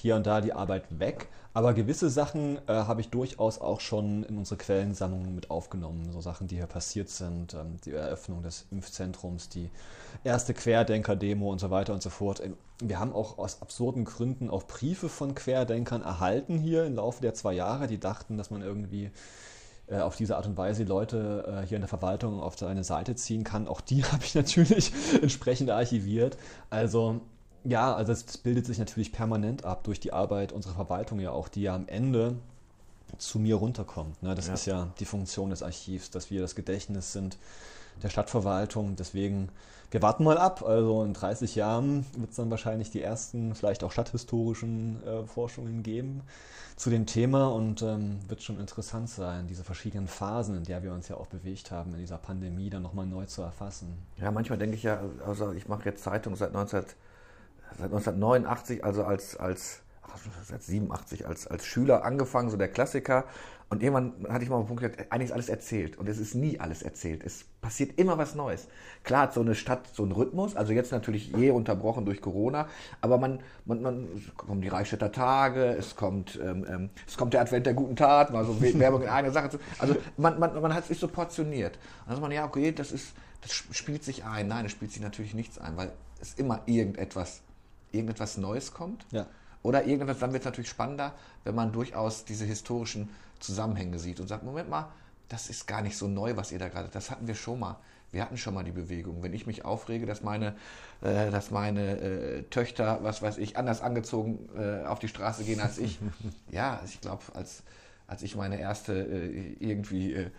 hier 0.00 0.16
und 0.16 0.26
da 0.26 0.40
die 0.40 0.52
Arbeit 0.52 0.98
weg. 0.98 1.28
Aber 1.52 1.74
gewisse 1.74 2.10
Sachen 2.10 2.58
äh, 2.68 2.72
habe 2.72 3.00
ich 3.00 3.08
durchaus 3.08 3.60
auch 3.60 3.80
schon 3.80 4.22
in 4.22 4.38
unsere 4.38 4.56
Quellensammlungen 4.56 5.34
mit 5.34 5.50
aufgenommen. 5.50 6.10
So 6.12 6.20
Sachen, 6.20 6.46
die 6.46 6.56
hier 6.56 6.66
passiert 6.66 7.08
sind, 7.08 7.54
ähm, 7.54 7.76
die 7.84 7.92
Eröffnung 7.92 8.42
des 8.42 8.66
Impfzentrums, 8.70 9.48
die 9.48 9.68
erste 10.22 10.54
Querdenker-Demo 10.54 11.50
und 11.50 11.58
so 11.58 11.70
weiter 11.70 11.92
und 11.92 12.02
so 12.02 12.10
fort. 12.10 12.40
Ähm, 12.40 12.56
Wir 12.80 13.00
haben 13.00 13.12
auch 13.12 13.38
aus 13.38 13.62
absurden 13.62 14.04
Gründen 14.04 14.48
auch 14.48 14.62
Briefe 14.62 15.08
von 15.08 15.34
Querdenkern 15.34 16.02
erhalten 16.02 16.56
hier 16.58 16.84
im 16.84 16.94
Laufe 16.94 17.20
der 17.20 17.34
zwei 17.34 17.52
Jahre, 17.52 17.88
die 17.88 17.98
dachten, 17.98 18.38
dass 18.38 18.50
man 18.50 18.62
irgendwie 18.62 19.10
äh, 19.88 19.98
auf 19.98 20.14
diese 20.14 20.36
Art 20.36 20.46
und 20.46 20.56
Weise 20.56 20.84
Leute 20.84 21.62
äh, 21.62 21.66
hier 21.66 21.76
in 21.76 21.82
der 21.82 21.88
Verwaltung 21.88 22.40
auf 22.40 22.56
seine 22.56 22.84
Seite 22.84 23.16
ziehen 23.16 23.42
kann. 23.42 23.66
Auch 23.66 23.80
die 23.80 24.04
habe 24.12 24.22
ich 24.22 24.36
natürlich 24.36 24.92
entsprechend 25.20 25.70
archiviert. 25.70 26.38
Also 26.70 27.20
ja, 27.64 27.94
also 27.94 28.12
es 28.12 28.38
bildet 28.38 28.66
sich 28.66 28.78
natürlich 28.78 29.12
permanent 29.12 29.64
ab 29.64 29.84
durch 29.84 30.00
die 30.00 30.12
Arbeit 30.12 30.52
unserer 30.52 30.74
Verwaltung 30.74 31.20
ja 31.20 31.30
auch, 31.32 31.48
die 31.48 31.62
ja 31.62 31.74
am 31.74 31.86
Ende 31.88 32.36
zu 33.18 33.38
mir 33.38 33.56
runterkommt. 33.56 34.22
Ne? 34.22 34.34
Das 34.34 34.46
Ja. 34.46 34.54
ist 34.54 34.66
ja 34.66 34.88
die 34.98 35.04
Funktion 35.04 35.50
des 35.50 35.62
Archivs, 35.62 36.10
dass 36.10 36.30
wir 36.30 36.40
das 36.40 36.54
Gedächtnis 36.54 37.12
sind 37.12 37.36
der 38.02 38.08
Stadtverwaltung. 38.08 38.96
Deswegen, 38.96 39.50
wir 39.90 40.00
warten 40.00 40.24
mal 40.24 40.38
ab. 40.38 40.62
Also 40.62 41.02
in 41.04 41.12
30 41.12 41.54
Jahren 41.54 42.06
wird 42.16 42.30
es 42.30 42.36
dann 42.36 42.50
wahrscheinlich 42.50 42.90
die 42.90 43.02
ersten, 43.02 43.54
vielleicht 43.54 43.84
auch 43.84 43.92
stadthistorischen 43.92 45.02
äh, 45.04 45.26
Forschungen 45.26 45.82
geben 45.82 46.22
zu 46.76 46.88
dem 46.88 47.04
Thema 47.04 47.48
und 47.48 47.82
ähm, 47.82 48.20
wird 48.28 48.42
schon 48.42 48.58
interessant 48.58 49.10
sein, 49.10 49.46
diese 49.46 49.64
verschiedenen 49.64 50.08
Phasen, 50.08 50.56
in 50.56 50.64
der 50.64 50.82
wir 50.82 50.94
uns 50.94 51.08
ja 51.08 51.16
auch 51.16 51.26
bewegt 51.26 51.70
haben, 51.70 51.92
in 51.92 51.98
dieser 52.00 52.16
Pandemie 52.16 52.70
dann 52.70 52.82
nochmal 52.82 53.04
neu 53.06 53.26
zu 53.26 53.42
erfassen. 53.42 53.98
Ja, 54.16 54.30
manchmal 54.30 54.58
denke 54.58 54.76
ich 54.76 54.84
ja, 54.84 55.02
also 55.26 55.52
ich 55.52 55.68
mache 55.68 55.84
jetzt 55.84 56.02
Zeitung 56.02 56.36
seit, 56.36 56.54
19, 56.54 56.84
seit 57.78 57.86
1989, 57.92 58.84
also 58.84 59.04
als, 59.04 59.36
als 59.36 59.82
ach, 60.02 60.16
seit 60.44 60.62
87 60.62 61.26
als, 61.26 61.46
als 61.46 61.64
Schüler 61.66 62.04
angefangen, 62.04 62.50
so 62.50 62.56
der 62.56 62.68
Klassiker. 62.68 63.24
Und 63.72 63.84
irgendwann 63.84 64.26
hatte 64.28 64.42
ich 64.42 64.50
mal 64.50 64.56
einen 64.56 64.66
Punkt 64.66 64.82
gesagt, 64.82 65.12
eigentlich 65.12 65.28
ist 65.28 65.32
alles 65.32 65.48
erzählt. 65.48 65.96
Und 65.96 66.08
es 66.08 66.18
ist 66.18 66.34
nie 66.34 66.58
alles 66.58 66.82
erzählt. 66.82 67.22
Es 67.24 67.44
passiert 67.62 68.00
immer 68.00 68.18
was 68.18 68.34
Neues. 68.34 68.66
Klar 69.04 69.22
hat 69.22 69.32
so 69.34 69.42
eine 69.42 69.54
Stadt 69.54 69.86
so 69.94 70.02
einen 70.02 70.10
Rhythmus, 70.10 70.56
also 70.56 70.72
jetzt 70.72 70.90
natürlich 70.90 71.30
je 71.36 71.52
unterbrochen 71.52 72.04
durch 72.04 72.20
Corona, 72.20 72.66
aber 73.00 73.16
man, 73.18 73.38
man, 73.66 73.80
man 73.80 74.08
es 74.16 74.34
kommen 74.36 74.60
die 74.60 74.66
Reichstätter 74.66 75.12
Tage, 75.12 75.66
es 75.76 75.94
kommt, 75.94 76.36
ähm, 76.42 76.66
ähm, 76.68 76.90
es 77.06 77.16
kommt 77.16 77.32
der 77.32 77.42
Advent 77.42 77.64
der 77.64 77.74
guten 77.74 77.94
Tat, 77.94 78.32
mal 78.32 78.44
so 78.44 78.60
Werbung 78.60 79.02
in 79.02 79.08
eine 79.08 79.30
Sache. 79.30 79.50
zu- 79.50 79.58
Also 79.78 79.94
man, 80.16 80.40
man, 80.40 80.60
man 80.60 80.74
hat 80.74 80.86
sich 80.86 80.98
so 80.98 81.06
portioniert. 81.06 81.78
Dann 82.06 82.16
sagt 82.16 82.22
man, 82.22 82.32
ja, 82.32 82.44
okay, 82.46 82.72
das 82.72 82.90
ist, 82.90 83.12
das 83.40 83.52
spielt 83.52 84.02
sich 84.02 84.24
ein. 84.24 84.48
Nein, 84.48 84.66
es 84.66 84.72
spielt 84.72 84.90
sich 84.90 85.00
natürlich 85.00 85.32
nichts 85.32 85.58
ein, 85.58 85.76
weil 85.76 85.92
es 86.20 86.34
immer 86.34 86.62
irgendetwas, 86.66 87.40
irgendetwas 87.92 88.36
Neues 88.36 88.72
kommt. 88.72 89.06
Ja. 89.10 89.26
Oder 89.62 89.84
irgendetwas, 89.84 90.18
dann 90.18 90.32
wird 90.32 90.42
es 90.42 90.46
natürlich 90.46 90.70
spannender, 90.70 91.14
wenn 91.44 91.54
man 91.54 91.72
durchaus 91.72 92.24
diese 92.24 92.44
historischen 92.44 93.10
Zusammenhänge 93.40 93.98
sieht 93.98 94.20
und 94.20 94.28
sagt, 94.28 94.42
Moment 94.42 94.70
mal, 94.70 94.88
das 95.28 95.48
ist 95.48 95.66
gar 95.66 95.82
nicht 95.82 95.96
so 95.96 96.08
neu, 96.08 96.36
was 96.36 96.50
ihr 96.52 96.58
da 96.58 96.68
gerade, 96.68 96.88
das 96.88 97.10
hatten 97.10 97.26
wir 97.26 97.34
schon 97.34 97.60
mal. 97.60 97.76
Wir 98.12 98.22
hatten 98.22 98.36
schon 98.36 98.54
mal 98.54 98.64
die 98.64 98.72
Bewegung. 98.72 99.22
Wenn 99.22 99.32
ich 99.32 99.46
mich 99.46 99.64
aufrege, 99.64 100.04
dass 100.04 100.22
meine, 100.22 100.56
äh, 101.00 101.30
dass 101.30 101.52
meine 101.52 102.00
äh, 102.00 102.42
Töchter, 102.44 102.98
was 103.02 103.22
weiß 103.22 103.38
ich, 103.38 103.56
anders 103.56 103.82
angezogen 103.82 104.48
äh, 104.58 104.84
auf 104.84 104.98
die 104.98 105.06
Straße 105.06 105.44
gehen 105.44 105.60
als 105.60 105.78
ich. 105.78 106.00
ja, 106.50 106.80
ich 106.84 107.00
glaube, 107.00 107.22
als, 107.34 107.62
als 108.08 108.22
ich 108.22 108.34
meine 108.34 108.58
erste 108.58 108.94
äh, 108.94 109.54
irgendwie 109.60 110.14
äh, 110.14 110.30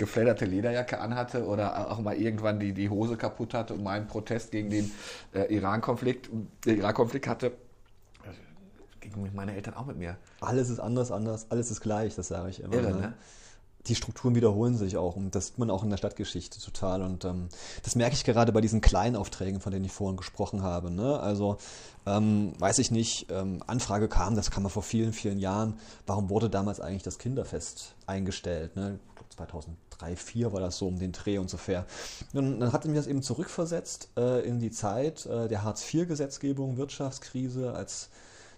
gefledderte 0.00 0.46
Lederjacke 0.46 0.98
anhatte 0.98 1.44
oder 1.44 1.90
auch 1.90 2.00
mal 2.00 2.16
irgendwann 2.16 2.58
die, 2.58 2.72
die 2.72 2.88
Hose 2.88 3.18
kaputt 3.18 3.52
hatte 3.52 3.74
und 3.74 3.82
meinen 3.82 4.06
Protest 4.06 4.50
gegen 4.50 4.70
den 4.70 4.90
äh, 5.34 5.54
Iran-Konflikt, 5.54 6.30
den 6.64 6.78
Iran-Konflikt 6.78 7.28
hatte, 7.28 7.52
gingen 9.00 9.30
meine 9.34 9.54
Eltern 9.54 9.74
auch 9.74 9.86
mit 9.86 9.98
mir. 9.98 10.16
Alles 10.40 10.70
ist 10.70 10.80
anders, 10.80 11.10
anders, 11.12 11.46
alles 11.50 11.70
ist 11.70 11.80
gleich, 11.82 12.14
das 12.14 12.28
sage 12.28 12.48
ich 12.48 12.62
immer. 12.62 12.74
Irre, 12.74 12.92
ne? 12.92 13.00
ne? 13.00 13.14
Die 13.86 13.94
Strukturen 13.94 14.34
wiederholen 14.34 14.76
sich 14.76 14.96
auch 14.96 15.16
und 15.16 15.34
das 15.34 15.48
sieht 15.48 15.58
man 15.58 15.70
auch 15.70 15.82
in 15.82 15.90
der 15.90 15.96
Stadtgeschichte 15.96 16.60
total. 16.60 17.02
Und 17.02 17.24
ähm, 17.24 17.48
das 17.82 17.94
merke 17.94 18.14
ich 18.14 18.24
gerade 18.24 18.52
bei 18.52 18.60
diesen 18.60 18.80
kleinen 18.80 19.16
Aufträgen, 19.16 19.60
von 19.60 19.72
denen 19.72 19.84
ich 19.84 19.92
vorhin 19.92 20.16
gesprochen 20.16 20.62
habe. 20.62 20.90
Ne? 20.90 21.18
Also 21.18 21.56
ähm, 22.06 22.52
weiß 22.58 22.78
ich 22.78 22.90
nicht, 22.90 23.30
ähm, 23.30 23.62
Anfrage 23.66 24.08
kam, 24.08 24.36
das 24.36 24.50
kam 24.50 24.64
mal 24.64 24.68
vor 24.68 24.82
vielen, 24.82 25.12
vielen 25.12 25.38
Jahren. 25.38 25.78
Warum 26.06 26.28
wurde 26.28 26.50
damals 26.50 26.80
eigentlich 26.80 27.02
das 27.02 27.18
Kinderfest 27.18 27.94
eingestellt? 28.06 28.76
Ne? 28.76 28.98
Ich 29.08 29.14
glaub, 29.16 29.32
2003, 29.32 29.90
2004 30.00 30.52
war 30.52 30.60
das 30.60 30.78
so 30.78 30.88
um 30.88 30.98
den 30.98 31.12
Dreh 31.12 31.38
und 31.38 31.50
so 31.50 31.56
fair. 31.56 31.86
Und 32.32 32.60
dann 32.60 32.72
hatte 32.72 32.88
mich 32.88 32.96
das 32.96 33.06
eben 33.06 33.22
zurückversetzt 33.22 34.10
äh, 34.16 34.46
in 34.46 34.58
die 34.60 34.70
Zeit 34.70 35.26
äh, 35.26 35.48
der 35.48 35.62
Hartz-IV-Gesetzgebung, 35.62 36.76
Wirtschaftskrise, 36.76 37.74
als 37.74 38.08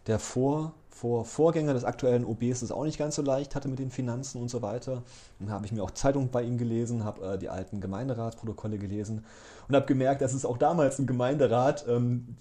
der 0.06 0.18
Vor, 0.18 0.74
Vor, 0.94 1.24
Vorgänger 1.24 1.72
des 1.72 1.85
aktuellen 1.85 2.24
OBs 2.24 2.61
es 2.62 2.70
auch 2.70 2.85
nicht 2.85 2.98
ganz 2.98 3.16
so 3.16 3.22
leicht 3.22 3.55
hatte 3.57 3.66
mit 3.66 3.78
den 3.78 3.90
Finanzen 3.90 4.40
und 4.42 4.50
so 4.50 4.61
weiter. 4.62 5.02
Dann 5.40 5.50
habe 5.50 5.64
ich 5.66 5.72
mir 5.72 5.83
auch 5.83 5.90
Zeitung 5.90 6.28
bei 6.31 6.42
ihm 6.42 6.59
gelesen, 6.59 7.02
habe 7.05 7.26
äh, 7.35 7.38
die 7.38 7.48
alten 7.48 7.81
Gemeinderatsprotokolle 7.81 8.76
gelesen 8.78 9.24
und 9.68 9.74
habe 9.74 9.87
gemerkt, 9.87 10.20
dass 10.20 10.35
es 10.35 10.44
auch 10.44 10.59
damals 10.59 10.98
im 10.98 11.07
Gemeinderat 11.07 11.87
ähm, 11.88 12.37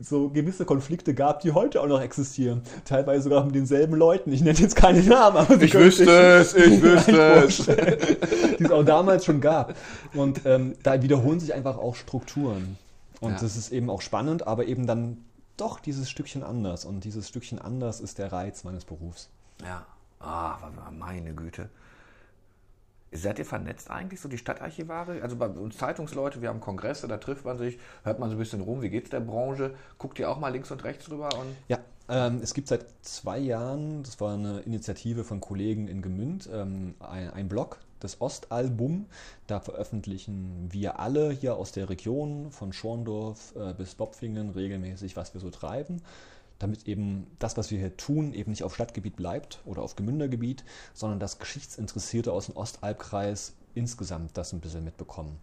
so 0.00 0.30
gewisse 0.30 0.64
Konflikte 0.64 1.12
gab, 1.14 1.40
die 1.40 1.52
heute 1.52 1.80
auch 1.82 1.86
noch 1.86 2.00
existieren. 2.00 2.62
Teilweise 2.86 3.24
sogar 3.24 3.44
mit 3.44 3.54
denselben 3.54 3.94
Leuten. 3.94 4.32
Ich 4.32 4.40
nenne 4.42 4.58
jetzt 4.58 4.74
keine 4.74 5.02
Namen, 5.02 5.36
aber 5.36 5.58
Sie 5.58 5.66
Ich 5.66 5.74
wüsste 5.74 6.10
es, 6.10 6.54
ich 6.54 6.82
wüsste 6.82 7.44
es. 7.44 7.56
die 8.58 8.64
es 8.64 8.70
auch 8.70 8.84
damals 8.84 9.24
schon 9.26 9.40
gab. 9.42 9.74
Und 10.14 10.40
ähm, 10.46 10.74
da 10.82 11.00
wiederholen 11.02 11.38
sich 11.40 11.52
einfach 11.54 11.76
auch 11.76 11.94
Strukturen. 11.94 12.78
Und 13.20 13.32
Ja. 13.32 13.38
das 13.40 13.56
ist 13.56 13.70
eben 13.70 13.90
auch 13.90 14.00
spannend, 14.00 14.46
aber 14.46 14.64
eben 14.66 14.86
dann 14.86 15.18
doch 15.56 15.80
dieses 15.80 16.10
Stückchen 16.10 16.42
anders. 16.42 16.84
Und 16.84 17.04
dieses 17.04 17.28
Stückchen 17.28 17.58
anders 17.58 18.00
ist 18.00 18.18
der 18.18 18.32
Reiz 18.32 18.64
meines 18.64 18.84
Berufs. 18.84 19.28
Ja. 19.62 19.86
Ah, 20.20 20.58
meine 20.90 21.34
Güte. 21.34 21.68
Seid 23.14 23.38
ihr 23.38 23.44
vernetzt 23.44 23.90
eigentlich, 23.90 24.20
so 24.20 24.28
die 24.28 24.38
Stadtarchivare? 24.38 25.20
Also 25.20 25.36
bei 25.36 25.46
uns 25.46 25.76
Zeitungsleute, 25.76 26.40
wir 26.40 26.48
haben 26.48 26.60
Kongresse, 26.60 27.08
da 27.08 27.18
trifft 27.18 27.44
man 27.44 27.58
sich, 27.58 27.78
hört 28.04 28.18
man 28.18 28.30
so 28.30 28.36
ein 28.36 28.38
bisschen 28.38 28.62
rum, 28.62 28.80
wie 28.80 28.88
geht 28.88 29.04
es 29.04 29.10
der 29.10 29.20
Branche? 29.20 29.74
Guckt 29.98 30.18
ihr 30.18 30.30
auch 30.30 30.38
mal 30.38 30.48
links 30.48 30.70
und 30.70 30.82
rechts 30.84 31.10
rüber? 31.10 31.28
Und 31.38 31.54
ja, 31.68 31.78
es 32.08 32.52
gibt 32.52 32.68
seit 32.68 32.84
zwei 33.02 33.38
Jahren, 33.38 34.02
das 34.02 34.20
war 34.20 34.34
eine 34.34 34.60
Initiative 34.60 35.24
von 35.24 35.40
Kollegen 35.40 35.88
in 35.88 36.02
Gemünd, 36.02 36.48
ähm, 36.52 36.94
ein, 37.00 37.30
ein 37.30 37.48
Blog, 37.48 37.78
das 38.00 38.20
Ostalbum. 38.20 39.06
Da 39.46 39.60
veröffentlichen 39.60 40.68
wir 40.70 40.98
alle 40.98 41.30
hier 41.30 41.56
aus 41.56 41.72
der 41.72 41.88
Region 41.88 42.50
von 42.50 42.72
Schorndorf 42.72 43.54
äh, 43.56 43.72
bis 43.74 43.94
Bopfingen 43.94 44.50
regelmäßig, 44.50 45.16
was 45.16 45.32
wir 45.32 45.40
so 45.40 45.50
treiben 45.50 46.02
damit 46.62 46.86
eben 46.86 47.26
das, 47.40 47.56
was 47.56 47.72
wir 47.72 47.78
hier 47.78 47.96
tun, 47.96 48.32
eben 48.32 48.50
nicht 48.50 48.62
auf 48.62 48.76
Stadtgebiet 48.76 49.16
bleibt 49.16 49.58
oder 49.64 49.82
auf 49.82 49.96
Gemündergebiet, 49.96 50.64
sondern 50.94 51.18
dass 51.18 51.40
Geschichtsinteressierte 51.40 52.32
aus 52.32 52.46
dem 52.46 52.56
Ostalbkreis 52.56 53.54
insgesamt 53.74 54.36
das 54.36 54.52
ein 54.52 54.60
bisschen 54.60 54.84
mitbekommen. 54.84 55.36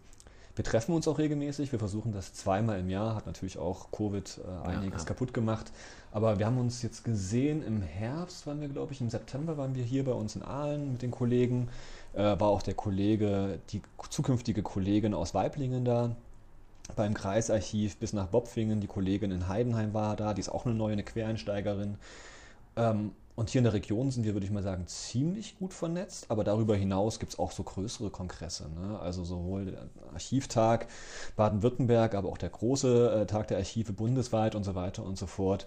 Wir 0.60 0.64
treffen 0.64 0.94
uns 0.94 1.08
auch 1.08 1.16
regelmäßig, 1.16 1.72
wir 1.72 1.78
versuchen 1.78 2.12
das 2.12 2.34
zweimal 2.34 2.78
im 2.80 2.90
Jahr, 2.90 3.14
hat 3.14 3.24
natürlich 3.24 3.56
auch 3.56 3.90
Covid 3.92 4.40
äh, 4.44 4.68
einiges 4.68 4.92
ja, 4.92 4.98
ja. 4.98 5.04
kaputt 5.06 5.32
gemacht. 5.32 5.72
Aber 6.12 6.38
wir 6.38 6.44
haben 6.44 6.58
uns 6.58 6.82
jetzt 6.82 7.02
gesehen, 7.02 7.62
im 7.62 7.80
Herbst 7.80 8.46
waren 8.46 8.60
wir, 8.60 8.68
glaube 8.68 8.92
ich, 8.92 9.00
im 9.00 9.08
September 9.08 9.56
waren 9.56 9.74
wir 9.74 9.82
hier 9.82 10.04
bei 10.04 10.12
uns 10.12 10.36
in 10.36 10.42
Aalen 10.42 10.92
mit 10.92 11.00
den 11.00 11.12
Kollegen. 11.12 11.70
Äh, 12.12 12.38
war 12.38 12.48
auch 12.48 12.60
der 12.60 12.74
Kollege, 12.74 13.58
die 13.70 13.80
zukünftige 14.10 14.62
Kollegin 14.62 15.14
aus 15.14 15.32
Weiblingen 15.32 15.86
da 15.86 16.14
beim 16.94 17.14
Kreisarchiv 17.14 17.96
bis 17.96 18.12
nach 18.12 18.26
Bopfingen. 18.26 18.82
Die 18.82 18.86
Kollegin 18.86 19.30
in 19.30 19.48
Heidenheim 19.48 19.94
war 19.94 20.14
da, 20.14 20.34
die 20.34 20.40
ist 20.40 20.50
auch 20.50 20.66
eine 20.66 20.74
neue, 20.74 20.92
eine 20.92 21.04
Quereinsteigerin. 21.04 21.96
Ähm, 22.76 23.12
und 23.40 23.48
hier 23.48 23.60
in 23.60 23.64
der 23.64 23.72
Region 23.72 24.10
sind 24.10 24.24
wir, 24.24 24.34
würde 24.34 24.44
ich 24.44 24.52
mal 24.52 24.62
sagen, 24.62 24.86
ziemlich 24.86 25.58
gut 25.58 25.72
vernetzt. 25.72 26.26
Aber 26.28 26.44
darüber 26.44 26.76
hinaus 26.76 27.18
gibt 27.18 27.32
es 27.32 27.38
auch 27.38 27.52
so 27.52 27.62
größere 27.62 28.10
Kongresse. 28.10 28.68
Ne? 28.68 29.00
Also 29.00 29.24
sowohl 29.24 29.64
der 29.64 29.88
Archivtag 30.12 30.88
Baden-Württemberg, 31.36 32.14
aber 32.14 32.28
auch 32.28 32.36
der 32.36 32.50
große 32.50 33.22
äh, 33.22 33.26
Tag 33.26 33.48
der 33.48 33.56
Archive 33.56 33.94
bundesweit 33.94 34.54
und 34.54 34.64
so 34.64 34.74
weiter 34.74 35.04
und 35.04 35.16
so 35.16 35.26
fort. 35.26 35.66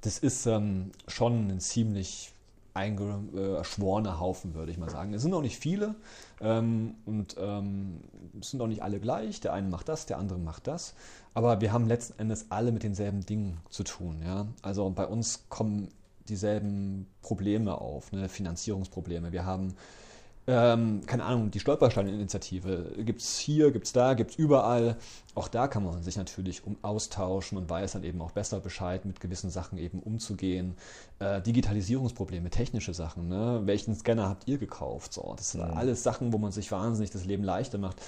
Das 0.00 0.18
ist 0.18 0.46
ähm, 0.46 0.90
schon 1.06 1.46
ein 1.46 1.60
ziemlich 1.60 2.32
eingeschworener 2.74 4.18
Haufen, 4.18 4.54
würde 4.54 4.72
ich 4.72 4.78
mal 4.78 4.90
sagen. 4.90 5.14
Es 5.14 5.22
sind 5.22 5.32
auch 5.32 5.42
nicht 5.42 5.60
viele 5.60 5.94
ähm, 6.40 6.96
und 7.06 7.36
ähm, 7.38 8.00
es 8.40 8.50
sind 8.50 8.60
auch 8.60 8.66
nicht 8.66 8.82
alle 8.82 8.98
gleich. 8.98 9.38
Der 9.38 9.52
eine 9.52 9.68
macht 9.68 9.88
das, 9.88 10.06
der 10.06 10.18
andere 10.18 10.40
macht 10.40 10.66
das. 10.66 10.94
Aber 11.34 11.60
wir 11.60 11.72
haben 11.72 11.86
letzten 11.86 12.18
Endes 12.18 12.46
alle 12.48 12.72
mit 12.72 12.82
denselben 12.82 13.24
Dingen 13.24 13.58
zu 13.70 13.84
tun. 13.84 14.22
Ja? 14.24 14.48
Also 14.62 14.90
bei 14.90 15.06
uns 15.06 15.44
kommen 15.48 15.86
dieselben 16.28 17.06
Probleme 17.20 17.80
auf, 17.80 18.12
ne? 18.12 18.28
Finanzierungsprobleme. 18.28 19.32
Wir 19.32 19.44
haben 19.44 19.74
ähm, 20.48 21.02
keine 21.06 21.24
Ahnung, 21.24 21.52
die 21.52 21.60
Stolperstein-Initiative 21.60 22.94
gibt 23.04 23.20
es 23.20 23.38
hier, 23.38 23.70
gibt 23.70 23.86
es 23.86 23.92
da, 23.92 24.14
gibt 24.14 24.32
es 24.32 24.36
überall. 24.36 24.96
Auch 25.36 25.46
da 25.46 25.68
kann 25.68 25.84
man 25.84 26.02
sich 26.02 26.16
natürlich 26.16 26.66
um 26.66 26.76
austauschen 26.82 27.56
und 27.58 27.70
weiß 27.70 27.92
dann 27.92 28.02
eben 28.02 28.20
auch 28.20 28.32
besser 28.32 28.58
Bescheid, 28.58 29.04
mit 29.04 29.20
gewissen 29.20 29.50
Sachen 29.50 29.78
eben 29.78 30.00
umzugehen. 30.00 30.74
Äh, 31.20 31.40
Digitalisierungsprobleme, 31.42 32.50
technische 32.50 32.92
Sachen. 32.92 33.28
Ne? 33.28 33.62
Welchen 33.66 33.94
Scanner 33.94 34.28
habt 34.28 34.48
ihr 34.48 34.58
gekauft? 34.58 35.12
So, 35.12 35.32
das 35.36 35.52
sind 35.52 35.60
ja. 35.60 35.74
alles 35.74 36.02
Sachen, 36.02 36.32
wo 36.32 36.38
man 36.38 36.50
sich 36.50 36.72
wahnsinnig 36.72 37.10
das 37.10 37.24
Leben 37.24 37.44
leichter 37.44 37.78
macht. 37.78 38.02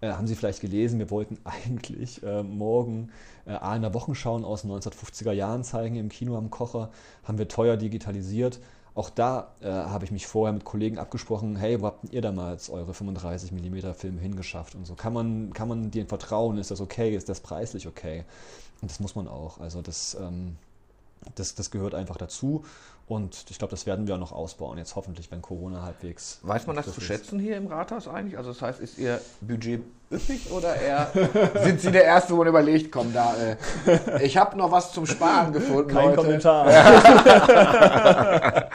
Äh, 0.00 0.12
haben 0.12 0.26
Sie 0.26 0.34
vielleicht 0.34 0.60
gelesen, 0.60 0.98
wir 0.98 1.10
wollten 1.10 1.38
eigentlich 1.44 2.22
äh, 2.22 2.42
morgen 2.42 3.10
äh, 3.46 3.52
A 3.52 3.76
in 3.76 3.82
der 3.82 3.94
Wochenschau 3.94 4.36
aus 4.44 4.62
den 4.62 4.70
1950er 4.70 5.32
Jahren 5.32 5.64
zeigen 5.64 5.96
im 5.96 6.08
Kino 6.08 6.36
am 6.36 6.50
Kocher. 6.50 6.90
Haben 7.24 7.38
wir 7.38 7.48
teuer 7.48 7.76
digitalisiert 7.76 8.60
auch 8.98 9.10
da 9.10 9.54
äh, 9.60 9.70
habe 9.70 10.04
ich 10.04 10.10
mich 10.10 10.26
vorher 10.26 10.52
mit 10.52 10.64
Kollegen 10.64 10.98
abgesprochen, 10.98 11.54
hey, 11.54 11.80
wo 11.80 11.86
habt 11.86 12.12
ihr 12.12 12.20
damals 12.20 12.68
eure 12.68 12.92
35 12.92 13.52
mm 13.52 13.92
Filme 13.94 14.20
hingeschafft 14.20 14.74
und 14.74 14.88
so. 14.88 14.96
Kann 14.96 15.12
man, 15.12 15.52
kann 15.52 15.68
man 15.68 15.92
denen 15.92 16.08
vertrauen? 16.08 16.58
Ist 16.58 16.72
das 16.72 16.80
okay? 16.80 17.14
Ist 17.14 17.28
das 17.28 17.38
preislich 17.38 17.86
okay? 17.86 18.24
Und 18.82 18.90
das 18.90 18.98
muss 18.98 19.14
man 19.14 19.28
auch. 19.28 19.60
Also 19.60 19.82
das, 19.82 20.16
ähm, 20.20 20.56
das, 21.34 21.54
das 21.54 21.70
gehört 21.70 21.94
einfach 21.94 22.16
dazu. 22.16 22.64
Und 23.06 23.46
ich 23.48 23.58
glaube, 23.58 23.70
das 23.70 23.86
werden 23.86 24.06
wir 24.06 24.16
auch 24.16 24.20
noch 24.20 24.32
ausbauen, 24.32 24.76
jetzt 24.76 24.94
hoffentlich, 24.94 25.30
wenn 25.30 25.40
Corona 25.40 25.82
halbwegs. 25.82 26.40
Weiß 26.42 26.66
man 26.66 26.76
das 26.76 26.92
zu 26.92 27.00
schätzen 27.00 27.38
hier 27.38 27.56
im 27.56 27.66
Rathaus 27.66 28.06
eigentlich? 28.06 28.36
Also, 28.36 28.50
das 28.50 28.60
heißt, 28.60 28.80
ist 28.80 28.98
Ihr 28.98 29.18
Budget 29.40 29.80
üppig 30.12 30.52
oder 30.52 30.76
eher 30.76 31.10
sind 31.62 31.80
Sie 31.80 31.90
der 31.90 32.04
Erste, 32.04 32.34
wo 32.34 32.38
man 32.38 32.48
überlegt, 32.48 32.92
komm, 32.92 33.14
da, 33.14 33.34
äh, 33.36 33.56
ich 34.22 34.36
habe 34.36 34.58
noch 34.58 34.70
was 34.70 34.92
zum 34.92 35.06
Sparen 35.06 35.54
gefunden. 35.54 35.88
Kein 35.88 36.10
Leute. 36.10 36.16
Kommentar. 36.16 36.66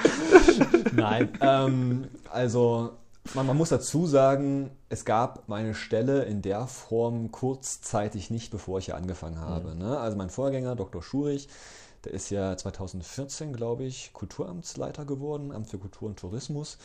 Nein, 0.94 1.30
ähm, 1.40 2.08
also 2.32 2.94
man, 3.36 3.46
man, 3.46 3.56
muss 3.56 3.70
dazu 3.70 4.08
sagen, 4.08 4.72
es 4.90 5.06
gab 5.06 5.48
meine 5.48 5.76
Stelle 5.76 6.24
in 6.24 6.42
der 6.42 6.68
Form 6.68 7.32
kurzzeitig 7.32 8.32
nicht, 8.32 8.52
bevor 8.52 8.80
ich 8.80 8.86
hier 8.86 8.96
angefangen 8.96 9.40
habe. 9.40 9.76
Mhm. 9.76 9.80
Ne? 9.80 10.00
Also 10.00 10.18
mein 10.18 10.30
Vorgänger, 10.30 10.76
Dr. 10.76 11.04
Schurich, 11.04 11.48
der 12.06 12.14
ist 12.14 12.30
ja 12.30 12.56
2014, 12.56 13.54
glaube 13.54 13.84
ich, 13.84 14.12
Kulturamtsleiter 14.14 15.06
geworden, 15.06 15.52
Amt 15.52 15.70
für 15.70 15.78
Kultur 15.78 16.10
und 16.10 16.20
Tourismus 16.20 16.78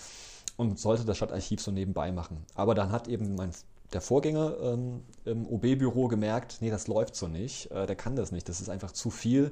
und 0.57 0.78
sollte 0.78 1.04
das 1.04 1.16
Stadtarchiv 1.16 1.61
so 1.61 1.70
nebenbei 1.70 2.12
machen. 2.12 2.44
Aber 2.54 2.74
dann 2.74 2.92
hat 2.92 3.09
eben 3.09 3.35
mein 3.35 3.52
der 3.92 4.00
Vorgänger 4.00 4.54
ähm, 4.61 5.02
im 5.24 5.46
OB-Büro 5.46 6.09
gemerkt, 6.09 6.59
nee, 6.61 6.70
das 6.70 6.88
läuft 6.88 7.16
so 7.16 7.26
nicht, 7.26 7.70
äh, 7.70 7.87
der 7.87 7.96
kann 7.96 8.16
das 8.16 8.33
nicht, 8.33 8.48
das 8.48 8.61
ist 8.61 8.68
einfach 8.68 8.92
zu 8.92 9.11
viel. 9.11 9.50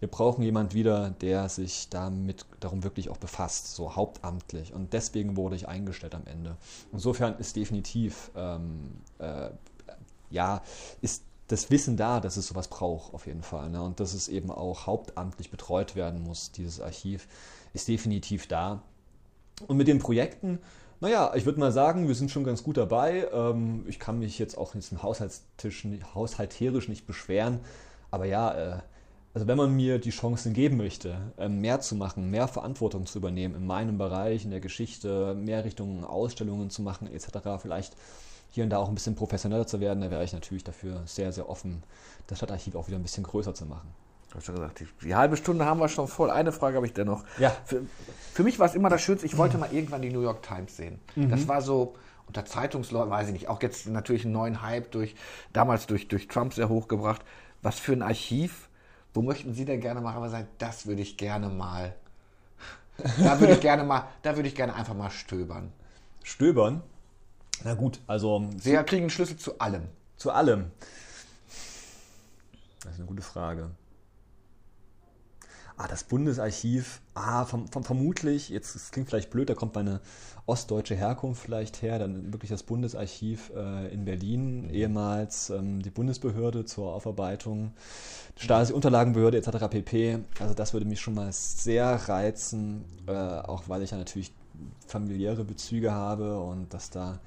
Wir 0.00 0.08
brauchen 0.08 0.42
jemand 0.42 0.74
wieder, 0.74 1.10
der 1.10 1.48
sich 1.48 1.88
damit 1.88 2.44
darum 2.60 2.84
wirklich 2.84 3.08
auch 3.08 3.16
befasst, 3.16 3.74
so 3.74 3.96
hauptamtlich. 3.96 4.74
Und 4.74 4.92
deswegen 4.92 5.36
wurde 5.36 5.56
ich 5.56 5.68
eingestellt 5.68 6.14
am 6.14 6.26
Ende. 6.26 6.56
Insofern 6.92 7.38
ist 7.38 7.56
definitiv, 7.56 8.30
ähm, 8.36 8.90
äh, 9.18 9.50
ja, 10.30 10.62
ist 11.00 11.22
das 11.48 11.70
Wissen 11.70 11.96
da, 11.96 12.20
dass 12.20 12.36
es 12.36 12.46
sowas 12.46 12.68
braucht, 12.68 13.14
auf 13.14 13.26
jeden 13.26 13.42
Fall. 13.42 13.70
Ne? 13.70 13.82
Und 13.82 14.00
dass 14.00 14.14
es 14.14 14.28
eben 14.28 14.50
auch 14.50 14.86
hauptamtlich 14.86 15.50
betreut 15.50 15.96
werden 15.96 16.22
muss, 16.22 16.52
dieses 16.52 16.80
Archiv, 16.80 17.26
ist 17.72 17.88
definitiv 17.88 18.46
da. 18.46 18.82
Und 19.66 19.76
mit 19.76 19.88
den 19.88 19.98
Projekten, 19.98 20.60
naja, 21.00 21.32
ich 21.34 21.46
würde 21.46 21.60
mal 21.60 21.72
sagen, 21.72 22.08
wir 22.08 22.14
sind 22.14 22.30
schon 22.30 22.44
ganz 22.44 22.62
gut 22.62 22.76
dabei. 22.76 23.28
Ähm, 23.32 23.84
ich 23.88 23.98
kann 23.98 24.18
mich 24.18 24.38
jetzt 24.38 24.58
auch 24.58 24.74
jetzt 24.74 24.92
im 24.92 25.02
Haushaltstisch, 25.02 25.86
haushalterisch 26.14 26.88
nicht 26.88 27.06
beschweren. 27.06 27.60
Aber 28.10 28.26
ja, 28.26 28.54
äh, 28.54 28.78
also 29.32 29.46
wenn 29.46 29.56
man 29.56 29.74
mir 29.74 29.98
die 29.98 30.10
Chancen 30.10 30.52
geben 30.54 30.76
möchte, 30.76 31.32
ähm, 31.38 31.60
mehr 31.60 31.80
zu 31.80 31.94
machen, 31.94 32.30
mehr 32.30 32.48
Verantwortung 32.48 33.06
zu 33.06 33.18
übernehmen 33.18 33.54
in 33.54 33.66
meinem 33.66 33.96
Bereich, 33.96 34.44
in 34.44 34.50
der 34.50 34.60
Geschichte, 34.60 35.34
mehr 35.34 35.64
Richtung 35.64 36.04
Ausstellungen 36.04 36.70
zu 36.70 36.82
machen 36.82 37.06
etc., 37.06 37.60
vielleicht 37.60 37.94
hier 38.50 38.64
und 38.64 38.70
da 38.70 38.78
auch 38.78 38.88
ein 38.88 38.94
bisschen 38.94 39.14
professioneller 39.14 39.66
zu 39.66 39.80
werden, 39.80 40.00
da 40.00 40.10
wäre 40.10 40.24
ich 40.24 40.32
natürlich 40.32 40.64
dafür 40.64 41.02
sehr, 41.06 41.32
sehr 41.32 41.48
offen, 41.48 41.82
das 42.26 42.38
Stadtarchiv 42.38 42.74
auch 42.74 42.88
wieder 42.88 42.98
ein 42.98 43.02
bisschen 43.02 43.24
größer 43.24 43.54
zu 43.54 43.66
machen. 43.66 43.88
Du 44.30 44.36
hast 44.36 44.46
ja 44.48 44.54
gesagt, 44.54 44.80
die, 44.80 44.88
die, 45.06 45.14
halbe 45.14 45.36
Stunde 45.36 45.64
haben 45.64 45.80
wir 45.80 45.88
schon 45.88 46.06
voll. 46.06 46.30
Eine 46.30 46.52
Frage 46.52 46.76
habe 46.76 46.86
ich 46.86 46.92
dennoch. 46.92 47.24
Ja. 47.38 47.50
Für, 47.64 47.82
für 48.34 48.42
mich 48.42 48.58
war 48.58 48.66
es 48.66 48.74
immer 48.74 48.90
das 48.90 49.00
Schönste, 49.00 49.26
ich 49.26 49.38
wollte 49.38 49.56
mal 49.56 49.72
irgendwann 49.72 50.02
die 50.02 50.10
New 50.10 50.20
York 50.20 50.42
Times 50.42 50.76
sehen. 50.76 50.98
Mhm. 51.16 51.30
Das 51.30 51.48
war 51.48 51.62
so 51.62 51.94
unter 52.26 52.44
Zeitungsleuten, 52.44 53.10
weiß 53.10 53.28
ich 53.28 53.32
nicht, 53.32 53.48
auch 53.48 53.62
jetzt 53.62 53.86
natürlich 53.86 54.24
einen 54.24 54.34
neuen 54.34 54.60
Hype 54.60 54.90
durch, 54.90 55.14
damals 55.54 55.86
durch, 55.86 56.08
durch 56.08 56.28
Trump 56.28 56.52
sehr 56.52 56.68
hochgebracht. 56.68 57.22
Was 57.62 57.78
für 57.78 57.92
ein 57.92 58.02
Archiv, 58.02 58.68
wo 59.14 59.22
möchten 59.22 59.54
Sie 59.54 59.64
denn 59.64 59.80
gerne 59.80 60.02
mal 60.02 60.14
aber 60.14 60.28
sagen, 60.28 60.46
das 60.58 60.86
würde 60.86 61.00
ich 61.00 61.16
gerne 61.16 61.48
mal, 61.48 61.94
da 63.22 63.40
würde 63.40 63.54
ich 63.54 63.60
gerne 63.60 63.82
mal, 63.82 64.08
da 64.22 64.36
würde 64.36 64.48
ich 64.48 64.54
gerne 64.54 64.74
einfach 64.74 64.94
mal 64.94 65.10
stöbern. 65.10 65.72
Stöbern? 66.22 66.82
Na 67.64 67.74
gut, 67.74 68.00
also. 68.06 68.48
Sie 68.58 68.74
zu, 68.74 68.84
kriegen 68.84 69.02
einen 69.02 69.10
Schlüssel 69.10 69.36
zu 69.36 69.58
allem. 69.58 69.84
Zu 70.16 70.30
allem. 70.30 70.70
Das 72.82 72.92
ist 72.92 72.98
eine 72.98 73.06
gute 73.06 73.22
Frage. 73.22 73.70
Ah, 75.76 75.86
das 75.86 76.02
Bundesarchiv, 76.02 77.00
ah, 77.14 77.44
vom, 77.44 77.68
vom, 77.68 77.84
vermutlich, 77.84 78.48
jetzt 78.48 78.74
das 78.74 78.90
klingt 78.90 79.08
vielleicht 79.08 79.30
blöd, 79.30 79.48
da 79.48 79.54
kommt 79.54 79.76
meine 79.76 80.00
ostdeutsche 80.44 80.96
Herkunft 80.96 81.40
vielleicht 81.40 81.82
her, 81.82 82.00
dann 82.00 82.32
wirklich 82.32 82.50
das 82.50 82.64
Bundesarchiv 82.64 83.52
äh, 83.54 83.86
in 83.92 84.04
Berlin, 84.04 84.70
ehemals 84.70 85.50
ähm, 85.50 85.80
die 85.80 85.90
Bundesbehörde 85.90 86.64
zur 86.64 86.92
Aufarbeitung, 86.92 87.74
Stasi-Unterlagenbehörde 88.36 89.38
etc. 89.38 89.68
pp. 89.70 90.18
Also 90.40 90.52
das 90.54 90.72
würde 90.72 90.86
mich 90.86 91.00
schon 91.00 91.14
mal 91.14 91.32
sehr 91.32 91.94
reizen, 92.08 92.84
äh, 93.06 93.12
auch 93.12 93.68
weil 93.68 93.82
ich 93.82 93.92
ja 93.92 93.98
natürlich 93.98 94.32
familiäre 94.86 95.44
Bezüge 95.44 95.92
habe 95.92 96.40
und 96.40 96.74
dass 96.74 96.90
da 96.90 97.20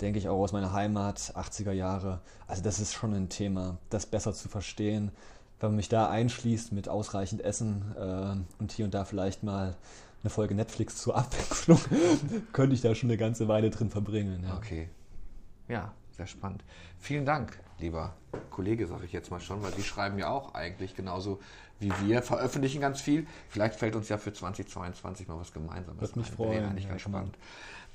denke 0.00 0.18
ich 0.18 0.28
auch 0.28 0.38
aus 0.38 0.52
meiner 0.52 0.72
Heimat, 0.72 1.18
80er 1.18 1.72
Jahre. 1.72 2.20
Also 2.46 2.62
das 2.62 2.80
ist 2.80 2.94
schon 2.94 3.14
ein 3.14 3.28
Thema, 3.28 3.78
das 3.90 4.06
besser 4.06 4.32
zu 4.34 4.48
verstehen. 4.48 5.10
Wenn 5.58 5.70
man 5.70 5.76
mich 5.76 5.88
da 5.88 6.10
einschließt 6.10 6.72
mit 6.72 6.88
ausreichend 6.88 7.42
Essen 7.42 7.94
äh, 7.96 8.60
und 8.60 8.72
hier 8.72 8.84
und 8.84 8.94
da 8.94 9.04
vielleicht 9.04 9.42
mal 9.42 9.74
eine 10.22 10.30
Folge 10.30 10.54
Netflix 10.54 10.98
zur 10.98 11.16
Abwechslung, 11.16 11.80
könnte 12.52 12.74
ich 12.74 12.82
da 12.82 12.94
schon 12.94 13.10
eine 13.10 13.16
ganze 13.16 13.48
Weile 13.48 13.70
drin 13.70 13.90
verbringen. 13.90 14.44
Ja. 14.46 14.56
Okay. 14.56 14.88
Ja, 15.68 15.92
sehr 16.16 16.26
spannend. 16.26 16.62
Vielen 16.98 17.24
Dank, 17.24 17.58
lieber 17.78 18.14
Kollege, 18.50 18.86
sage 18.86 19.04
ich 19.06 19.12
jetzt 19.12 19.30
mal 19.30 19.40
schon, 19.40 19.62
weil 19.62 19.72
Sie 19.72 19.82
schreiben 19.82 20.18
ja 20.18 20.28
auch 20.28 20.54
eigentlich 20.54 20.94
genauso 20.94 21.40
wie 21.78 21.92
wir, 22.04 22.22
veröffentlichen 22.22 22.80
ganz 22.80 23.00
viel. 23.00 23.26
Vielleicht 23.48 23.74
fällt 23.74 23.96
uns 23.96 24.08
ja 24.08 24.16
für 24.18 24.32
2022 24.32 25.28
mal 25.28 25.38
was 25.38 25.52
Gemeinsames 25.52 26.00
Würde 26.00 26.18
mich 26.18 26.28
ein. 26.28 26.34
freuen, 26.34 26.52
Wäre 26.52 26.68
eigentlich 26.68 26.84
ja, 26.84 26.90
ganz 26.90 27.02
spannend. 27.02 27.36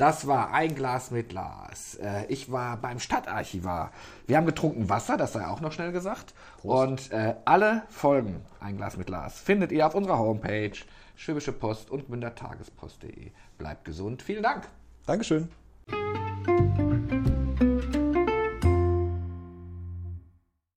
Das 0.02 0.26
war 0.26 0.52
ein 0.52 0.74
Glas 0.74 1.12
mit 1.12 1.30
Glas. 1.30 1.94
Äh, 2.02 2.26
Ich 2.28 2.52
war 2.52 2.78
beim 2.78 3.00
Stadtarchivar. 3.00 3.92
Wir 4.26 4.38
haben 4.38 4.48
getrunken 4.48 4.90
Wasser, 4.90 5.16
das 5.16 5.34
sei 5.34 5.46
auch 5.46 5.62
noch 5.62 5.72
schnell 5.74 5.92
gesagt. 5.92 6.34
Und 6.64 7.12
äh, 7.12 7.36
alle 7.46 7.84
Folgen 7.88 8.44
Ein 8.60 8.78
Glas 8.78 8.98
mit 8.98 9.06
Glas 9.06 9.40
findet 9.40 9.72
ihr 9.72 9.86
auf 9.86 9.94
unserer 9.94 10.18
Homepage 10.18 10.72
Schwäbische 11.16 11.52
Post 11.52 11.92
und 11.92 12.10
mündertagespost.de. 12.10 13.30
Bleibt 13.60 13.86
gesund. 13.86 14.24
Vielen 14.24 14.42
Dank. 14.42 14.68
Dankeschön. 15.06 15.50